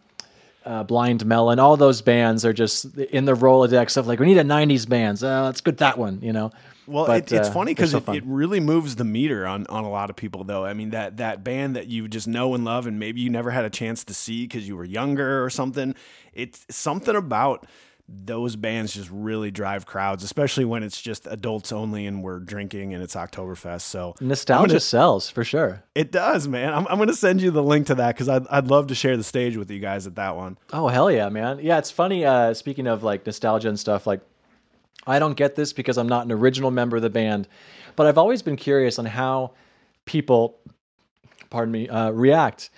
uh, 0.65 0.83
Blind 0.83 1.25
Melon, 1.25 1.59
all 1.59 1.77
those 1.77 2.01
bands 2.01 2.45
are 2.45 2.53
just 2.53 2.97
in 2.97 3.25
the 3.25 3.33
Rolodex 3.33 3.97
of 3.97 4.07
like, 4.07 4.19
we 4.19 4.25
need 4.25 4.37
a 4.37 4.43
90s 4.43 4.87
band. 4.87 5.23
Uh, 5.23 5.45
let's 5.45 5.61
get 5.61 5.77
that 5.77 5.97
one, 5.97 6.19
you 6.21 6.33
know? 6.33 6.51
Well, 6.85 7.05
But, 7.05 7.31
it, 7.31 7.33
it's 7.33 7.49
uh, 7.49 7.53
funny 7.53 7.73
because 7.73 7.91
so 7.91 7.99
it, 7.99 8.09
it 8.09 8.23
really 8.25 8.59
moves 8.59 8.95
the 8.95 9.03
meter 9.03 9.45
on, 9.45 9.67
on 9.67 9.83
a 9.83 9.89
lot 9.89 10.09
of 10.09 10.15
people, 10.15 10.43
though. 10.43 10.65
I 10.65 10.73
mean, 10.73 10.89
that, 10.89 11.17
that 11.17 11.43
band 11.43 11.75
that 11.75 11.87
you 11.87 12.07
just 12.07 12.27
know 12.27 12.55
and 12.55 12.65
love, 12.65 12.87
and 12.87 12.99
maybe 12.99 13.21
you 13.21 13.29
never 13.29 13.51
had 13.51 13.63
a 13.63 13.69
chance 13.69 14.03
to 14.05 14.13
see 14.13 14.45
because 14.45 14.67
you 14.67 14.75
were 14.75 14.85
younger 14.85 15.43
or 15.43 15.51
something. 15.51 15.93
It's 16.33 16.65
something 16.69 17.15
about 17.15 17.67
those 18.11 18.55
bands 18.55 18.93
just 18.93 19.09
really 19.11 19.51
drive 19.51 19.85
crowds, 19.85 20.23
especially 20.23 20.65
when 20.65 20.81
it's 20.83 21.01
just 21.01 21.27
adults 21.27 21.71
only 21.71 22.05
and 22.05 22.23
we're 22.23 22.39
drinking 22.39 22.93
and 22.93 23.03
it's 23.03 23.15
Oktoberfest. 23.15 23.81
So 23.81 24.15
Nostalgia 24.19 24.67
gonna- 24.69 24.79
sells 24.79 25.29
for 25.29 25.43
sure. 25.43 25.83
it 25.93 26.11
does, 26.11 26.47
man. 26.47 26.73
I'm, 26.73 26.87
I'm 26.87 26.97
going 26.97 27.09
to 27.09 27.15
send 27.15 27.41
you 27.41 27.51
the 27.51 27.63
link 27.63 27.87
to 27.87 27.95
that 27.95 28.15
because 28.15 28.27
I'd, 28.29 28.47
I'd 28.47 28.67
love 28.67 28.87
to 28.87 28.95
share 28.95 29.15
the 29.15 29.23
stage 29.23 29.57
with 29.57 29.69
you 29.69 29.79
guys 29.79 30.07
at 30.07 30.15
that 30.15 30.35
one. 30.35 30.57
Oh 30.73 30.87
hell 30.87 31.11
yeah, 31.11 31.29
man! 31.29 31.59
Yeah, 31.61 31.77
it's 31.77 31.91
funny. 31.91 32.25
Uh, 32.25 32.53
speaking 32.53 32.87
of 32.87 33.03
like 33.03 33.25
nostalgia 33.25 33.69
and 33.69 33.79
stuff, 33.79 34.07
like 34.07 34.21
I 35.07 35.19
don't 35.19 35.35
get 35.37 35.55
this 35.55 35.71
because 35.73 35.97
I'm 35.97 36.09
not 36.09 36.25
an 36.25 36.31
original 36.31 36.71
member 36.71 36.97
of 36.97 37.03
the 37.03 37.09
band, 37.09 37.47
but 37.95 38.07
I've 38.07 38.17
always 38.17 38.41
been 38.41 38.55
curious 38.57 38.99
on 38.99 39.05
how 39.05 39.51
people, 40.05 40.57
pardon 41.49 41.71
me, 41.71 41.87
uh, 41.89 42.09
react 42.11 42.69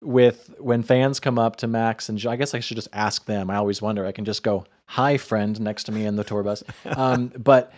with 0.00 0.54
when 0.58 0.82
fans 0.82 1.18
come 1.20 1.38
up 1.38 1.56
to 1.56 1.66
Max 1.66 2.08
and 2.08 2.24
I 2.26 2.36
guess 2.36 2.54
I 2.54 2.60
should 2.60 2.76
just 2.76 2.88
ask 2.92 3.24
them. 3.26 3.50
I 3.50 3.56
always 3.56 3.82
wonder. 3.82 4.06
I 4.06 4.12
can 4.12 4.24
just 4.24 4.42
go, 4.42 4.64
"Hi, 4.88 5.16
friend," 5.16 5.60
next 5.60 5.84
to 5.84 5.92
me 5.92 6.04
in 6.04 6.16
the 6.16 6.24
tour 6.24 6.42
bus. 6.42 6.64
Um, 6.84 7.32
but 7.38 7.72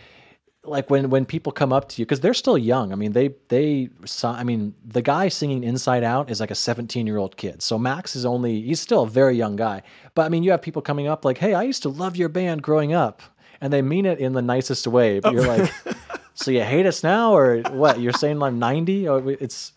like 0.64 0.90
when 0.90 1.08
when 1.08 1.24
people 1.24 1.52
come 1.52 1.72
up 1.72 1.88
to 1.88 2.00
you 2.00 2.06
because 2.06 2.20
they're 2.20 2.34
still 2.34 2.58
young. 2.58 2.92
I 2.92 2.94
mean, 2.94 3.12
they 3.12 3.34
they 3.48 3.88
saw. 4.04 4.32
I 4.32 4.44
mean, 4.44 4.74
the 4.84 5.02
guy 5.02 5.28
singing 5.28 5.64
Inside 5.64 6.04
Out 6.04 6.30
is 6.30 6.40
like 6.40 6.50
a 6.50 6.54
17 6.54 7.06
year 7.06 7.16
old 7.16 7.36
kid. 7.36 7.62
So 7.62 7.78
Max 7.78 8.14
is 8.14 8.24
only 8.24 8.60
he's 8.62 8.80
still 8.80 9.02
a 9.02 9.08
very 9.08 9.36
young 9.36 9.56
guy. 9.56 9.82
But 10.14 10.26
I 10.26 10.28
mean, 10.28 10.42
you 10.42 10.50
have 10.50 10.62
people 10.62 10.82
coming 10.82 11.06
up 11.06 11.24
like, 11.24 11.38
"Hey, 11.38 11.54
I 11.54 11.62
used 11.62 11.82
to 11.82 11.88
love 11.88 12.16
your 12.16 12.28
band 12.28 12.62
growing 12.62 12.92
up," 12.92 13.22
and 13.60 13.72
they 13.72 13.82
mean 13.82 14.06
it 14.06 14.18
in 14.18 14.32
the 14.32 14.42
nicest 14.42 14.86
way. 14.86 15.20
But 15.20 15.32
you're 15.32 15.46
like, 15.46 15.72
"So 16.34 16.50
you 16.50 16.62
hate 16.62 16.86
us 16.86 17.02
now, 17.02 17.34
or 17.34 17.62
what? 17.70 18.00
You're 18.00 18.12
saying 18.12 18.42
I'm 18.42 18.58
90?" 18.58 19.06
It's 19.40 19.72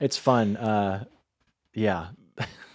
it's 0.00 0.16
fun. 0.16 0.56
Uh, 0.56 1.04
yeah. 1.74 2.08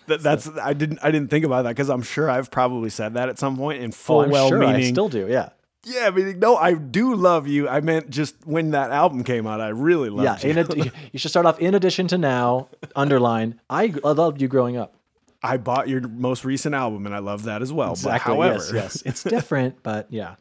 That, 0.08 0.22
that's 0.22 0.50
I 0.62 0.74
didn't 0.74 1.00
I 1.02 1.12
didn't 1.12 1.30
think 1.30 1.46
about 1.46 1.63
that 1.63 1.70
because 1.70 1.89
I'm 1.89 2.02
sure 2.02 2.30
I've 2.30 2.52
probably 2.52 2.89
said 2.89 3.13
that 3.16 3.30
at 3.30 3.39
some 3.39 3.58
point 3.58 3.82
in 3.82 3.89
Oh, 3.89 3.94
full 3.94 4.22
I'm 4.22 4.30
well 4.30 4.50
sure 4.50 4.60
meaning. 4.60 4.76
I 4.86 4.89
still 4.92 5.10
do. 5.10 5.28
Yeah. 5.28 5.50
Yeah, 5.86 6.08
I 6.08 6.12
mean, 6.12 6.39
no, 6.39 6.56
I 6.56 6.76
do 6.76 7.13
love 7.13 7.46
you. 7.46 7.68
I 7.68 7.82
meant 7.82 8.10
just 8.10 8.36
when 8.48 8.72
that 8.72 8.92
album 8.92 9.24
came 9.26 9.46
out, 9.46 9.60
I 9.60 9.68
really 9.70 10.08
Yeah, 10.24 10.32
loved 10.32 10.44
you. 10.46 10.50
in 10.52 10.58
ad- 10.58 10.92
you 11.12 11.20
should 11.20 11.30
start 11.32 11.46
off 11.46 11.60
in 11.60 11.76
addition 11.76 12.08
to 12.08 12.18
now. 12.18 12.70
Underline. 12.96 13.60
I, 13.70 13.94
I 14.04 14.12
loved 14.12 14.42
you 14.42 14.48
growing 14.48 14.78
up. 14.78 14.94
I 15.42 15.58
bought 15.58 15.89
your 15.89 16.00
most 16.08 16.46
recent 16.46 16.74
album, 16.74 17.06
and 17.06 17.13
I 17.13 17.20
love 17.20 17.44
that 17.44 17.62
as 17.62 17.74
well. 17.74 17.92
Exactly. 17.92 18.30
But 18.30 18.36
however, 18.36 18.54
yes, 18.54 18.72
yes, 18.74 19.02
it's 19.06 19.24
different, 19.24 19.76
but 19.84 20.08
yeah. 20.10 20.36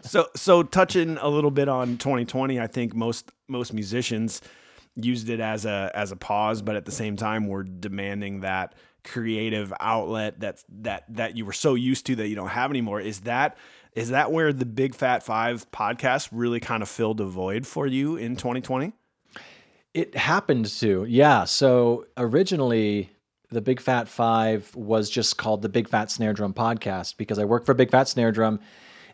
so 0.00 0.28
so 0.34 0.62
touching 0.62 1.18
a 1.18 1.28
little 1.28 1.50
bit 1.50 1.68
on 1.68 1.98
2020, 1.98 2.58
I 2.58 2.66
think 2.66 2.94
most 2.94 3.30
most 3.48 3.74
musicians 3.74 4.40
used 4.96 5.28
it 5.28 5.40
as 5.40 5.64
a 5.64 5.90
as 5.94 6.12
a 6.12 6.16
pause, 6.16 6.62
but 6.62 6.76
at 6.76 6.84
the 6.84 6.92
same 6.92 7.16
time, 7.16 7.46
we're 7.46 7.62
demanding 7.62 8.40
that 8.40 8.74
creative 9.04 9.72
outlet 9.80 10.38
that's 10.38 10.64
that 10.68 11.04
that 11.08 11.36
you 11.36 11.44
were 11.44 11.52
so 11.52 11.74
used 11.74 12.06
to 12.06 12.16
that 12.16 12.28
you 12.28 12.36
don't 12.36 12.48
have 12.48 12.70
anymore. 12.70 13.00
Is 13.00 13.20
that 13.20 13.56
is 13.94 14.10
that 14.10 14.32
where 14.32 14.52
the 14.52 14.66
Big 14.66 14.94
Fat 14.94 15.22
Five 15.22 15.70
podcast 15.70 16.28
really 16.32 16.60
kind 16.60 16.82
of 16.82 16.88
filled 16.88 17.20
a 17.20 17.26
void 17.26 17.66
for 17.66 17.86
you 17.86 18.16
in 18.16 18.36
2020? 18.36 18.92
It 19.94 20.16
happened 20.16 20.66
to, 20.66 21.04
yeah. 21.04 21.44
So 21.44 22.06
originally, 22.16 23.10
the 23.50 23.60
Big 23.60 23.80
Fat 23.80 24.08
Five 24.08 24.74
was 24.74 25.10
just 25.10 25.36
called 25.36 25.60
the 25.60 25.68
Big 25.68 25.88
Fat 25.88 26.10
Snare 26.10 26.32
Drum 26.32 26.54
Podcast 26.54 27.18
because 27.18 27.38
I 27.38 27.44
work 27.44 27.66
for 27.66 27.74
Big 27.74 27.90
Fat 27.90 28.08
Snare 28.08 28.32
Drum, 28.32 28.60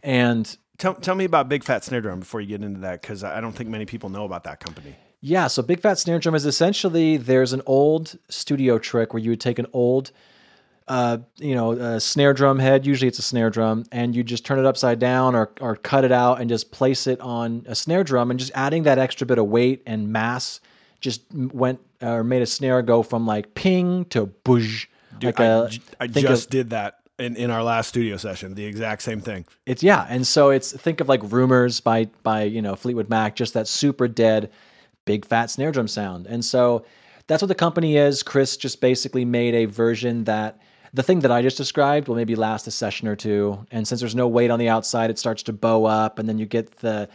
and 0.03 0.57
Tell, 0.79 0.95
tell 0.95 1.17
me 1.17 1.25
about 1.25 1.49
Big 1.49 1.65
Fat 1.65 1.83
Snare 1.83 2.01
Drum 2.01 2.21
before 2.21 2.41
you 2.41 2.47
get 2.47 2.63
into 2.63 2.81
that, 2.81 3.03
because 3.03 3.25
I 3.25 3.41
don't 3.41 3.51
think 3.53 3.69
many 3.69 3.85
people 3.85 4.11
know 4.11 4.25
about 4.25 4.45
that 4.45 4.61
company. 4.61 4.95
Yeah, 5.21 5.49
so 5.49 5.63
Big 5.63 5.81
Fat 5.81 5.99
Snare 5.99 6.19
Drum 6.19 6.35
is 6.35 6.47
essentially 6.47 7.17
there's 7.17 7.53
an 7.53 7.63
old 7.67 8.17
studio 8.29 8.79
trick 8.79 9.13
where 9.13 9.23
you 9.23 9.31
would 9.31 9.41
take 9.41 9.59
an 9.59 9.67
old, 9.73 10.13
uh, 10.87 11.19
you 11.37 11.55
know, 11.57 11.73
uh, 11.73 11.99
snare 11.99 12.33
drum 12.33 12.59
head. 12.59 12.87
Usually 12.87 13.09
it's 13.09 13.19
a 13.19 13.23
snare 13.23 13.51
drum, 13.51 13.85
and 13.91 14.15
you 14.15 14.23
just 14.23 14.47
turn 14.47 14.59
it 14.61 14.65
upside 14.65 14.99
down 15.01 15.35
or 15.35 15.51
or 15.61 15.75
cut 15.77 16.05
it 16.05 16.13
out 16.13 16.41
and 16.41 16.49
just 16.49 16.71
place 16.71 17.07
it 17.09 17.21
on 17.21 17.65
a 17.67 17.75
snare 17.75 18.05
drum, 18.05 18.31
and 18.31 18.39
just 18.39 18.53
adding 18.55 18.85
that 18.85 18.99
extra 18.99 19.27
bit 19.27 19.39
of 19.39 19.47
weight 19.47 19.83
and 19.87 20.13
mass 20.13 20.61
just 21.01 21.23
went 21.33 21.81
or 22.01 22.23
made 22.23 22.43
a 22.43 22.47
snare 22.47 22.81
go 22.83 23.03
from 23.03 23.27
like 23.27 23.55
ping 23.55 24.05
to 24.07 24.29
boosh. 24.45 24.87
like 25.21 25.41
I, 25.41 25.45
a, 25.45 25.69
j- 25.69 25.81
I 26.01 26.07
think 26.07 26.27
of- 26.27 26.33
just 26.33 26.51
did 26.51 26.71
that 26.71 27.01
in, 27.19 27.37
in 27.37 27.51
our 27.51 27.63
last 27.63 27.89
studio 27.89 28.17
session. 28.17 28.55
The 28.55 28.65
exact 28.65 29.03
same 29.03 29.21
thing. 29.21 29.47
It's 29.67 29.83
yeah, 29.83 30.07
and 30.09 30.27
so 30.27 30.51
it's 30.51 30.73
think 30.73 31.01
of 31.01 31.09
like 31.09 31.21
Rumours 31.25 31.81
by 31.81 32.05
by 32.23 32.45
you 32.45 32.63
know 32.63 32.77
Fleetwood 32.77 33.09
Mac, 33.11 33.35
just 33.35 33.55
that 33.55 33.67
super 33.69 34.07
dead, 34.09 34.51
big 35.09 35.25
fat 35.25 35.51
snare 35.51 35.73
drum 35.73 35.89
sound, 35.89 36.27
and 36.27 36.45
so 36.45 36.85
that's 37.27 37.43
what 37.43 37.49
the 37.49 37.55
company 37.55 37.97
is. 37.97 38.23
Chris 38.23 38.57
just 38.57 38.81
basically 38.81 39.25
made 39.25 39.55
a 39.55 39.65
version 39.65 40.25
that 40.25 40.61
the 40.93 41.03
thing 41.03 41.21
that 41.21 41.31
I 41.31 41.41
just 41.43 41.57
described 41.57 42.09
will 42.09 42.17
maybe 42.17 42.37
last 42.37 42.67
a 42.67 42.71
session 42.71 43.09
or 43.09 43.17
two, 43.17 43.67
and 43.71 43.89
since 43.89 44.01
there's 44.01 44.15
no 44.15 44.29
weight 44.29 44.51
on 44.51 44.59
the 44.59 44.69
outside, 44.69 45.11
it 45.11 45.19
starts 45.19 45.43
to 45.45 45.53
bow 45.53 45.87
up, 45.87 46.19
and 46.19 46.29
then 46.29 46.39
you 46.39 46.47
get 46.47 46.77
the 46.77 47.09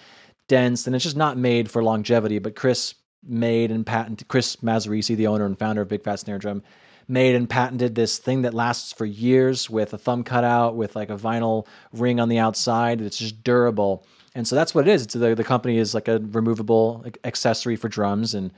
dense, 0.47 0.87
and 0.87 0.95
it's 0.95 1.03
just 1.03 1.15
not 1.15 1.37
made 1.37 1.69
for 1.69 1.83
longevity. 1.83 2.39
But 2.39 2.55
Chris 2.55 2.95
made 3.23 3.71
and 3.71 3.85
patented 3.85 4.27
Chris 4.27 4.57
Mazzarisi, 4.57 5.15
the 5.15 5.27
owner 5.27 5.45
and 5.45 5.57
founder 5.57 5.81
of 5.81 5.87
Big 5.87 6.03
Fat 6.03 6.19
Snare 6.19 6.39
Drum, 6.39 6.63
made 7.07 7.35
and 7.35 7.49
patented 7.49 7.95
this 7.95 8.17
thing 8.17 8.41
that 8.43 8.53
lasts 8.53 8.93
for 8.93 9.05
years 9.05 9.69
with 9.69 9.93
a 9.93 9.97
thumb 9.97 10.23
cutout 10.23 10.75
with 10.75 10.95
like 10.95 11.09
a 11.09 11.17
vinyl 11.17 11.67
ring 11.91 12.19
on 12.19 12.29
the 12.29 12.39
outside. 12.39 13.01
It's 13.01 13.17
just 13.17 13.43
durable, 13.43 14.05
and 14.35 14.47
so 14.47 14.55
that's 14.55 14.73
what 14.73 14.87
it 14.87 14.91
is. 14.91 15.03
It's 15.03 15.13
the 15.13 15.35
the 15.35 15.43
company 15.43 15.77
is 15.77 15.93
like 15.93 16.07
a 16.07 16.19
removable 16.19 17.05
accessory 17.23 17.75
for 17.75 17.89
drums, 17.89 18.33
and 18.33 18.51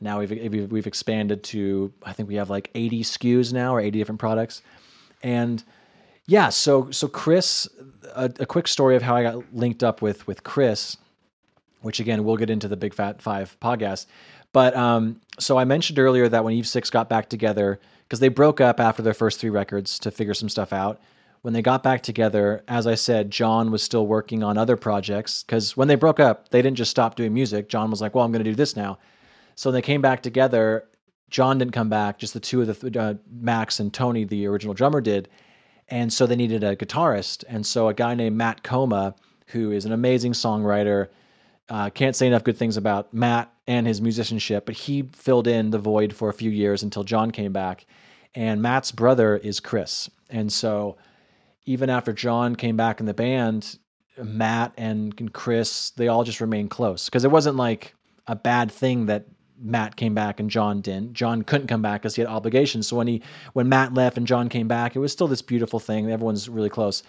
now 0.00 0.20
we've 0.20 0.70
we've 0.70 0.86
expanded 0.86 1.42
to 1.44 1.92
I 2.04 2.12
think 2.12 2.28
we 2.28 2.36
have 2.36 2.50
like 2.50 2.70
80 2.74 3.02
SKUs 3.02 3.52
now 3.52 3.74
or 3.74 3.80
80 3.80 3.98
different 3.98 4.20
products, 4.20 4.62
and 5.22 5.62
yeah, 6.26 6.48
so 6.48 6.90
so 6.90 7.08
Chris, 7.08 7.68
a, 8.14 8.30
a 8.40 8.46
quick 8.46 8.68
story 8.68 8.96
of 8.96 9.02
how 9.02 9.16
I 9.16 9.22
got 9.22 9.54
linked 9.54 9.82
up 9.82 10.02
with 10.02 10.26
with 10.26 10.44
Chris 10.44 10.96
which 11.82 12.00
again 12.00 12.24
we'll 12.24 12.36
get 12.36 12.50
into 12.50 12.68
the 12.68 12.76
Big 12.76 12.94
Fat 12.94 13.20
Five 13.20 13.56
podcast. 13.60 14.06
But 14.52 14.74
um, 14.76 15.20
so 15.38 15.58
I 15.58 15.64
mentioned 15.64 15.98
earlier 15.98 16.28
that 16.28 16.44
when 16.44 16.54
Eve 16.54 16.66
Six 16.66 16.90
got 16.90 17.08
back 17.08 17.28
together, 17.28 17.80
because 18.04 18.20
they 18.20 18.28
broke 18.28 18.60
up 18.60 18.80
after 18.80 19.02
their 19.02 19.14
first 19.14 19.40
three 19.40 19.50
records 19.50 19.98
to 20.00 20.10
figure 20.10 20.34
some 20.34 20.48
stuff 20.48 20.72
out. 20.72 21.00
When 21.42 21.54
they 21.54 21.62
got 21.62 21.82
back 21.82 22.02
together, 22.02 22.62
as 22.68 22.86
I 22.86 22.94
said, 22.94 23.30
John 23.30 23.70
was 23.70 23.82
still 23.82 24.06
working 24.06 24.42
on 24.42 24.58
other 24.58 24.76
projects. 24.76 25.42
Because 25.42 25.76
when 25.76 25.88
they 25.88 25.94
broke 25.94 26.20
up, 26.20 26.50
they 26.50 26.62
didn't 26.62 26.76
just 26.76 26.90
stop 26.90 27.14
doing 27.14 27.32
music. 27.32 27.68
John 27.68 27.90
was 27.90 28.00
like, 28.00 28.14
"Well, 28.14 28.24
I'm 28.24 28.32
going 28.32 28.44
to 28.44 28.50
do 28.50 28.56
this 28.56 28.76
now." 28.76 28.98
So 29.54 29.70
when 29.70 29.74
they 29.74 29.82
came 29.82 30.02
back 30.02 30.22
together. 30.22 30.86
John 31.30 31.58
didn't 31.58 31.74
come 31.74 31.88
back; 31.88 32.18
just 32.18 32.34
the 32.34 32.40
two 32.40 32.60
of 32.60 32.80
the 32.80 33.00
uh, 33.00 33.14
Max 33.30 33.78
and 33.78 33.94
Tony, 33.94 34.24
the 34.24 34.46
original 34.46 34.74
drummer, 34.74 35.00
did. 35.00 35.28
And 35.88 36.12
so 36.12 36.26
they 36.26 36.34
needed 36.34 36.64
a 36.64 36.74
guitarist. 36.74 37.44
And 37.48 37.64
so 37.64 37.88
a 37.88 37.94
guy 37.94 38.14
named 38.14 38.36
Matt 38.36 38.64
Coma, 38.64 39.14
who 39.46 39.70
is 39.70 39.84
an 39.84 39.92
amazing 39.92 40.32
songwriter, 40.32 41.08
Uh, 41.68 41.88
can't 41.88 42.16
say 42.16 42.26
enough 42.26 42.42
good 42.42 42.58
things 42.58 42.76
about 42.76 43.14
Matt 43.14 43.52
and 43.68 43.86
his 43.86 44.00
musicianship, 44.00 44.66
but 44.66 44.74
he 44.74 45.08
filled 45.12 45.46
in 45.46 45.70
the 45.70 45.78
void 45.78 46.12
for 46.12 46.28
a 46.28 46.34
few 46.34 46.50
years 46.50 46.82
until 46.82 47.04
John 47.04 47.30
came 47.30 47.52
back. 47.52 47.86
And 48.34 48.60
Matt's 48.60 48.90
brother 48.90 49.36
is 49.36 49.60
Chris. 49.60 50.10
And 50.30 50.52
so 50.52 50.96
even 51.70 51.88
after 51.88 52.12
John 52.12 52.56
came 52.56 52.76
back 52.76 52.98
in 52.98 53.06
the 53.06 53.14
band, 53.14 53.78
Matt 54.20 54.72
and 54.76 55.32
Chris, 55.32 55.90
they 55.90 56.08
all 56.08 56.24
just 56.24 56.40
remained 56.40 56.70
close 56.70 57.04
because 57.04 57.24
it 57.24 57.30
wasn't 57.30 57.56
like 57.56 57.94
a 58.26 58.34
bad 58.34 58.72
thing 58.72 59.06
that 59.06 59.26
Matt 59.56 59.94
came 59.94 60.12
back 60.12 60.40
and 60.40 60.50
John 60.50 60.80
didn't. 60.80 61.12
John 61.12 61.42
couldn't 61.42 61.68
come 61.68 61.80
back 61.80 62.02
because 62.02 62.16
he 62.16 62.22
had 62.22 62.28
obligations. 62.28 62.88
So 62.88 62.96
when 62.96 63.06
he 63.06 63.22
when 63.52 63.68
Matt 63.68 63.94
left 63.94 64.18
and 64.18 64.26
John 64.26 64.48
came 64.48 64.66
back, 64.66 64.96
it 64.96 64.98
was 64.98 65.12
still 65.12 65.28
this 65.28 65.42
beautiful 65.42 65.78
thing. 65.78 66.10
Everyone's 66.10 66.48
really 66.48 66.68
close. 66.68 67.04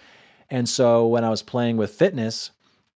And 0.48 0.68
so 0.68 1.08
when 1.08 1.24
I 1.24 1.30
was 1.30 1.42
playing 1.42 1.76
with 1.76 1.90
Fitness, 1.90 2.52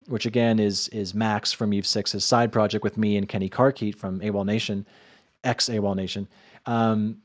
which 0.07 0.27
again 0.27 0.59
is 0.59 0.89
is 0.89 1.15
Max 1.15 1.51
from 1.51 1.73
Eve 1.73 1.87
Six's 1.87 2.27
side 2.27 2.53
project 2.53 2.85
with 2.85 2.99
me 2.99 3.17
and 3.17 3.27
Kenny 3.27 3.49
Carkeet 3.49 3.95
from 3.97 4.21
AWOL 4.21 4.45
Nation, 4.45 4.87
ex 5.45 5.71
AWOL 5.71 5.97
Nation, 5.97 6.29
um, 6.67 7.23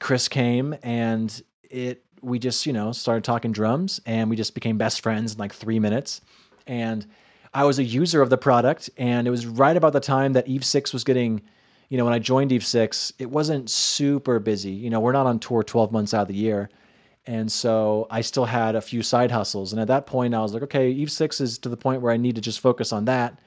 Chris 0.00 0.28
came 0.28 0.74
and 0.82 1.42
it 1.62 2.06
we 2.22 2.38
just 2.38 2.66
you 2.66 2.72
know 2.72 2.92
started 2.92 3.24
talking 3.24 3.52
drums 3.52 4.00
and 4.06 4.30
we 4.30 4.36
just 4.36 4.54
became 4.54 4.78
best 4.78 5.00
friends 5.02 5.32
in 5.32 5.38
like 5.38 5.54
three 5.54 5.78
minutes. 5.78 6.20
And 6.66 7.06
I 7.54 7.64
was 7.64 7.78
a 7.78 7.84
user 7.84 8.22
of 8.22 8.30
the 8.30 8.38
product, 8.38 8.88
and 8.96 9.26
it 9.26 9.30
was 9.30 9.46
right 9.46 9.76
about 9.76 9.92
the 9.92 10.00
time 10.00 10.32
that 10.34 10.48
Eve 10.48 10.64
Six 10.64 10.92
was 10.92 11.04
getting 11.04 11.42
you 11.92 11.98
know, 11.98 12.06
when 12.06 12.14
I 12.14 12.20
joined 12.20 12.52
Eve 12.52 12.64
Six, 12.64 13.12
it 13.18 13.30
wasn't 13.30 13.68
super 13.68 14.38
busy. 14.38 14.70
You 14.70 14.88
know, 14.88 14.98
we're 14.98 15.12
not 15.12 15.26
on 15.26 15.38
tour 15.38 15.62
12 15.62 15.92
months 15.92 16.14
out 16.14 16.22
of 16.22 16.28
the 16.28 16.34
year. 16.34 16.70
And 17.26 17.52
so 17.52 18.06
I 18.10 18.22
still 18.22 18.46
had 18.46 18.74
a 18.74 18.80
few 18.80 19.02
side 19.02 19.30
hustles. 19.30 19.74
And 19.74 19.80
at 19.80 19.88
that 19.88 20.06
point, 20.06 20.34
I 20.34 20.40
was 20.40 20.54
like, 20.54 20.62
okay, 20.62 20.88
Eve 20.88 21.12
Six 21.12 21.38
is 21.38 21.58
to 21.58 21.68
the 21.68 21.76
point 21.76 22.00
where 22.00 22.10
I 22.10 22.16
need 22.16 22.34
to 22.36 22.40
just 22.40 22.60
focus 22.60 22.94
on 22.94 23.04
that. 23.04 23.38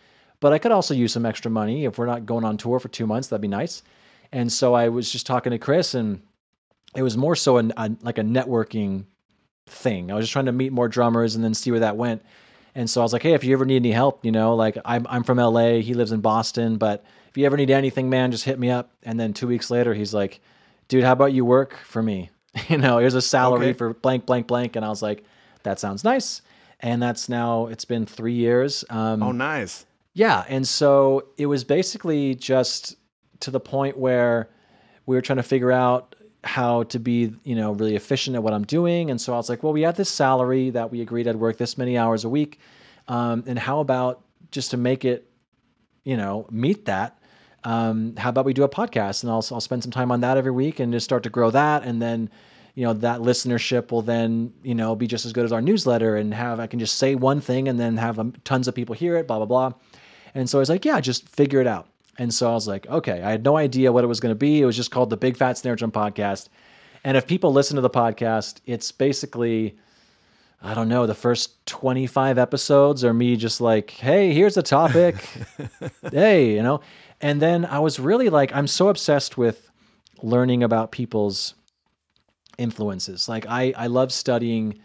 But 0.41 0.53
I 0.53 0.59
could 0.59 0.71
also 0.71 0.93
use 0.93 1.11
some 1.11 1.25
extra 1.25 1.49
money. 1.49 1.85
If 1.85 1.97
we're 1.97 2.05
not 2.05 2.27
going 2.27 2.43
on 2.45 2.55
tour 2.55 2.79
for 2.79 2.87
two 2.87 3.07
months, 3.07 3.29
that'd 3.29 3.41
be 3.41 3.47
nice. 3.47 3.81
And 4.31 4.53
so 4.53 4.75
I 4.75 4.89
was 4.89 5.11
just 5.11 5.25
talking 5.25 5.49
to 5.49 5.57
Chris, 5.57 5.95
and 5.95 6.21
it 6.95 7.03
was 7.03 7.17
more 7.17 7.35
so 7.35 7.57
an, 7.57 7.73
a, 7.77 7.91
like 8.01 8.17
a 8.17 8.23
networking 8.23 9.05
thing. 9.67 10.11
I 10.11 10.15
was 10.15 10.23
just 10.25 10.33
trying 10.33 10.45
to 10.45 10.51
meet 10.51 10.71
more 10.71 10.87
drummers 10.87 11.35
and 11.35 11.43
then 11.43 11.53
see 11.53 11.71
where 11.71 11.79
that 11.81 11.97
went. 11.97 12.23
And 12.75 12.89
so 12.89 13.01
I 13.01 13.03
was 13.03 13.13
like, 13.13 13.23
hey, 13.23 13.33
if 13.33 13.43
you 13.43 13.53
ever 13.53 13.65
need 13.65 13.77
any 13.77 13.91
help, 13.91 14.25
you 14.25 14.31
know, 14.31 14.55
like 14.55 14.77
I'm, 14.85 15.07
I'm 15.09 15.23
from 15.23 15.37
LA, 15.37 15.75
he 15.79 15.93
lives 15.93 16.11
in 16.11 16.19
Boston, 16.21 16.77
but 16.77 17.05
if 17.29 17.37
you 17.37 17.45
ever 17.45 17.55
need 17.57 17.71
anything, 17.71 18.09
man, 18.09 18.31
just 18.31 18.43
hit 18.43 18.59
me 18.59 18.69
up. 18.69 18.91
And 19.03 19.19
then 19.19 19.33
two 19.33 19.47
weeks 19.47 19.71
later, 19.71 19.93
he's 19.93 20.13
like, 20.13 20.41
dude, 20.87 21.03
how 21.03 21.13
about 21.13 21.31
you 21.33 21.45
work 21.45 21.77
for 21.85 22.03
me? 22.03 22.29
you 22.69 22.77
know, 22.77 22.97
here's 22.97 23.15
a 23.15 23.21
salary 23.21 23.67
Okay. 23.69 23.77
for 23.77 23.93
blank, 23.93 24.25
blank, 24.25 24.47
blank. 24.47 24.75
And 24.75 24.83
I 24.85 24.89
was 24.89 25.01
like, 25.01 25.23
that 25.63 25.79
sounds 25.79 26.03
nice. 26.03 26.41
And 26.81 27.01
that's 27.01 27.29
now, 27.29 27.67
it's 27.67 27.85
been 27.85 28.05
three 28.05 28.33
years. 28.33 28.83
Um, 28.89 29.23
Oh, 29.23 29.31
nice. 29.31 29.85
yeah. 30.13 30.43
And 30.49 30.67
so 30.67 31.27
it 31.37 31.45
was 31.45 31.63
basically 31.63 32.35
just 32.35 32.97
to 33.39 33.51
the 33.51 33.59
point 33.61 33.97
where 33.97 34.49
we 35.05 35.15
were 35.15 35.21
trying 35.21 35.37
to 35.37 35.43
figure 35.43 35.71
out 35.71 36.15
how 36.45 36.83
to 36.83 36.99
be, 36.99 37.33
you 37.43 37.55
know, 37.55 37.73
really 37.73 37.95
efficient 37.95 38.35
at 38.35 38.43
what 38.43 38.53
I'm 38.53 38.63
doing. 38.63 39.09
And 39.09 39.19
so 39.19 39.33
I 39.33 39.37
was 39.37 39.49
like, 39.49 39.63
well, 39.63 39.73
we 39.73 39.81
had 39.81 39.95
this 39.95 40.09
salary 40.09 40.69
that 40.69 40.91
we 40.91 41.01
agreed 41.01 41.27
I'd 41.27 41.35
work 41.35 41.57
this 41.57 41.77
many 41.77 41.97
hours 41.97 42.23
a 42.23 42.29
week. 42.29 42.59
Um, 43.07 43.43
and 43.47 43.57
how 43.57 43.79
about 43.79 44.21
just 44.51 44.71
to 44.71 44.77
make 44.77 45.05
it, 45.05 45.29
you 46.03 46.15
know, 46.15 46.47
meet 46.51 46.85
that? 46.85 47.19
Um, 47.63 48.15
how 48.15 48.29
about 48.29 48.45
we 48.45 48.53
do 48.53 48.63
a 48.63 48.69
podcast 48.69 49.23
and 49.23 49.31
I'll, 49.31 49.43
I'll 49.51 49.59
spend 49.59 49.81
some 49.81 49.91
time 49.91 50.11
on 50.11 50.21
that 50.21 50.37
every 50.37 50.51
week 50.51 50.79
and 50.79 50.93
just 50.93 51.03
start 51.03 51.23
to 51.23 51.31
grow 51.31 51.49
that. 51.49 51.83
And 51.83 51.99
then, 51.99 52.29
you 52.75 52.83
know, 52.83 52.93
that 52.93 53.21
listenership 53.21 53.91
will 53.91 54.03
then, 54.03 54.53
you 54.61 54.75
know, 54.75 54.95
be 54.95 55.07
just 55.07 55.25
as 55.25 55.33
good 55.33 55.45
as 55.45 55.51
our 55.51 55.61
newsletter 55.61 56.15
and 56.15 56.31
have, 56.31 56.59
I 56.59 56.67
can 56.67 56.77
just 56.77 56.97
say 56.97 57.15
one 57.15 57.41
thing 57.41 57.67
and 57.67 57.79
then 57.79 57.97
have 57.97 58.19
um, 58.19 58.33
tons 58.43 58.67
of 58.67 58.75
people 58.75 58.93
hear 58.93 59.15
it, 59.17 59.27
blah, 59.27 59.37
blah, 59.37 59.47
blah. 59.47 59.73
And 60.35 60.47
so 60.47 60.59
I 60.59 60.61
was 60.61 60.69
like, 60.69 60.85
yeah, 60.85 60.99
just 60.99 61.27
figure 61.27 61.59
it 61.59 61.67
out. 61.67 61.87
And 62.17 62.33
so 62.33 62.49
I 62.49 62.53
was 62.53 62.67
like, 62.67 62.87
okay, 62.87 63.21
I 63.21 63.31
had 63.31 63.43
no 63.43 63.57
idea 63.57 63.91
what 63.91 64.03
it 64.03 64.07
was 64.07 64.19
going 64.19 64.31
to 64.31 64.39
be. 64.39 64.61
It 64.61 64.65
was 64.65 64.75
just 64.75 64.91
called 64.91 65.09
the 65.09 65.17
Big 65.17 65.35
Fat 65.37 65.57
Snare 65.57 65.75
Drum 65.75 65.91
Podcast. 65.91 66.49
And 67.03 67.17
if 67.17 67.27
people 67.27 67.51
listen 67.51 67.75
to 67.75 67.81
the 67.81 67.89
podcast, 67.89 68.61
it's 68.65 68.91
basically, 68.91 69.77
I 70.61 70.73
don't 70.73 70.89
know, 70.89 71.05
the 71.05 71.13
first 71.13 71.65
25 71.67 72.37
episodes 72.37 73.03
are 73.03 73.13
me 73.13 73.35
just 73.35 73.61
like, 73.61 73.91
hey, 73.91 74.33
here's 74.33 74.57
a 74.57 74.63
topic. 74.63 75.15
hey, 76.11 76.55
you 76.55 76.63
know? 76.63 76.81
And 77.21 77.41
then 77.41 77.65
I 77.65 77.79
was 77.79 77.99
really 77.99 78.29
like, 78.29 78.55
I'm 78.55 78.67
so 78.67 78.87
obsessed 78.87 79.37
with 79.37 79.69
learning 80.23 80.63
about 80.63 80.91
people's 80.91 81.53
influences. 82.57 83.27
Like, 83.27 83.45
I, 83.47 83.73
I 83.77 83.87
love 83.87 84.11
studying 84.11 84.79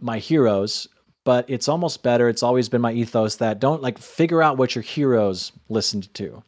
my 0.00 0.18
heroes, 0.18 0.88
but 1.26 1.44
it's 1.50 1.66
almost 1.66 2.04
better. 2.04 2.28
It's 2.28 2.44
always 2.44 2.68
been 2.68 2.80
my 2.80 2.92
ethos 2.92 3.34
that 3.36 3.58
don't 3.58 3.82
like 3.82 3.98
figure 3.98 4.44
out 4.44 4.58
what 4.58 4.76
your 4.76 4.82
heroes 4.82 5.50
listened 5.68 6.14
to. 6.14 6.44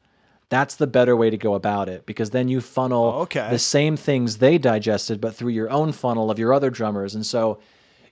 That's 0.50 0.76
the 0.76 0.86
better 0.86 1.16
way 1.16 1.30
to 1.30 1.36
go 1.36 1.54
about 1.54 1.88
it 1.88 2.06
because 2.06 2.30
then 2.30 2.46
you 2.46 2.60
funnel 2.60 3.12
Oh, 3.16 3.20
okay. 3.22 3.48
the 3.50 3.58
same 3.58 3.96
things 3.96 4.38
they 4.38 4.56
digested, 4.56 5.20
but 5.20 5.34
through 5.34 5.50
your 5.50 5.68
own 5.68 5.90
funnel 5.90 6.30
of 6.30 6.38
your 6.38 6.54
other 6.54 6.70
drummers. 6.70 7.16
And 7.16 7.26
so 7.26 7.58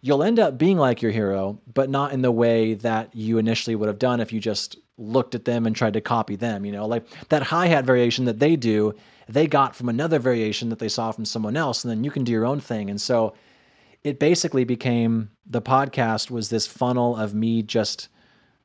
you'll 0.03 0.25
end 0.25 0.41
up 0.41 0.59
being 0.59 0.77
like 0.77 1.03
your 1.03 1.13
hero, 1.13 1.61
but 1.73 1.89
not 1.89 2.13
in 2.13 2.23
the 2.23 2.33
way 2.33 2.75
that 2.75 3.15
you 3.15 3.39
initially 3.39 3.77
would 3.77 3.87
have 3.89 4.01
done 4.01 4.19
if 4.19 4.33
you 4.33 4.41
just 4.41 4.77
looked 4.99 5.37
at 5.37 5.45
them 5.45 5.67
and 5.67 5.77
tried 5.77 5.93
to 5.93 6.01
copy 6.01 6.35
them. 6.35 6.65
You 6.65 6.73
know, 6.73 6.87
like 6.87 7.05
that 7.29 7.45
hi 7.45 7.69
hat 7.69 7.85
variation 7.85 8.25
that 8.25 8.41
they 8.41 8.57
do, 8.57 8.93
they 9.29 9.47
got 9.47 9.77
from 9.77 9.89
another 9.89 10.19
variation 10.19 10.69
that 10.71 10.81
they 10.81 10.89
saw 10.89 11.13
from 11.13 11.25
someone 11.27 11.57
else, 11.57 11.85
and 11.85 11.91
then 11.93 12.03
you 12.03 12.11
can 12.11 12.25
do 12.25 12.33
your 12.33 12.45
own 12.45 12.59
thing. 12.59 12.91
And 12.91 13.01
so 13.01 13.35
it 14.07 14.19
basically 14.19 14.65
became 14.65 15.31
the 15.47 15.61
podcast 15.63 16.31
was 16.31 16.49
this 16.49 16.67
funnel 16.67 17.17
of 17.17 17.35
me 17.35 17.63
just 17.63 18.09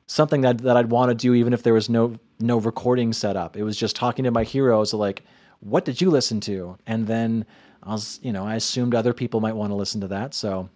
something 0.08 0.42
that 0.42 0.60
that 0.60 0.78
I'd 0.78 0.89
want 0.89 1.10
to 1.10 1.16
do 1.16 1.34
even 1.34 1.54
if 1.54 1.64
there 1.64 1.74
was 1.74 1.89
no 1.89 2.16
no 2.39 2.58
recording 2.58 3.14
set 3.14 3.36
up. 3.36 3.58
It 3.58 3.64
was 3.64 3.78
just 3.78 3.96
talking 3.96 4.24
to 4.26 4.32
my 4.32 4.44
heroes 4.44 4.94
like 4.94 5.24
what 5.60 5.86
did 5.86 6.02
you 6.02 6.10
listen 6.10 6.39
to? 6.42 6.78
And 6.88 7.06
then 7.06 7.46
I 7.84 7.92
was, 7.94 8.20
you 8.24 8.32
know, 8.32 8.44
I 8.46 8.56
assumed 8.56 8.96
other 8.96 9.14
people 9.14 9.42
might 9.42 9.56
want 9.56 9.72
to 9.72 9.76
listen 9.76 10.02
to 10.02 10.08
that. 10.08 10.34
So 10.34 10.70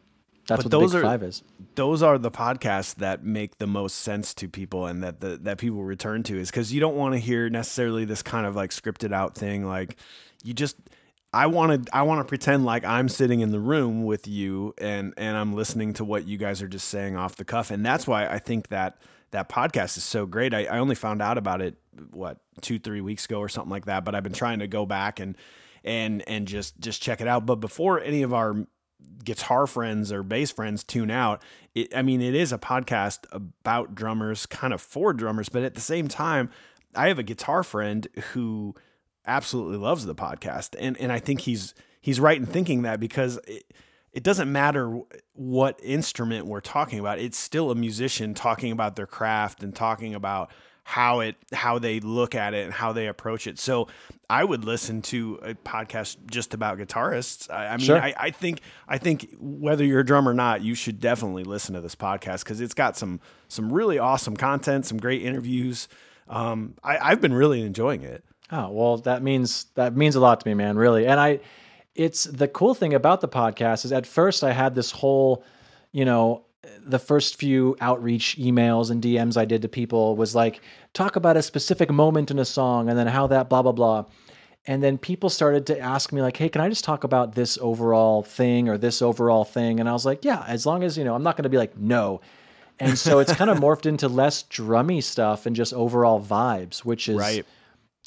that's 0.47 0.63
But 0.63 0.71
what 0.71 0.79
those 0.79 0.91
the 0.91 0.97
Big 0.99 1.05
are- 1.05 1.09
5 1.09 1.23
is. 1.23 1.43
those 1.73 2.03
are 2.03 2.17
the 2.19 2.29
podcasts 2.31 2.95
that 2.95 3.23
make 3.23 3.57
the 3.57 3.65
most 3.67 3.95
sense 3.97 4.33
to 4.35 4.47
people 4.47 4.85
and 4.85 5.03
that 5.03 5.21
the, 5.21 5.37
that 5.37 5.57
people 5.57 5.83
return 5.83 6.21
to 6.23 6.37
is 6.39 6.51
because 6.51 6.71
you 6.71 6.79
don't 6.79 6.95
want 6.95 7.13
to 7.13 7.19
hear 7.19 7.49
necessarily 7.49 8.05
this 8.05 8.21
kind 8.21 8.45
of 8.45 8.55
like 8.55 8.69
scripted 8.69 9.11
out 9.11 9.35
thing 9.35 9.65
like 9.65 9.97
you 10.43 10.53
just 10.53 10.75
I 11.35 11.47
want 11.47 11.85
to 11.85 11.95
I 11.95 12.03
want 12.03 12.21
to 12.21 12.23
pretend 12.25 12.63
like 12.63 12.85
I'm 12.85 13.09
sitting 13.09 13.41
in 13.41 13.51
the 13.51 13.59
room 13.59 14.05
with 14.05 14.25
you 14.25 14.73
and 14.77 15.13
and 15.17 15.35
I'm 15.35 15.53
listening 15.53 15.93
to 15.95 16.05
what 16.05 16.25
you 16.25 16.37
guys 16.37 16.61
are 16.61 16.67
just 16.67 16.87
saying 16.87 17.17
off 17.17 17.35
the 17.35 17.43
cuff 17.43 17.71
and 17.71 17.85
that's 17.85 18.07
why 18.07 18.25
I 18.25 18.39
think 18.39 18.69
that 18.69 19.01
that 19.31 19.49
podcast 19.49 19.97
is 19.97 20.05
so 20.05 20.25
great. 20.25 20.53
I, 20.53 20.63
I 20.63 20.79
only 20.79 20.95
found 20.95 21.21
out 21.21 21.37
about 21.37 21.61
it 21.61 21.75
what 22.11 22.37
two 22.61 22.79
three 22.79 23.01
weeks 23.01 23.25
ago 23.25 23.39
or 23.39 23.49
something 23.49 23.69
like 23.69 23.85
that, 23.85 24.05
but 24.05 24.15
I've 24.15 24.23
been 24.23 24.31
trying 24.31 24.59
to 24.59 24.67
go 24.67 24.85
back 24.85 25.19
and 25.19 25.35
and 25.83 26.23
and 26.25 26.47
just 26.47 26.79
just 26.79 27.01
check 27.01 27.19
it 27.19 27.27
out. 27.27 27.45
But 27.45 27.57
before 27.57 27.99
any 27.99 28.21
of 28.21 28.33
our 28.33 28.55
guitar 29.25 29.67
friends 29.67 30.13
or 30.13 30.23
bass 30.23 30.51
friends 30.51 30.85
tune 30.85 31.11
out, 31.11 31.41
it, 31.73 31.93
I 31.93 32.01
mean, 32.01 32.21
it 32.21 32.33
is 32.33 32.53
a 32.53 32.57
podcast 32.57 33.25
about 33.33 33.93
drummers, 33.93 34.45
kind 34.45 34.73
of 34.73 34.79
for 34.79 35.11
drummers, 35.11 35.49
but 35.49 35.63
at 35.63 35.75
the 35.75 35.81
same 35.81 36.07
time, 36.07 36.49
I 36.95 37.09
have 37.09 37.19
a 37.19 37.23
guitar 37.23 37.61
friend 37.61 38.07
who 38.31 38.73
absolutely 39.27 39.77
loves 39.77 40.05
the 40.05 40.15
podcast, 40.15 40.75
and 40.79 40.97
and 40.97 41.11
I 41.11 41.19
think 41.19 41.41
he's 41.41 41.73
he's 42.01 42.19
right 42.19 42.37
in 42.37 42.45
thinking 42.45 42.83
that 42.83 42.99
because. 42.99 43.39
It, 43.47 43.65
it 44.13 44.23
doesn't 44.23 44.49
matter 44.49 45.01
what 45.33 45.77
instrument 45.83 46.45
we're 46.45 46.61
talking 46.61 46.99
about. 46.99 47.19
It's 47.19 47.37
still 47.37 47.69
a 47.69 47.75
musician 47.75 48.33
talking 48.33 48.71
about 48.71 48.95
their 48.95 49.05
craft 49.05 49.61
and 49.61 49.75
talking 49.75 50.15
about 50.15 50.51
how 50.83 51.19
it 51.19 51.35
how 51.51 51.79
they 51.79 51.99
look 51.99 52.33
at 52.33 52.53
it 52.53 52.63
and 52.63 52.71
how 52.71 52.93
they 52.93 53.07
approach 53.07 53.45
it. 53.45 53.59
So 53.59 53.89
I 54.29 54.45
would 54.45 54.63
listen 54.63 55.01
to 55.01 55.39
a 55.41 55.53
podcast 55.55 56.15
just 56.31 56.53
about 56.53 56.77
guitarists. 56.77 57.51
I, 57.51 57.67
I 57.67 57.77
mean, 57.77 57.85
Sure. 57.85 57.97
I, 57.97 58.13
I 58.17 58.29
think 58.29 58.61
I 58.87 58.99
think 58.99 59.35
whether 59.37 59.83
you're 59.83 59.99
a 59.99 60.05
drummer 60.05 60.31
or 60.31 60.33
not, 60.35 60.61
you 60.61 60.75
should 60.75 61.01
definitely 61.01 61.43
listen 61.43 61.75
to 61.75 61.81
this 61.81 61.95
podcast 61.95 62.43
because 62.45 62.61
it's 62.61 62.73
got 62.73 62.95
some 62.95 63.19
some 63.49 63.73
really 63.73 63.99
awesome 63.99 64.37
content, 64.37 64.85
some 64.85 64.97
great 64.97 65.23
interviews. 65.23 65.89
Um, 66.29 66.75
I, 66.83 66.99
I've 66.99 67.19
been 67.19 67.33
really 67.33 67.63
enjoying 67.63 68.03
it. 68.03 68.23
Oh, 68.51 68.69
well, 68.69 68.97
that 68.97 69.23
means 69.23 69.65
that 69.75 69.95
means 69.95 70.15
a 70.15 70.19
lot 70.19 70.39
to 70.41 70.47
me, 70.47 70.53
man, 70.53 70.77
really. 70.77 71.07
And 71.07 71.19
I 71.19 71.39
it's 71.95 72.25
the 72.25 72.47
cool 72.47 72.73
thing 72.73 72.93
about 72.93 73.21
the 73.21 73.27
podcast 73.27 73.85
is 73.85 73.91
at 73.91 74.05
first 74.05 74.43
I 74.43 74.51
had 74.51 74.75
this 74.75 74.91
whole, 74.91 75.43
you 75.91 76.05
know, 76.05 76.43
the 76.85 76.99
first 76.99 77.37
few 77.37 77.75
outreach 77.79 78.37
emails 78.37 78.91
and 78.91 79.01
DMs 79.01 79.37
I 79.37 79.45
did 79.45 79.61
to 79.61 79.69
people 79.69 80.15
was 80.15 80.35
like 80.35 80.61
talk 80.93 81.15
about 81.15 81.37
a 81.37 81.41
specific 81.41 81.89
moment 81.89 82.31
in 82.31 82.39
a 82.39 82.45
song 82.45 82.89
and 82.89 82.97
then 82.97 83.07
how 83.07 83.27
that 83.27 83.49
blah 83.49 83.61
blah 83.61 83.71
blah. 83.71 84.05
And 84.67 84.81
then 84.81 84.97
people 84.97 85.29
started 85.29 85.67
to 85.67 85.79
ask 85.79 86.11
me 86.11 86.21
like, 86.21 86.37
"Hey, 86.37 86.49
can 86.49 86.61
I 86.61 86.69
just 86.69 86.83
talk 86.83 87.03
about 87.03 87.35
this 87.35 87.57
overall 87.61 88.23
thing 88.23 88.67
or 88.67 88.77
this 88.77 89.01
overall 89.01 89.45
thing?" 89.45 89.79
And 89.79 89.87
I 89.87 89.93
was 89.93 90.05
like, 90.05 90.25
"Yeah, 90.25 90.43
as 90.47 90.65
long 90.65 90.83
as, 90.83 90.97
you 90.97 91.03
know, 91.03 91.13
I'm 91.13 91.23
not 91.23 91.37
going 91.37 91.43
to 91.43 91.49
be 91.49 91.57
like, 91.57 91.77
"No." 91.77 92.21
And 92.79 92.97
so 92.97 93.19
it's 93.19 93.33
kind 93.33 93.49
of 93.49 93.57
morphed 93.65 93.85
into 93.85 94.07
less 94.07 94.43
drummy 94.43 95.03
stuff 95.03 95.45
and 95.45 95.55
just 95.55 95.71
overall 95.73 96.19
vibes, 96.19 96.79
which 96.79 97.07
is 97.07 97.17
Right. 97.17 97.45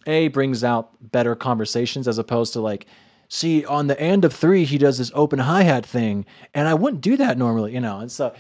A 0.09 0.29
brings 0.29 0.65
out 0.65 0.91
better 1.13 1.35
conversations 1.35 2.09
as 2.09 2.19
opposed 2.19 2.53
to 2.53 2.61
like 2.61 2.87
see 3.29 3.65
on 3.67 3.87
the 3.87 4.01
end 4.01 4.25
of 4.25 4.33
three 4.33 4.65
he 4.65 4.79
does 4.79 4.99
this 4.99 5.13
open 5.15 5.39
hi-hat 5.39 5.87
thing 5.87 6.25
and 6.55 6.67
i 6.67 6.75
wouldn't 6.75 7.03
do 7.03 7.17
that 7.17 7.39
normally 7.39 7.73
you 7.73 7.81
know 7.81 8.01
and 8.01 8.11
so 8.11 8.35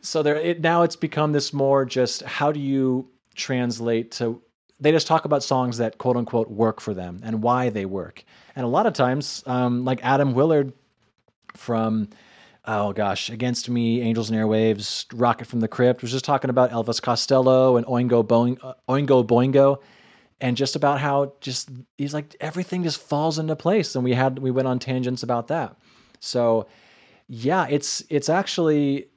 so 0.00 0.22
there 0.22 0.36
it 0.36 0.60
now 0.60 0.82
it's 0.82 0.96
become 0.96 1.32
this 1.32 1.52
more 1.52 1.84
just 1.84 2.22
how 2.22 2.50
do 2.50 2.60
you 2.60 3.06
translate 3.34 4.10
to 4.10 4.40
they 4.80 4.92
just 4.92 5.06
talk 5.06 5.24
about 5.24 5.42
songs 5.42 5.78
that 5.78 5.98
quote 5.98 6.16
unquote 6.16 6.48
work 6.50 6.80
for 6.80 6.94
them 6.94 7.20
and 7.22 7.42
why 7.42 7.68
they 7.70 7.84
work. 7.84 8.24
And 8.54 8.64
a 8.64 8.68
lot 8.68 8.86
of 8.86 8.92
times, 8.92 9.42
um, 9.46 9.84
like 9.84 10.04
Adam 10.04 10.34
Willard 10.34 10.72
from 11.56 12.08
oh 12.64 12.92
gosh, 12.92 13.30
Against 13.30 13.70
Me, 13.70 14.02
Angels 14.02 14.28
and 14.28 14.38
Airwaves, 14.38 15.06
Rocket 15.14 15.46
from 15.46 15.60
the 15.60 15.68
Crypt 15.68 16.02
was 16.02 16.10
just 16.10 16.24
talking 16.24 16.50
about 16.50 16.70
Elvis 16.70 17.00
Costello 17.00 17.76
and 17.78 17.86
Oingo 17.86 18.22
Boing, 18.22 18.58
uh, 18.62 18.74
Oingo 18.90 19.26
Boingo, 19.26 19.78
and 20.40 20.56
just 20.56 20.76
about 20.76 21.00
how 21.00 21.32
just 21.40 21.70
he's 21.96 22.14
like 22.14 22.36
everything 22.40 22.82
just 22.82 23.00
falls 23.00 23.38
into 23.38 23.56
place. 23.56 23.94
And 23.94 24.04
we 24.04 24.14
had 24.14 24.38
we 24.38 24.50
went 24.50 24.68
on 24.68 24.78
tangents 24.78 25.22
about 25.22 25.48
that. 25.48 25.76
So 26.20 26.66
yeah, 27.28 27.66
it's 27.68 28.02
it's 28.08 28.28
actually 28.28 29.08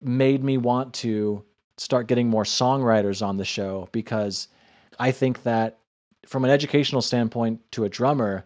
made 0.00 0.42
me 0.42 0.58
want 0.58 0.94
to 0.94 1.44
start 1.76 2.06
getting 2.06 2.28
more 2.28 2.44
songwriters 2.44 3.24
on 3.26 3.36
the 3.36 3.44
show 3.44 3.88
because 3.92 4.48
I 4.98 5.10
think 5.10 5.42
that 5.44 5.78
from 6.26 6.44
an 6.44 6.50
educational 6.50 7.02
standpoint 7.02 7.60
to 7.72 7.84
a 7.84 7.88
drummer, 7.88 8.44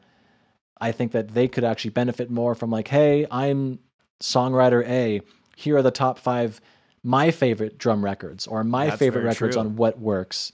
I 0.80 0.92
think 0.92 1.12
that 1.12 1.34
they 1.34 1.48
could 1.48 1.64
actually 1.64 1.90
benefit 1.90 2.30
more 2.30 2.54
from 2.54 2.70
like, 2.70 2.88
hey, 2.88 3.26
I'm 3.30 3.78
songwriter 4.20 4.86
A. 4.86 5.20
Here 5.56 5.76
are 5.76 5.82
the 5.82 5.90
top 5.90 6.18
five 6.18 6.60
my 7.02 7.30
favorite 7.30 7.78
drum 7.78 8.04
records 8.04 8.48
or 8.48 8.64
my 8.64 8.86
That's 8.86 8.98
favorite 8.98 9.22
records 9.22 9.54
true. 9.54 9.60
on 9.60 9.76
what 9.76 10.00
works. 10.00 10.50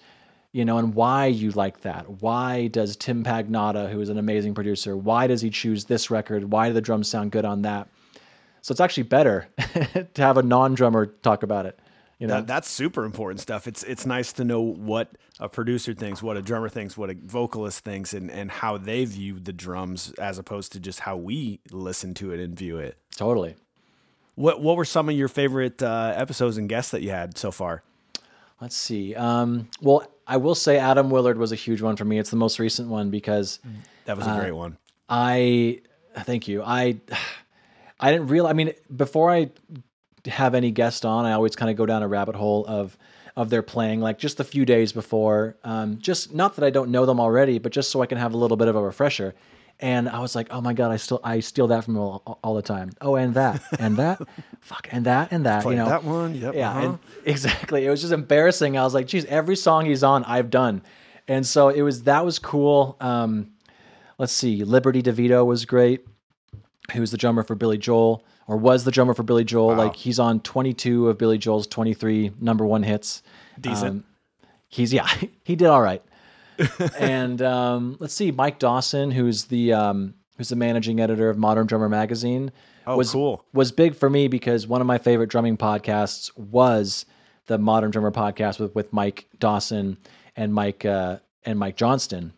You 0.53 0.67
know, 0.67 0.77
and 0.77 0.95
why 0.95 1.27
you 1.27 1.51
like 1.53 1.81
that. 1.81 2.09
Why 2.21 2.67
does 2.67 2.95
Tim 2.97 3.25
Pagnotta, 3.25 3.91
who 3.91 4.01
is 4.01 4.11
an 4.11 4.19
amazing 4.19 4.55
producer, 4.55 4.97
why 4.97 5.27
does 5.27 5.41
he 5.41 5.49
choose 5.49 5.87
this 5.87 6.11
record? 6.11 6.53
Why 6.53 6.69
do 6.69 6.75
the 6.75 6.83
drums 6.83 7.09
sound 7.09 7.33
good 7.33 7.47
on 7.47 7.63
that? 7.63 7.89
So 8.61 8.73
it's 8.73 8.81
actually 8.81 9.05
better 9.05 9.49
to 9.59 10.23
have 10.23 10.37
a 10.37 10.43
non-drummer 10.43 11.07
talk 11.07 11.43
about 11.43 11.65
it. 11.67 11.79
You 12.19 12.29
know, 12.29 12.35
That, 12.35 12.47
that's 12.47 12.69
super 12.69 13.05
important 13.05 13.41
stuff. 13.41 13.67
It's 13.67 13.83
it's 13.83 14.07
nice 14.07 14.33
to 14.35 14.45
know 14.45 14.61
what 14.61 15.11
a 15.41 15.49
producer 15.49 15.93
thinks, 15.93 16.23
what 16.23 16.37
a 16.37 16.43
drummer 16.43 16.69
thinks, 16.69 16.97
what 16.97 17.11
a 17.11 17.15
vocalist 17.15 17.83
thinks, 17.83 18.15
and 18.15 18.31
and 18.31 18.49
how 18.49 18.79
they 18.79 19.05
view 19.05 19.41
the 19.41 19.53
drums 19.53 20.13
as 20.13 20.39
opposed 20.39 20.71
to 20.73 20.81
just 20.81 21.01
how 21.01 21.17
we 21.17 21.59
listen 21.73 22.15
to 22.15 22.31
it 22.33 22.39
and 22.39 22.57
view 22.57 22.79
it. 22.79 22.97
totally. 23.17 23.57
What 24.37 24.63
what 24.63 24.77
were 24.77 24.85
some 24.85 25.09
of 25.09 25.17
your 25.17 25.27
favorite 25.27 25.83
uh, 25.83 26.13
episodes 26.15 26.59
and 26.59 26.69
guests 26.69 26.93
that 26.93 27.03
you 27.03 27.11
had 27.11 27.37
so 27.37 27.51
far? 27.51 27.83
Let's 28.61 28.77
see. 28.77 29.17
Um, 29.17 29.69
well, 29.81 30.07
I 30.33 30.39
will 30.39 30.55
say 30.55 30.79
Adam 30.79 31.11
Willard 31.11 31.37
was 31.37 31.53
a 31.53 31.57
huge 31.57 31.83
one 31.83 31.95
for 31.95 32.07
me. 32.07 32.19
It's 32.19 32.31
the 32.31 32.37
most 32.37 32.59
recent 32.59 32.89
one 32.89 33.11
because 33.11 33.61
That 34.07 34.17
was 34.17 34.27
a 34.27 34.35
great 34.41 34.53
one. 34.53 34.79
I 35.07 35.83
thank 36.21 36.49
you. 36.49 36.63
I 36.63 36.97
I 38.01 38.11
didn't 38.11 38.29
realize. 38.29 38.51
I 38.51 38.55
mean, 38.55 38.73
before 38.97 39.31
I 39.31 39.51
have 40.27 40.55
any 40.55 40.71
guest 40.71 41.05
on, 41.05 41.27
I 41.27 41.33
always 41.33 41.55
kind 41.55 41.71
of 41.71 41.77
go 41.77 41.85
down 41.85 42.03
a 42.03 42.09
rabbit 42.09 42.35
hole 42.35 42.65
of 42.67 42.97
of 43.37 43.51
their 43.51 43.61
playing, 43.61 44.01
like 44.01 44.19
just 44.19 44.41
a 44.41 44.45
few 44.45 44.65
days 44.65 44.93
before. 44.93 45.59
Um, 45.65 45.99
just 45.99 46.33
not 46.33 46.57
that 46.57 46.65
I 46.65 46.71
don't 46.71 46.91
know 46.91 47.05
them 47.05 47.21
already, 47.21 47.59
but 47.59 47.71
just 47.71 47.91
so 47.91 48.01
I 48.01 48.07
can 48.07 48.17
have 48.17 48.33
a 48.33 48.39
little 48.39 48.57
bit 48.57 48.69
of 48.69 48.77
a 48.77 48.81
refresher. 48.83 49.35
And 49.83 50.09
I 50.09 50.21
was 50.21 50.37
like, 50.37 50.47
oh 50.53 50.61
my 50.61 50.75
god, 50.75 50.93
I 50.93 50.97
still 50.97 51.21
I 51.25 51.41
steal 51.41 51.67
that 51.67 51.85
from 51.85 51.99
all, 51.99 52.39
all 52.45 52.55
the 52.55 52.63
time. 52.63 52.93
Oh, 53.01 53.17
and 53.17 53.35
that 53.35 53.61
and 53.81 53.97
that, 53.97 54.23
fuck, 54.61 54.87
and 54.93 55.05
that 55.07 55.33
and 55.33 55.45
that. 55.45 55.65
You 55.65 55.75
know 55.75 55.89
that 55.89 56.05
one. 56.05 56.37
Yep. 56.37 56.55
yeah, 56.55 56.71
uh-huh. 56.71 56.81
and 56.81 56.99
exactly. 57.27 57.85
It 57.85 57.91
was 57.91 58.01
just 58.01 58.13
embarrassing. 58.13 58.79
I 58.79 58.85
was 58.85 58.95
like, 58.95 59.09
geez, 59.09 59.25
every 59.25 59.57
song 59.57 59.87
he's 59.87 60.05
on, 60.05 60.23
I've 60.23 60.51
done. 60.51 60.83
And 61.27 61.45
so 61.45 61.69
it 61.69 61.83
was 61.83 62.05
that 62.05 62.25
was 62.25 62.39
cool. 62.39 62.97
Um, 63.01 63.51
let's 64.19 64.33
see, 64.33 64.63
Liberty 64.63 65.03
DeVito 65.03 65.45
was 65.45 65.65
great. 65.65 66.07
He 66.93 67.01
was 67.01 67.11
the 67.11 67.19
drummer 67.19 67.43
for 67.43 67.57
Billy 67.57 67.79
Joel, 67.79 68.25
or 68.47 68.57
was 68.57 68.85
the 68.85 68.93
drummer 68.93 69.15
for 69.15 69.25
Billy 69.25 69.45
Joel. 69.45 69.75
Like 69.75 69.97
he's 69.97 70.21
on 70.21 70.41
22 70.41 71.09
of 71.09 71.19
Billy 71.19 71.39
Joel's 71.39 71.67
23 71.67 72.33
number 72.41 72.65
one 72.65 72.85
hits. 72.85 73.25
Decent. 73.61 73.91
Um, 73.91 74.05
he's 74.69 74.93
yeah, 74.93 75.09
he 75.45 75.57
did 75.57 75.67
all 75.67 75.83
right. 75.83 76.03
and 76.99 77.41
um, 77.43 77.97
let's 78.01 78.15
see, 78.15 78.31
Mike 78.31 78.59
Dawson, 78.59 79.11
who's 79.11 79.45
the 79.45 79.73
um, 79.73 80.15
who's 80.37 80.49
the 80.49 80.57
managing 80.57 81.01
editor 81.01 81.31
of 81.31 81.39
Modern 81.39 81.67
Drummer 81.67 81.89
magazine. 81.89 82.53
Oh, 82.87 82.97
was, 82.97 83.13
cool. 83.13 83.45
Was 83.53 83.71
big 83.71 83.95
for 83.95 84.11
me 84.11 84.29
because 84.29 84.67
one 84.67 84.81
of 84.81 84.87
my 84.87 84.99
favorite 84.99 85.31
drumming 85.31 85.57
podcasts 85.57 86.37
was 86.37 87.07
the 87.47 87.59
Modern 87.59 87.91
Drummer 87.91 88.11
podcast 88.11 88.59
with 88.59 88.75
with 88.75 88.93
Mike 88.93 89.27
Dawson 89.39 89.99
and 90.37 90.53
Mike 90.53 90.85
uh, 90.85 91.19
and 91.45 91.59
Mike 91.59 91.77
Johnston 91.77 92.33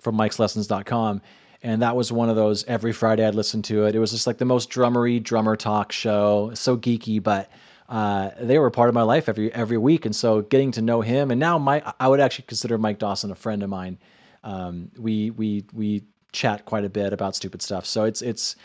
from 0.00 0.16
Mike'sLessons.com. 0.16 1.20
And 1.62 1.82
that 1.82 1.96
was 1.96 2.12
one 2.12 2.28
of 2.28 2.36
those 2.36 2.64
every 2.66 2.92
Friday 2.92 3.26
I'd 3.26 3.34
listen 3.34 3.62
to 3.62 3.86
it. 3.86 3.96
It 3.96 3.98
was 3.98 4.12
just 4.12 4.28
like 4.28 4.38
the 4.38 4.44
most 4.44 4.70
drummery 4.70 5.18
drummer 5.18 5.56
talk 5.56 5.90
show, 5.90 6.52
so 6.54 6.76
geeky, 6.76 7.20
but 7.20 7.50
uh, 7.88 8.30
they 8.40 8.58
were 8.58 8.70
part 8.70 8.88
of 8.88 8.94
my 8.94 9.02
life 9.02 9.28
every 9.28 9.52
every 9.54 9.78
week. 9.78 10.04
And 10.04 10.14
so 10.14 10.42
getting 10.42 10.72
to 10.72 10.82
know 10.82 11.00
him, 11.00 11.30
and 11.30 11.40
now 11.40 11.58
my 11.58 11.82
I 11.98 12.08
would 12.08 12.20
actually 12.20 12.44
consider 12.46 12.78
Mike 12.78 12.98
Dawson 12.98 13.30
a 13.30 13.34
friend 13.34 13.62
of 13.62 13.70
mine. 13.70 13.98
Um, 14.44 14.90
we 14.98 15.30
we 15.30 15.64
we 15.72 16.04
chat 16.32 16.64
quite 16.64 16.84
a 16.84 16.88
bit 16.88 17.12
about 17.12 17.34
stupid 17.34 17.62
stuff. 17.62 17.86
So 17.86 18.04
it's 18.04 18.22
it's 18.22 18.56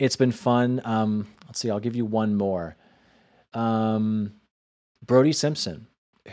it's 0.00 0.16
been 0.16 0.32
fun. 0.32 0.80
Um, 0.84 1.28
let's 1.46 1.60
see, 1.60 1.70
I'll 1.70 1.80
give 1.80 1.96
you 1.96 2.04
one 2.04 2.34
more. 2.34 2.76
Um, 3.54 4.32
Brody 5.04 5.32
Simpson, 5.32 5.86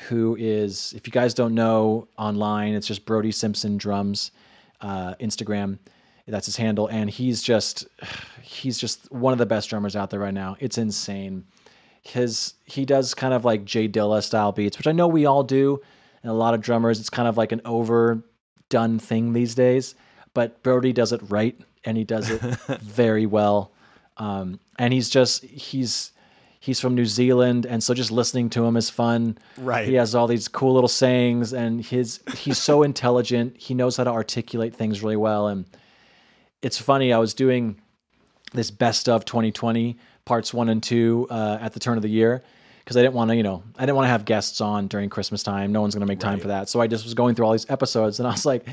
who 0.08 0.36
is, 0.39 0.93
if 0.93 1.06
you 1.08 1.12
guys 1.12 1.34
don't 1.34 1.54
know 1.54 2.08
online, 2.18 2.74
it's 2.74 2.88
just 2.88 3.06
Brody 3.06 3.32
Simpson 3.32 3.78
Drums, 3.78 4.32
uh, 4.82 5.16
Instagram. 5.16 5.80
That's 6.28 6.45
his 6.45 6.56
handle, 6.56 6.88
and 6.88 7.10
he's 7.10 7.41
just 7.41 7.88
he's 8.41 8.78
just 8.78 9.12
one 9.12 9.34
of 9.34 9.39
the 9.39 9.45
best 9.45 9.70
drummers 9.70 9.95
out 9.95 10.10
there 10.10 10.20
right 10.20 10.34
now. 10.34 10.56
It's 10.60 10.78
insane. 10.78 11.45
His 12.02 12.54
he 12.66 12.86
does 12.86 13.14
kind 13.14 13.34
of 13.34 13.45
like 13.45 13.66
J 13.66 13.88
Dilla 13.88 14.24
style 14.24 14.52
beats, 14.52 14.78
which 14.78 14.88
I 14.88 14.91
know 14.91 15.08
we 15.08 15.26
all 15.26 15.43
do, 15.43 15.82
and 16.24 16.32
a 16.32 16.36
lot 16.36 16.54
of 16.54 16.62
drummers. 16.62 17.00
It's 17.00 17.10
kind 17.10 17.28
of 17.28 17.38
like 17.38 17.52
an 17.52 17.62
overdone 17.66 19.00
thing 19.00 19.34
these 19.34 19.56
days, 19.56 19.95
but 20.34 20.62
Brody 20.64 20.93
does 20.93 21.12
it 21.12 21.22
right, 21.30 21.60
and 21.86 21.97
he 21.97 22.04
does 22.04 22.30
it 22.30 22.41
very 22.82 23.26
well. 23.26 23.72
Um, 24.18 24.60
and 24.78 24.93
he's 24.93 25.10
just 25.10 25.43
he's 25.43 26.12
he's 26.60 26.80
from 26.80 26.95
New 26.95 27.06
Zealand, 27.06 27.66
and 27.66 27.82
so 27.84 27.93
just 27.93 28.12
listening 28.12 28.50
to 28.52 28.66
him 28.66 28.78
is 28.78 28.89
fun. 28.89 29.38
Right. 29.58 29.88
He 29.88 29.95
has 29.95 30.16
all 30.16 30.28
these 30.28 30.47
cool 30.47 30.74
little 30.74 30.89
sayings, 30.89 31.54
and 31.54 31.84
his 31.84 32.20
he's 32.36 32.58
so 32.58 32.84
intelligent. 32.89 33.58
He 33.58 33.74
knows 33.74 33.97
how 33.97 34.04
to 34.04 34.12
articulate 34.12 34.76
things 34.76 35.02
really 35.02 35.18
well, 35.18 35.47
and 35.47 35.66
it's 36.62 36.78
funny. 36.78 37.14
I 37.14 37.18
was 37.18 37.34
doing 37.34 37.80
this 38.54 38.72
best 38.72 39.08
of 39.08 39.26
2020 39.26 39.97
parts 40.30 40.53
one 40.53 40.69
and 40.69 40.82
two 40.84 41.25
uh, 41.32 41.57
at 41.59 41.73
the 41.73 41.80
turn 41.80 41.97
of 41.97 42.03
the 42.03 42.09
year 42.09 42.43
because 42.77 42.95
I 42.95 43.01
didn't 43.01 43.15
want 43.15 43.32
to, 43.32 43.36
you 43.36 43.41
know, 43.41 43.63
I 43.77 43.82
didn't 43.82 43.95
want 43.95 44.05
to 44.05 44.11
have 44.11 44.25
guests 44.25 44.61
on 44.61 44.88
during 44.88 45.09
Christmas 45.09 45.41
time. 45.41 45.71
No 45.71 45.82
one's 45.82 45.95
going 45.95 46.01
to 46.01 46.07
make 46.07 46.19
time 46.19 46.39
for 46.39 46.49
that. 46.49 46.69
So 46.69 46.80
I 46.80 46.86
just 46.86 47.03
was 47.03 47.15
going 47.15 47.34
through 47.34 47.47
all 47.47 47.51
these 47.51 47.69
episodes, 47.69 48.19
and 48.19 48.27
I 48.27 48.32
was 48.32 48.45
like, 48.45 48.67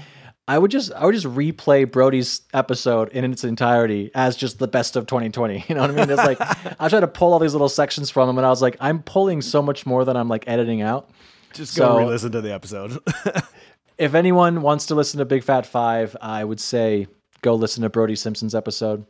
I 0.47 0.59
would 0.59 0.71
just, 0.71 0.93
I 0.93 1.07
would 1.07 1.15
just 1.15 1.27
replay 1.27 1.91
Brody's 1.91 2.43
episode 2.53 3.09
in 3.09 3.25
its 3.33 3.43
entirety 3.43 4.11
as 4.15 4.37
just 4.37 4.59
the 4.59 4.69
best 4.69 4.97
of 4.97 5.07
2020. 5.07 5.65
You 5.69 5.75
know 5.75 5.81
what 5.81 5.91
I 5.91 5.95
mean? 5.95 6.11
It's 6.11 6.19
like 6.19 6.39
I 6.81 6.89
tried 6.91 7.01
to 7.01 7.09
pull 7.09 7.33
all 7.33 7.39
these 7.39 7.55
little 7.55 7.71
sections 7.71 8.11
from 8.11 8.29
him, 8.29 8.37
and 8.37 8.47
I 8.47 8.51
was 8.51 8.61
like, 8.61 8.77
I'm 8.81 9.03
pulling 9.03 9.41
so 9.41 9.63
much 9.63 9.87
more 9.87 10.05
than 10.05 10.15
I'm 10.17 10.29
like 10.29 10.45
editing 10.47 10.83
out. 10.83 11.11
Just 11.55 11.75
go 11.77 11.99
re-listen 11.99 12.33
to 12.33 12.43
the 12.43 12.53
episode. 12.53 12.99
If 13.99 14.15
anyone 14.15 14.61
wants 14.61 14.87
to 14.87 14.95
listen 14.95 15.19
to 15.19 15.25
Big 15.25 15.43
Fat 15.43 15.65
Five, 15.65 16.15
I 16.21 16.45
would 16.45 16.61
say 16.61 17.07
go 17.41 17.55
listen 17.55 17.83
to 17.83 17.89
Brody 17.89 18.15
Simpson's 18.15 18.55
episode. 18.55 19.07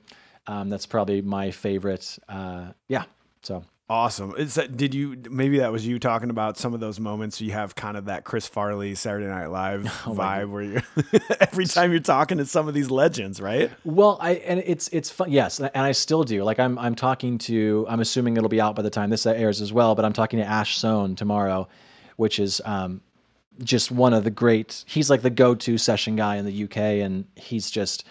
Um, 0.47 0.69
that's 0.69 0.87
probably 0.87 1.23
my 1.23 1.51
favorite. 1.51 2.19
Uh, 2.29 2.69
yeah. 2.89 3.05
So 3.43 3.65
awesome. 3.89 4.35
Is 4.37 4.55
that, 4.55 4.77
did 4.77 4.95
you 4.95 5.17
maybe 5.31 5.59
that 5.59 5.71
was 5.71 5.87
you 5.87 5.99
talking 5.99 6.31
about 6.31 6.57
some 6.59 6.75
of 6.75 6.81
those 6.81 6.99
moments 6.99 7.41
you 7.41 7.53
have 7.53 7.75
kind 7.75 7.97
of 7.97 8.07
that 8.07 8.25
Chris 8.25 8.47
Farley 8.47 8.95
Saturday 8.95 9.27
Night 9.27 9.47
Live 9.47 9.85
Oh 10.07 10.13
vibe 10.13 10.51
where 10.51 10.63
you 10.63 10.83
every 11.41 11.67
time 11.67 11.91
you're 11.91 12.01
talking 12.01 12.39
to 12.39 12.47
some 12.47 12.69
of 12.69 12.75
these 12.75 12.91
legends, 12.91 13.41
right? 13.41 13.71
Well, 13.85 14.19
I 14.21 14.35
and 14.35 14.63
it's 14.65 14.89
it's 14.89 15.11
fun. 15.11 15.31
Yes, 15.31 15.61
and 15.61 15.71
I 15.75 15.93
still 15.93 16.25
do. 16.25 16.45
Like 16.45 16.59
I'm 16.59 16.79
I'm 16.79 16.95
talking 16.95 17.39
to. 17.39 17.87
I'm 17.89 18.01
assuming 18.01 18.37
it'll 18.37 18.49
be 18.49 18.61
out 18.61 18.75
by 18.75 18.83
the 18.83 18.91
time 18.91 19.11
this 19.11 19.27
airs 19.27 19.61
as 19.61 19.73
well. 19.73 19.95
But 19.95 20.05
I'm 20.05 20.13
talking 20.13 20.39
to 20.39 20.45
Ash 20.45 20.79
Soan 20.79 21.17
tomorrow, 21.17 21.69
which 22.17 22.39
is 22.39 22.61
um, 22.65 23.01
just 23.63 23.91
one 23.91 24.13
of 24.13 24.25
the 24.25 24.31
great. 24.31 24.85
He's 24.87 25.11
like 25.11 25.23
the 25.23 25.31
go-to 25.31 25.79
session 25.79 26.17
guy 26.17 26.37
in 26.37 26.45
the 26.45 26.65
UK, 26.65 26.77
and 26.77 27.25
he's 27.37 27.71
just 27.71 28.05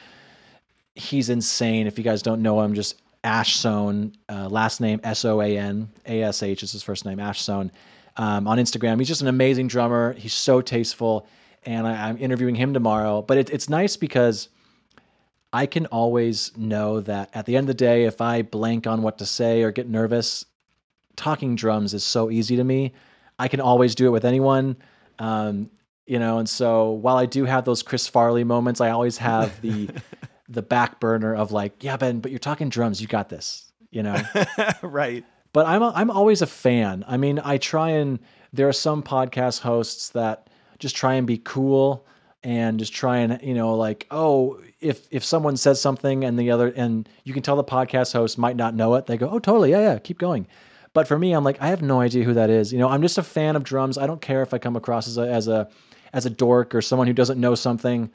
he's 0.96 1.30
insane. 1.30 1.88
If 1.88 1.98
you 1.98 2.04
guys 2.04 2.22
don't 2.22 2.41
know 2.41 2.62
him, 2.62 2.74
just 2.74 3.02
Ash 3.24 3.58
Soan, 3.58 4.14
uh, 4.30 4.48
last 4.50 4.82
name 4.82 5.00
S 5.04 5.26
O 5.26 5.41
A 5.41 5.58
N 5.58 5.89
A 6.06 6.24
S 6.24 6.43
H 6.43 6.64
is 6.64 6.72
his 6.72 6.84
first 6.84 7.06
name, 7.06 7.20
Ash 7.20 7.41
Soan. 7.41 7.72
Um, 8.18 8.48
on 8.48 8.58
Instagram, 8.58 8.98
he's 9.00 9.10
just 9.10 9.22
an 9.22 9.28
amazing 9.28 9.68
drummer. 9.68 10.14
He's 10.14 10.34
so 10.34 10.62
tasteful, 10.62 11.28
and 11.64 11.86
I, 11.86 12.08
I'm 12.08 12.18
interviewing 12.18 12.56
him 12.56 12.74
tomorrow. 12.74 13.22
But 13.22 13.38
it, 13.38 13.50
it's 13.50 13.68
nice 13.70 13.98
because 13.98 14.48
I 15.52 15.66
can 15.66 15.86
always 15.88 16.56
know 16.56 17.02
that 17.02 17.30
at 17.34 17.46
the 17.46 17.58
end 17.58 17.66
of 17.66 17.68
the 17.68 17.74
day, 17.86 18.06
if 18.06 18.22
I 18.22 18.41
blank 18.41 18.88
on 18.88 19.02
what 19.02 19.18
to 19.18 19.26
say 19.26 19.64
or 19.64 19.72
get 19.72 19.89
nervous, 19.89 20.46
talking 21.16 21.56
drums 21.56 21.93
is 21.93 22.04
so 22.04 22.30
easy 22.30 22.56
to 22.58 22.64
me. 22.64 22.93
I 23.38 23.48
can 23.48 23.60
always 23.60 23.96
do 23.96 24.08
it 24.08 24.12
with 24.12 24.24
anyone. 24.24 24.78
Um, 25.20 25.70
you 26.06 26.20
know, 26.20 26.38
and 26.38 26.48
so 26.48 26.91
while 26.91 27.18
I 27.18 27.26
do 27.26 27.46
have 27.46 27.66
those 27.66 27.82
Chris 27.82 28.08
Farley 28.08 28.43
moments, 28.43 28.80
I 28.80 28.91
always 28.91 29.18
have 29.18 29.60
the 29.62 29.89
the 30.48 30.62
back 30.62 31.00
burner 31.00 31.34
of 31.34 31.52
like, 31.52 31.84
yeah, 31.84 31.98
Ben, 31.98 32.20
but 32.20 32.32
you're 32.32 32.39
talking 32.39 32.70
drums, 32.70 33.02
you 33.02 33.08
got 33.08 33.30
this, 33.30 33.72
you 33.91 34.04
know. 34.04 34.22
right. 34.82 35.24
but 35.54 35.66
I'm 35.66 35.82
a, 35.82 35.91
I'm 35.96 36.12
always 36.12 36.41
a 36.41 36.48
fan. 36.48 37.04
I 37.08 37.18
mean, 37.18 37.39
I 37.43 37.58
try 37.58 37.89
and 37.91 38.20
there 38.54 38.68
are 38.68 38.74
some 38.74 39.04
podcast 39.04 39.60
hosts 39.60 40.10
that 40.10 40.50
just 40.80 40.96
try 40.96 41.16
and 41.16 41.26
be 41.26 41.38
cool 41.38 42.06
and 42.46 42.78
just 42.78 42.93
try 42.93 43.18
and 43.18 43.41
you 43.41 43.56
know 43.56 43.76
like 43.76 44.06
oh 44.12 44.62
if 44.80 45.08
if 45.10 45.26
someone 45.26 45.58
says 45.58 45.82
something 45.82 46.24
and 46.24 46.38
the 46.38 46.52
other 46.52 46.72
and 46.76 47.10
you 47.24 47.34
can 47.34 47.41
tell 47.41 47.56
the 47.56 47.64
podcast 47.64 48.14
host 48.14 48.38
might 48.38 48.56
not 48.56 48.76
know 48.76 48.93
it 48.93 49.08
they 49.08 49.18
go 49.18 49.28
oh 49.30 49.39
totally 49.39 49.72
yeah 49.72 49.80
yeah 49.80 49.98
keep 49.98 50.20
going 50.20 50.46
but 50.93 51.08
for 51.08 51.18
me 51.18 51.34
i'm 51.34 51.43
like 51.43 51.60
i 51.60 51.68
have 51.68 51.82
no 51.82 52.02
idea 52.02 52.24
who 52.24 52.36
that 52.36 52.52
is 52.52 52.72
you 52.72 52.78
know 52.78 52.88
i'm 52.88 53.02
just 53.02 53.18
a 53.18 53.24
fan 53.24 53.56
of 53.56 53.64
drums 53.64 53.98
i 53.98 54.06
don't 54.06 54.22
care 54.22 54.43
if 54.43 54.54
i 54.54 54.60
come 54.60 54.76
across 54.76 55.08
as 55.08 55.18
a 55.18 55.28
as 55.28 55.48
a 55.48 55.68
as 56.14 56.28
a 56.28 56.30
dork 56.30 56.76
or 56.76 56.84
someone 56.84 57.08
who 57.08 57.14
doesn't 57.14 57.39
know 57.39 57.56
something 57.56 58.12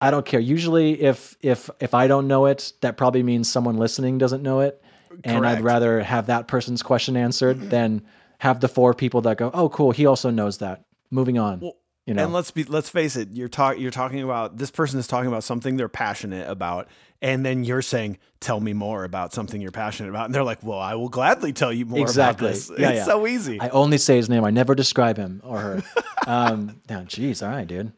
i 0.00 0.10
don't 0.10 0.26
care 0.26 0.40
usually 0.40 1.00
if 1.02 1.36
if 1.42 1.70
if 1.80 1.94
i 1.94 2.06
don't 2.06 2.26
know 2.26 2.46
it 2.46 2.72
that 2.80 2.96
probably 2.96 3.22
means 3.22 3.50
someone 3.50 3.76
listening 3.76 4.18
doesn't 4.18 4.42
know 4.42 4.60
it 4.60 4.82
and 5.24 5.46
i'd 5.46 5.62
rather 5.62 6.00
have 6.00 6.26
that 6.26 6.48
person's 6.48 6.82
question 6.82 7.16
answered 7.16 7.70
than 7.70 8.02
have 8.38 8.60
the 8.60 8.68
four 8.68 8.94
people 8.94 9.20
that 9.20 9.36
go 9.36 9.50
oh 9.54 9.68
cool 9.68 9.90
he 9.90 10.06
also 10.06 10.30
knows 10.30 10.58
that 10.58 10.84
moving 11.10 11.38
on 11.38 11.72
you 12.08 12.14
know 12.14 12.24
And 12.24 12.32
let's 12.32 12.50
be 12.50 12.64
let's 12.64 12.88
face 12.88 13.16
it, 13.16 13.28
you're 13.32 13.48
talk 13.48 13.78
you're 13.78 13.90
talking 13.90 14.22
about 14.22 14.56
this 14.56 14.70
person 14.70 14.98
is 14.98 15.06
talking 15.06 15.28
about 15.28 15.44
something 15.44 15.76
they're 15.76 15.90
passionate 15.90 16.48
about, 16.48 16.88
and 17.20 17.44
then 17.44 17.64
you're 17.64 17.82
saying, 17.82 18.16
"Tell 18.40 18.60
me 18.60 18.72
more 18.72 19.04
about 19.04 19.34
something 19.34 19.60
you're 19.60 19.72
passionate 19.72 20.08
about," 20.08 20.24
and 20.24 20.34
they're 20.34 20.42
like, 20.42 20.62
"Well, 20.62 20.78
I 20.78 20.94
will 20.94 21.10
gladly 21.10 21.52
tell 21.52 21.70
you 21.70 21.84
more 21.84 22.00
Exactly. 22.00 22.46
about 22.46 22.54
this." 22.54 22.70
Yeah, 22.70 22.88
it's 22.88 22.96
yeah. 23.00 23.04
so 23.04 23.26
easy. 23.26 23.60
I 23.60 23.68
only 23.68 23.98
say 23.98 24.16
his 24.16 24.30
name. 24.30 24.42
I 24.42 24.48
never 24.48 24.74
describe 24.74 25.18
him 25.18 25.42
or 25.44 25.58
her. 25.58 25.82
um, 26.26 26.80
yeah, 26.88 27.02
jeez, 27.02 27.42
all 27.42 27.54
right, 27.54 27.68
dude. 27.68 27.92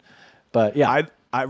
But 0.51 0.77
yeah, 0.77 0.91
I 0.91 1.07
I 1.33 1.47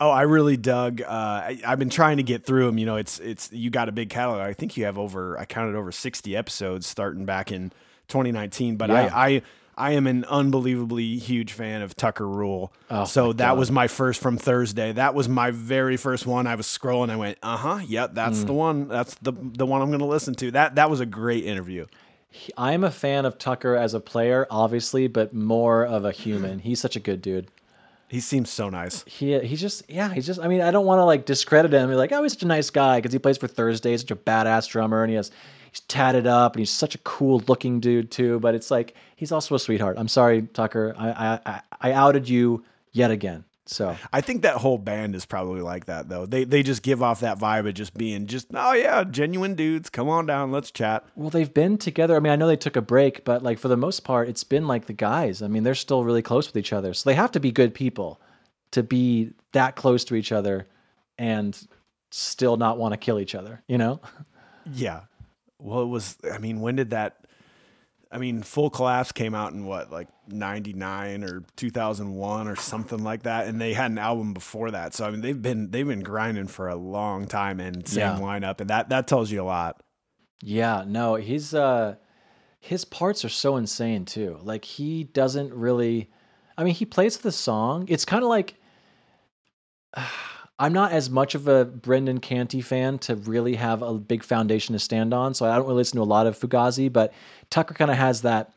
oh 0.00 0.10
I 0.10 0.22
really 0.22 0.56
dug. 0.56 1.00
Uh, 1.02 1.06
I, 1.08 1.60
I've 1.66 1.78
been 1.78 1.90
trying 1.90 2.16
to 2.18 2.22
get 2.22 2.44
through 2.44 2.66
them. 2.66 2.78
You 2.78 2.86
know, 2.86 2.96
it's 2.96 3.18
it's 3.20 3.50
you 3.52 3.70
got 3.70 3.88
a 3.88 3.92
big 3.92 4.10
catalog. 4.10 4.40
I 4.40 4.52
think 4.52 4.76
you 4.76 4.84
have 4.84 4.98
over. 4.98 5.38
I 5.38 5.44
counted 5.44 5.76
over 5.76 5.92
sixty 5.92 6.36
episodes 6.36 6.86
starting 6.86 7.24
back 7.24 7.50
in 7.52 7.70
2019. 8.08 8.76
But 8.76 8.90
Yeah. 8.90 9.10
I 9.14 9.26
I 9.28 9.42
I 9.78 9.90
am 9.92 10.06
an 10.06 10.24
unbelievably 10.24 11.18
huge 11.18 11.52
fan 11.52 11.82
of 11.82 11.94
Tucker 11.94 12.26
Rule. 12.26 12.72
Oh, 12.90 13.04
so 13.04 13.34
that 13.34 13.48
God. 13.50 13.58
was 13.58 13.70
my 13.70 13.88
first 13.88 14.22
from 14.22 14.38
Thursday. 14.38 14.92
That 14.92 15.14
was 15.14 15.28
my 15.28 15.50
very 15.50 15.98
first 15.98 16.26
one. 16.26 16.46
I 16.46 16.54
was 16.54 16.66
scrolling. 16.66 17.10
I 17.10 17.16
went, 17.16 17.36
uh 17.42 17.58
huh, 17.58 17.80
yep, 17.86 18.14
that's 18.14 18.38
Mm. 18.38 18.46
the 18.46 18.52
one. 18.54 18.88
That's 18.88 19.14
the 19.16 19.32
the 19.32 19.66
one 19.66 19.82
I'm 19.82 19.88
going 19.88 19.98
to 20.00 20.06
listen 20.06 20.34
to. 20.36 20.50
That 20.52 20.76
that 20.76 20.88
was 20.88 21.00
a 21.00 21.06
great 21.06 21.44
interview. 21.44 21.84
I'm 22.56 22.84
a 22.84 22.90
fan 22.90 23.24
of 23.24 23.38
Tucker 23.38 23.76
as 23.76 23.94
a 23.94 24.00
player, 24.00 24.46
obviously, 24.50 25.08
but 25.08 25.32
more 25.34 25.84
of 25.86 26.04
a 26.04 26.12
human. 26.12 26.58
He's 26.58 26.80
such 26.80 26.94
a 26.96 27.00
good 27.00 27.22
dude. 27.22 27.48
He 28.08 28.20
seems 28.20 28.50
so 28.50 28.68
nice. 28.68 29.04
He 29.04 29.38
he's 29.40 29.60
just 29.60 29.88
yeah 29.88 30.12
he's 30.12 30.26
just 30.26 30.40
I 30.40 30.46
mean 30.48 30.60
I 30.60 30.70
don't 30.70 30.86
want 30.86 31.00
to 31.00 31.04
like 31.04 31.24
discredit 31.26 31.72
him. 31.72 31.88
Be 31.88 31.96
like 31.96 32.12
oh 32.12 32.22
he's 32.22 32.32
such 32.32 32.44
a 32.44 32.46
nice 32.46 32.70
guy 32.70 32.98
because 32.98 33.12
he 33.12 33.18
plays 33.18 33.36
for 33.36 33.48
Thursday. 33.48 33.96
Such 33.96 34.10
a 34.10 34.16
badass 34.16 34.68
drummer 34.68 35.02
and 35.02 35.10
he 35.10 35.16
has 35.16 35.32
he's 35.70 35.80
tatted 35.80 36.26
up 36.26 36.54
and 36.54 36.60
he's 36.60 36.70
such 36.70 36.94
a 36.94 36.98
cool 36.98 37.42
looking 37.48 37.80
dude 37.80 38.10
too. 38.10 38.38
But 38.40 38.54
it's 38.54 38.70
like 38.70 38.94
he's 39.16 39.32
also 39.32 39.56
a 39.56 39.58
sweetheart. 39.58 39.96
I'm 39.98 40.08
sorry 40.08 40.42
Tucker. 40.42 40.94
I 40.96 41.40
I, 41.46 41.60
I 41.80 41.92
outed 41.92 42.28
you 42.28 42.64
yet 42.92 43.10
again. 43.10 43.44
So 43.68 43.96
I 44.12 44.20
think 44.20 44.42
that 44.42 44.56
whole 44.56 44.78
band 44.78 45.14
is 45.14 45.26
probably 45.26 45.60
like 45.60 45.86
that 45.86 46.08
though. 46.08 46.24
They 46.24 46.44
they 46.44 46.62
just 46.62 46.82
give 46.82 47.02
off 47.02 47.20
that 47.20 47.38
vibe 47.38 47.68
of 47.68 47.74
just 47.74 47.94
being 47.94 48.26
just 48.26 48.46
oh 48.54 48.72
yeah, 48.72 49.04
genuine 49.04 49.54
dudes. 49.54 49.90
Come 49.90 50.08
on 50.08 50.26
down, 50.26 50.52
let's 50.52 50.70
chat. 50.70 51.04
Well, 51.16 51.30
they've 51.30 51.52
been 51.52 51.76
together. 51.76 52.16
I 52.16 52.20
mean, 52.20 52.32
I 52.32 52.36
know 52.36 52.46
they 52.46 52.56
took 52.56 52.76
a 52.76 52.82
break, 52.82 53.24
but 53.24 53.42
like 53.42 53.58
for 53.58 53.68
the 53.68 53.76
most 53.76 54.04
part, 54.04 54.28
it's 54.28 54.44
been 54.44 54.68
like 54.68 54.86
the 54.86 54.92
guys. 54.92 55.42
I 55.42 55.48
mean, 55.48 55.64
they're 55.64 55.74
still 55.74 56.04
really 56.04 56.22
close 56.22 56.46
with 56.46 56.56
each 56.56 56.72
other. 56.72 56.94
So 56.94 57.10
they 57.10 57.16
have 57.16 57.32
to 57.32 57.40
be 57.40 57.50
good 57.50 57.74
people 57.74 58.20
to 58.70 58.82
be 58.82 59.32
that 59.52 59.76
close 59.76 60.04
to 60.04 60.14
each 60.14 60.32
other 60.32 60.66
and 61.18 61.58
still 62.10 62.56
not 62.56 62.78
want 62.78 62.92
to 62.92 62.98
kill 62.98 63.18
each 63.18 63.34
other, 63.34 63.62
you 63.66 63.78
know? 63.78 64.00
Yeah. 64.72 65.02
Well, 65.58 65.82
it 65.82 65.86
was. 65.86 66.16
I 66.30 66.38
mean, 66.38 66.60
when 66.60 66.76
did 66.76 66.90
that? 66.90 67.25
I 68.10 68.18
mean, 68.18 68.42
Full 68.42 68.70
Collapse 68.70 69.10
came 69.12 69.34
out 69.34 69.52
in 69.52 69.66
what, 69.66 69.90
like 69.90 70.08
'99 70.28 71.24
or 71.24 71.42
2001 71.56 72.48
or 72.48 72.54
something 72.56 73.02
like 73.02 73.24
that, 73.24 73.48
and 73.48 73.60
they 73.60 73.74
had 73.74 73.90
an 73.90 73.98
album 73.98 74.32
before 74.32 74.70
that. 74.70 74.94
So 74.94 75.04
I 75.06 75.10
mean, 75.10 75.20
they've 75.22 75.40
been 75.40 75.70
they've 75.70 75.86
been 75.86 76.02
grinding 76.04 76.46
for 76.46 76.68
a 76.68 76.76
long 76.76 77.26
time 77.26 77.58
and 77.60 77.86
same 77.86 77.98
Yeah. 77.98 78.18
lineup, 78.18 78.60
and 78.60 78.70
that 78.70 78.88
that 78.90 79.06
tells 79.08 79.30
you 79.30 79.42
a 79.42 79.44
lot. 79.44 79.82
Yeah, 80.42 80.84
no, 80.86 81.16
he's 81.16 81.52
uh 81.54 81.96
his 82.60 82.84
parts 82.84 83.24
are 83.24 83.28
so 83.28 83.56
insane 83.56 84.04
too. 84.04 84.38
Like 84.42 84.64
he 84.64 85.04
doesn't 85.04 85.52
really 85.52 86.10
I 86.56 86.64
mean, 86.64 86.74
he 86.74 86.84
plays 86.86 87.18
the 87.18 87.32
song. 87.32 87.86
It's 87.88 88.04
kind 88.04 88.22
of 88.22 88.28
like 88.28 88.54
I'm 90.58 90.72
not 90.72 90.92
as 90.92 91.10
much 91.10 91.34
of 91.34 91.48
a 91.48 91.66
Brendan 91.66 92.18
Canty 92.18 92.62
fan 92.62 92.98
to 93.00 93.14
really 93.14 93.56
have 93.56 93.82
a 93.82 93.94
big 93.94 94.22
foundation 94.22 94.72
to 94.72 94.78
stand 94.78 95.12
on, 95.12 95.34
so 95.34 95.44
I 95.44 95.54
don't 95.56 95.66
really 95.66 95.76
listen 95.76 95.96
to 95.96 96.02
a 96.02 96.04
lot 96.04 96.26
of 96.26 96.38
Fugazi, 96.38 96.90
but 96.90 97.12
Tucker 97.50 97.74
kind 97.74 97.90
of 97.90 97.96
has 97.96 98.22
that 98.22 98.52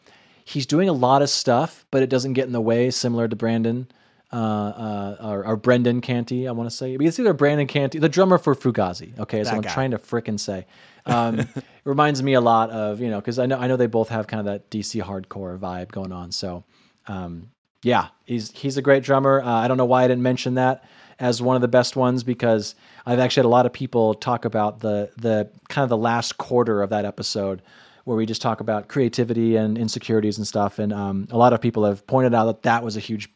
he's 0.49 0.65
doing 0.65 0.89
a 0.89 0.93
lot 0.93 1.21
of 1.21 1.29
stuff, 1.29 1.85
but 1.91 2.01
it 2.01 2.09
doesn't 2.09 2.33
get 2.33 2.47
in 2.47 2.53
the 2.53 2.61
way 2.61 2.89
similar 2.89 3.27
to 3.27 3.35
Brandon 3.35 3.87
uh, 4.33 4.35
uh, 4.35 5.17
or, 5.21 5.45
or 5.45 5.55
Brendan 5.55 6.01
Canty, 6.01 6.47
I 6.47 6.51
want 6.51 6.69
to 6.69 6.75
say. 6.75 6.97
But 6.97 7.05
It's 7.05 7.19
either 7.19 7.33
Brandon 7.33 7.67
Canty, 7.67 7.99
the 7.99 8.09
drummer 8.09 8.37
for 8.37 8.55
Fugazi. 8.55 9.17
Okay, 9.19 9.43
so 9.43 9.51
That 9.51 9.55
I'm 9.57 9.63
trying 9.63 9.91
to 9.91 9.97
frickin' 9.97 10.39
say. 10.39 10.65
Um, 11.05 11.39
it 11.55 11.63
reminds 11.83 12.23
me 12.23 12.33
a 12.33 12.41
lot 12.41 12.69
of 12.71 12.99
you 12.99 13.09
know 13.09 13.19
because 13.19 13.39
I 13.39 13.45
know 13.45 13.57
I 13.57 13.67
know 13.67 13.77
they 13.77 13.87
both 13.87 14.09
have 14.09 14.27
kind 14.27 14.39
of 14.39 14.45
that 14.45 14.69
DC 14.69 15.01
hardcore 15.01 15.57
vibe 15.57 15.91
going 15.91 16.11
on. 16.11 16.31
So 16.31 16.63
um, 17.07 17.51
yeah, 17.83 18.07
he's 18.25 18.51
he's 18.51 18.77
a 18.77 18.81
great 18.81 19.03
drummer. 19.03 19.41
Uh, 19.41 19.47
I 19.47 19.67
don't 19.67 19.77
know 19.77 19.85
why 19.85 20.03
I 20.03 20.07
didn't 20.07 20.23
mention 20.23 20.55
that 20.55 20.83
as 21.20 21.41
one 21.41 21.55
of 21.55 21.61
the 21.61 21.67
best 21.67 21.95
ones 21.95 22.24
because 22.24 22.76
I've 23.05 23.20
actually 23.20 23.41
had 23.41 23.47
a 23.47 23.49
lot 23.49 23.65
of 23.65 23.74
people 23.74 24.13
talk 24.13 24.45
about 24.45 24.80
the 24.80 25.11
the 25.17 25.49
kind 25.67 25.84
of 25.84 25.89
the 25.89 25.97
last 25.97 26.38
quarter 26.38 26.82
of 26.82 26.89
that 26.91 27.05
episode 27.05 27.61
where 28.05 28.17
we 28.17 28.26
just 28.26 28.41
talk 28.41 28.59
about 28.59 28.88
creativity 28.88 29.55
and 29.55 29.78
insecurities 29.78 30.38
and 30.38 30.47
stuff. 30.47 30.80
And 30.80 30.91
um, 30.91 31.28
a 31.32 31.38
lot 31.38 31.53
of 31.53 31.61
people 31.61 31.86
have 31.86 32.07
pointed 32.07 32.34
out 32.34 32.45
that 32.45 32.63
that 32.63 32.84
was 32.84 32.97
a 32.97 32.99
huge 32.99 33.30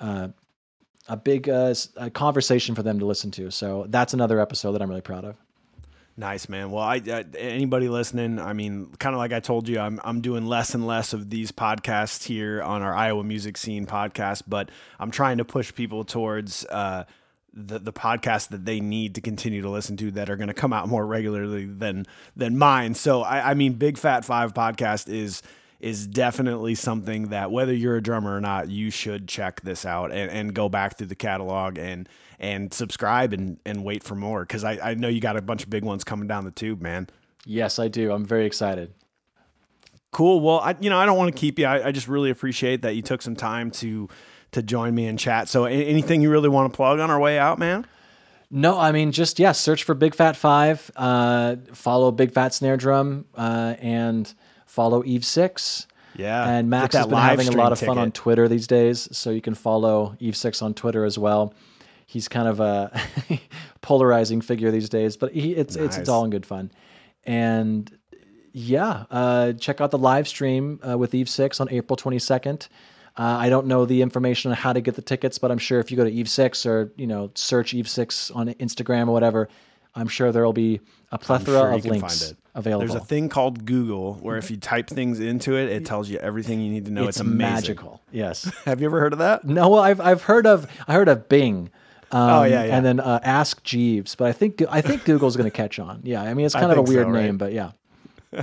uh, 0.00 0.28
a 1.08 1.16
big 1.16 1.48
uh, 1.48 1.74
a 1.96 2.10
conversation 2.10 2.74
for 2.74 2.82
them 2.82 2.98
to 2.98 3.06
listen 3.06 3.30
to. 3.32 3.50
So 3.50 3.86
that's 3.88 4.14
another 4.14 4.40
episode 4.40 4.72
that 4.72 4.82
I'm 4.82 4.88
really 4.88 5.00
proud 5.00 5.24
of. 5.24 5.36
Nice 6.18 6.48
man. 6.48 6.72
Well, 6.72 6.82
I, 6.82 6.96
I 6.96 7.24
anybody 7.38 7.88
listening, 7.88 8.40
I 8.40 8.52
mean, 8.52 8.90
kind 8.98 9.14
of 9.14 9.18
like 9.18 9.32
I 9.32 9.38
told 9.38 9.68
you, 9.68 9.78
I'm 9.78 10.00
I'm 10.02 10.20
doing 10.20 10.46
less 10.46 10.74
and 10.74 10.84
less 10.84 11.12
of 11.12 11.30
these 11.30 11.52
podcasts 11.52 12.24
here 12.24 12.60
on 12.60 12.82
our 12.82 12.92
Iowa 12.92 13.22
Music 13.22 13.56
Scene 13.56 13.86
podcast, 13.86 14.42
but 14.48 14.68
I'm 14.98 15.12
trying 15.12 15.38
to 15.38 15.44
push 15.44 15.72
people 15.72 16.02
towards 16.02 16.66
uh, 16.66 17.04
the 17.52 17.78
the 17.78 17.92
podcast 17.92 18.48
that 18.48 18.64
they 18.64 18.80
need 18.80 19.14
to 19.14 19.20
continue 19.20 19.62
to 19.62 19.70
listen 19.70 19.96
to 19.98 20.10
that 20.10 20.28
are 20.28 20.36
going 20.36 20.48
to 20.48 20.54
come 20.54 20.72
out 20.72 20.88
more 20.88 21.06
regularly 21.06 21.66
than 21.66 22.04
than 22.34 22.58
mine. 22.58 22.94
So 22.94 23.22
I, 23.22 23.52
I 23.52 23.54
mean, 23.54 23.74
Big 23.74 23.96
Fat 23.96 24.24
Five 24.24 24.52
podcast 24.54 25.08
is 25.08 25.40
is 25.78 26.08
definitely 26.08 26.74
something 26.74 27.28
that 27.28 27.52
whether 27.52 27.72
you're 27.72 27.96
a 27.96 28.02
drummer 28.02 28.34
or 28.34 28.40
not, 28.40 28.68
you 28.68 28.90
should 28.90 29.28
check 29.28 29.60
this 29.60 29.86
out 29.86 30.10
and, 30.10 30.28
and 30.32 30.52
go 30.52 30.68
back 30.68 30.98
through 30.98 31.06
the 31.06 31.14
catalog 31.14 31.78
and 31.78 32.08
and 32.38 32.72
subscribe 32.72 33.32
and, 33.32 33.58
and 33.66 33.84
wait 33.84 34.02
for 34.02 34.14
more 34.14 34.42
because 34.42 34.64
I, 34.64 34.78
I 34.90 34.94
know 34.94 35.08
you 35.08 35.20
got 35.20 35.36
a 35.36 35.42
bunch 35.42 35.64
of 35.64 35.70
big 35.70 35.84
ones 35.84 36.04
coming 36.04 36.28
down 36.28 36.44
the 36.44 36.50
tube, 36.50 36.80
man. 36.80 37.08
Yes, 37.44 37.78
I 37.78 37.88
do. 37.88 38.12
I'm 38.12 38.24
very 38.24 38.46
excited. 38.46 38.92
Cool. 40.10 40.40
Well, 40.40 40.60
I 40.60 40.74
you 40.80 40.90
know 40.90 40.98
I 40.98 41.06
don't 41.06 41.18
want 41.18 41.34
to 41.34 41.38
keep 41.38 41.58
you. 41.58 41.66
I, 41.66 41.88
I 41.88 41.92
just 41.92 42.08
really 42.08 42.30
appreciate 42.30 42.82
that 42.82 42.96
you 42.96 43.02
took 43.02 43.22
some 43.22 43.36
time 43.36 43.70
to 43.72 44.08
to 44.52 44.62
join 44.62 44.94
me 44.94 45.06
in 45.06 45.16
chat. 45.16 45.48
So 45.48 45.64
anything 45.64 46.22
you 46.22 46.30
really 46.30 46.48
want 46.48 46.72
to 46.72 46.76
plug 46.76 46.98
on 46.98 47.10
our 47.10 47.20
way 47.20 47.38
out, 47.38 47.58
man? 47.58 47.86
No, 48.50 48.78
I 48.78 48.92
mean 48.92 49.12
just 49.12 49.38
yeah, 49.38 49.52
search 49.52 49.84
for 49.84 49.94
Big 49.94 50.14
Fat 50.14 50.34
Five, 50.34 50.90
uh, 50.96 51.56
follow 51.74 52.10
Big 52.10 52.32
Fat 52.32 52.54
Snare 52.54 52.78
Drum, 52.78 53.26
uh, 53.34 53.74
and 53.80 54.32
follow 54.66 55.04
Eve 55.04 55.24
Six. 55.24 55.86
Yeah. 56.16 56.48
and 56.48 56.68
Max 56.68 56.96
has 56.96 57.06
been 57.06 57.16
having 57.16 57.46
a 57.46 57.52
lot 57.52 57.70
of 57.70 57.78
fun 57.78 57.96
on. 57.96 58.10
Twitter 58.10 58.48
these 58.48 58.66
days, 58.66 59.08
so 59.16 59.30
you 59.30 59.40
can 59.40 59.54
follow 59.54 60.16
Eve 60.18 60.36
Six 60.36 60.62
on 60.62 60.74
Twitter 60.74 61.04
as 61.04 61.16
well. 61.16 61.54
He's 62.10 62.26
kind 62.26 62.48
of 62.48 62.58
a 62.58 62.90
polarizing 63.82 64.40
figure 64.40 64.70
these 64.70 64.88
days, 64.88 65.18
but 65.18 65.30
he, 65.30 65.54
it's 65.54 65.76
it's 65.76 65.96
Nice. 65.96 65.98
it's 65.98 66.08
all 66.08 66.24
in 66.24 66.30
good 66.30 66.46
fun. 66.46 66.70
And 67.24 67.94
yeah, 68.52 69.04
uh, 69.10 69.52
check 69.52 69.82
out 69.82 69.90
the 69.90 69.98
live 69.98 70.26
stream 70.26 70.80
uh, 70.88 70.96
with 70.96 71.14
Eve 71.14 71.28
Six 71.28 71.60
on 71.60 71.68
April 71.70 71.98
twenty 71.98 72.18
second. 72.18 72.68
Uh, 73.18 73.36
I 73.38 73.50
don't 73.50 73.66
know 73.66 73.84
the 73.84 74.00
information 74.00 74.50
on 74.50 74.56
how 74.56 74.72
to 74.72 74.80
get 74.80 74.94
the 74.94 75.02
tickets, 75.02 75.36
but 75.36 75.50
I'm 75.50 75.58
sure 75.58 75.80
if 75.80 75.90
you 75.90 75.98
go 75.98 76.04
to 76.04 76.10
Eve 76.10 76.30
Six 76.30 76.64
or 76.64 76.90
you 76.96 77.06
know 77.06 77.30
search 77.34 77.74
Eve 77.74 77.86
Six 77.90 78.30
on 78.30 78.48
Instagram 78.54 79.08
or 79.08 79.12
whatever, 79.12 79.50
I'm 79.94 80.08
sure 80.08 80.32
there 80.32 80.46
will 80.46 80.54
be 80.54 80.80
a 81.12 81.18
plethora 81.18 81.58
sure 81.58 81.72
of 81.72 81.84
links 81.84 82.32
available. 82.54 82.86
There's 82.86 83.02
a 83.02 83.04
thing 83.04 83.28
called 83.28 83.66
Google 83.66 84.14
where 84.14 84.38
if 84.38 84.50
you 84.50 84.56
type 84.56 84.88
things 84.88 85.20
into 85.20 85.58
it, 85.58 85.68
it 85.68 85.84
tells 85.84 86.08
you 86.08 86.16
everything 86.20 86.62
you 86.62 86.72
need 86.72 86.86
to 86.86 86.90
know. 86.90 87.06
It's, 87.06 87.20
it's 87.20 87.28
magical. 87.28 88.00
Yes. 88.12 88.50
Have 88.64 88.80
you 88.80 88.86
ever 88.86 88.98
heard 88.98 89.12
of 89.12 89.18
that? 89.18 89.44
No, 89.44 89.68
well, 89.68 89.82
I've 89.82 90.00
I've 90.00 90.22
heard 90.22 90.46
of 90.46 90.66
I 90.88 90.94
heard 90.94 91.08
of 91.08 91.28
Bing. 91.28 91.68
Um, 92.10 92.30
Oh, 92.30 92.42
yeah, 92.44 92.64
yeah. 92.64 92.76
And 92.76 92.86
then 92.86 93.00
uh, 93.00 93.20
Ask 93.22 93.62
Jeeves, 93.64 94.14
but 94.14 94.28
I 94.28 94.32
think 94.32 94.62
I 94.70 94.80
think 94.80 95.04
Google's 95.04 95.36
going 95.36 95.50
to 95.50 95.54
catch 95.56 95.78
on. 95.78 96.00
Yeah, 96.04 96.22
I 96.22 96.32
mean 96.34 96.46
it's 96.46 96.54
I 96.54 96.60
kind 96.60 96.72
of 96.72 96.78
a 96.78 96.80
think 96.82 96.88
so, 96.88 96.94
weird 96.94 97.08
right? 97.08 97.22
name, 97.24 97.36
but 97.38 97.52
yeah. 97.52 97.72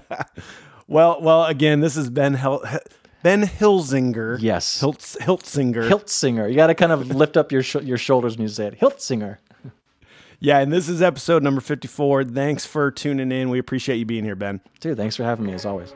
Well, 0.87 1.19
well, 1.19 1.45
again, 1.45 1.79
this 1.79 1.97
is 1.97 2.11
Ben 2.11 2.35
Hel- 2.35 2.63
Ben 3.23 3.41
Hilzinger. 3.41 4.37
Yes. 4.39 4.79
Hiltz- 4.79 5.17
Hiltzinger. 5.17 5.89
Hiltzinger. 5.89 6.47
You 6.47 6.55
got 6.55 6.67
to 6.67 6.75
kind 6.75 6.91
of 6.91 7.07
lift 7.09 7.37
up 7.37 7.51
your 7.51 7.63
sh- 7.63 7.77
your 7.81 7.97
shoulders 7.97 8.37
when 8.37 8.43
you 8.43 8.49
say 8.49 8.67
it. 8.67 8.79
Hiltzinger. 8.79 9.37
yeah, 10.39 10.59
and 10.59 10.71
this 10.71 10.87
is 10.87 11.01
episode 11.01 11.41
number 11.41 11.59
54. 11.59 12.25
Thanks 12.25 12.67
for 12.67 12.91
tuning 12.91 13.31
in. 13.31 13.49
We 13.49 13.57
appreciate 13.57 13.95
you 13.97 14.05
being 14.05 14.23
here, 14.25 14.35
Ben. 14.35 14.61
Dude, 14.79 14.95
thanks 14.95 15.15
for 15.15 15.23
having 15.23 15.47
me 15.47 15.53
as 15.53 15.65
always. 15.65 15.91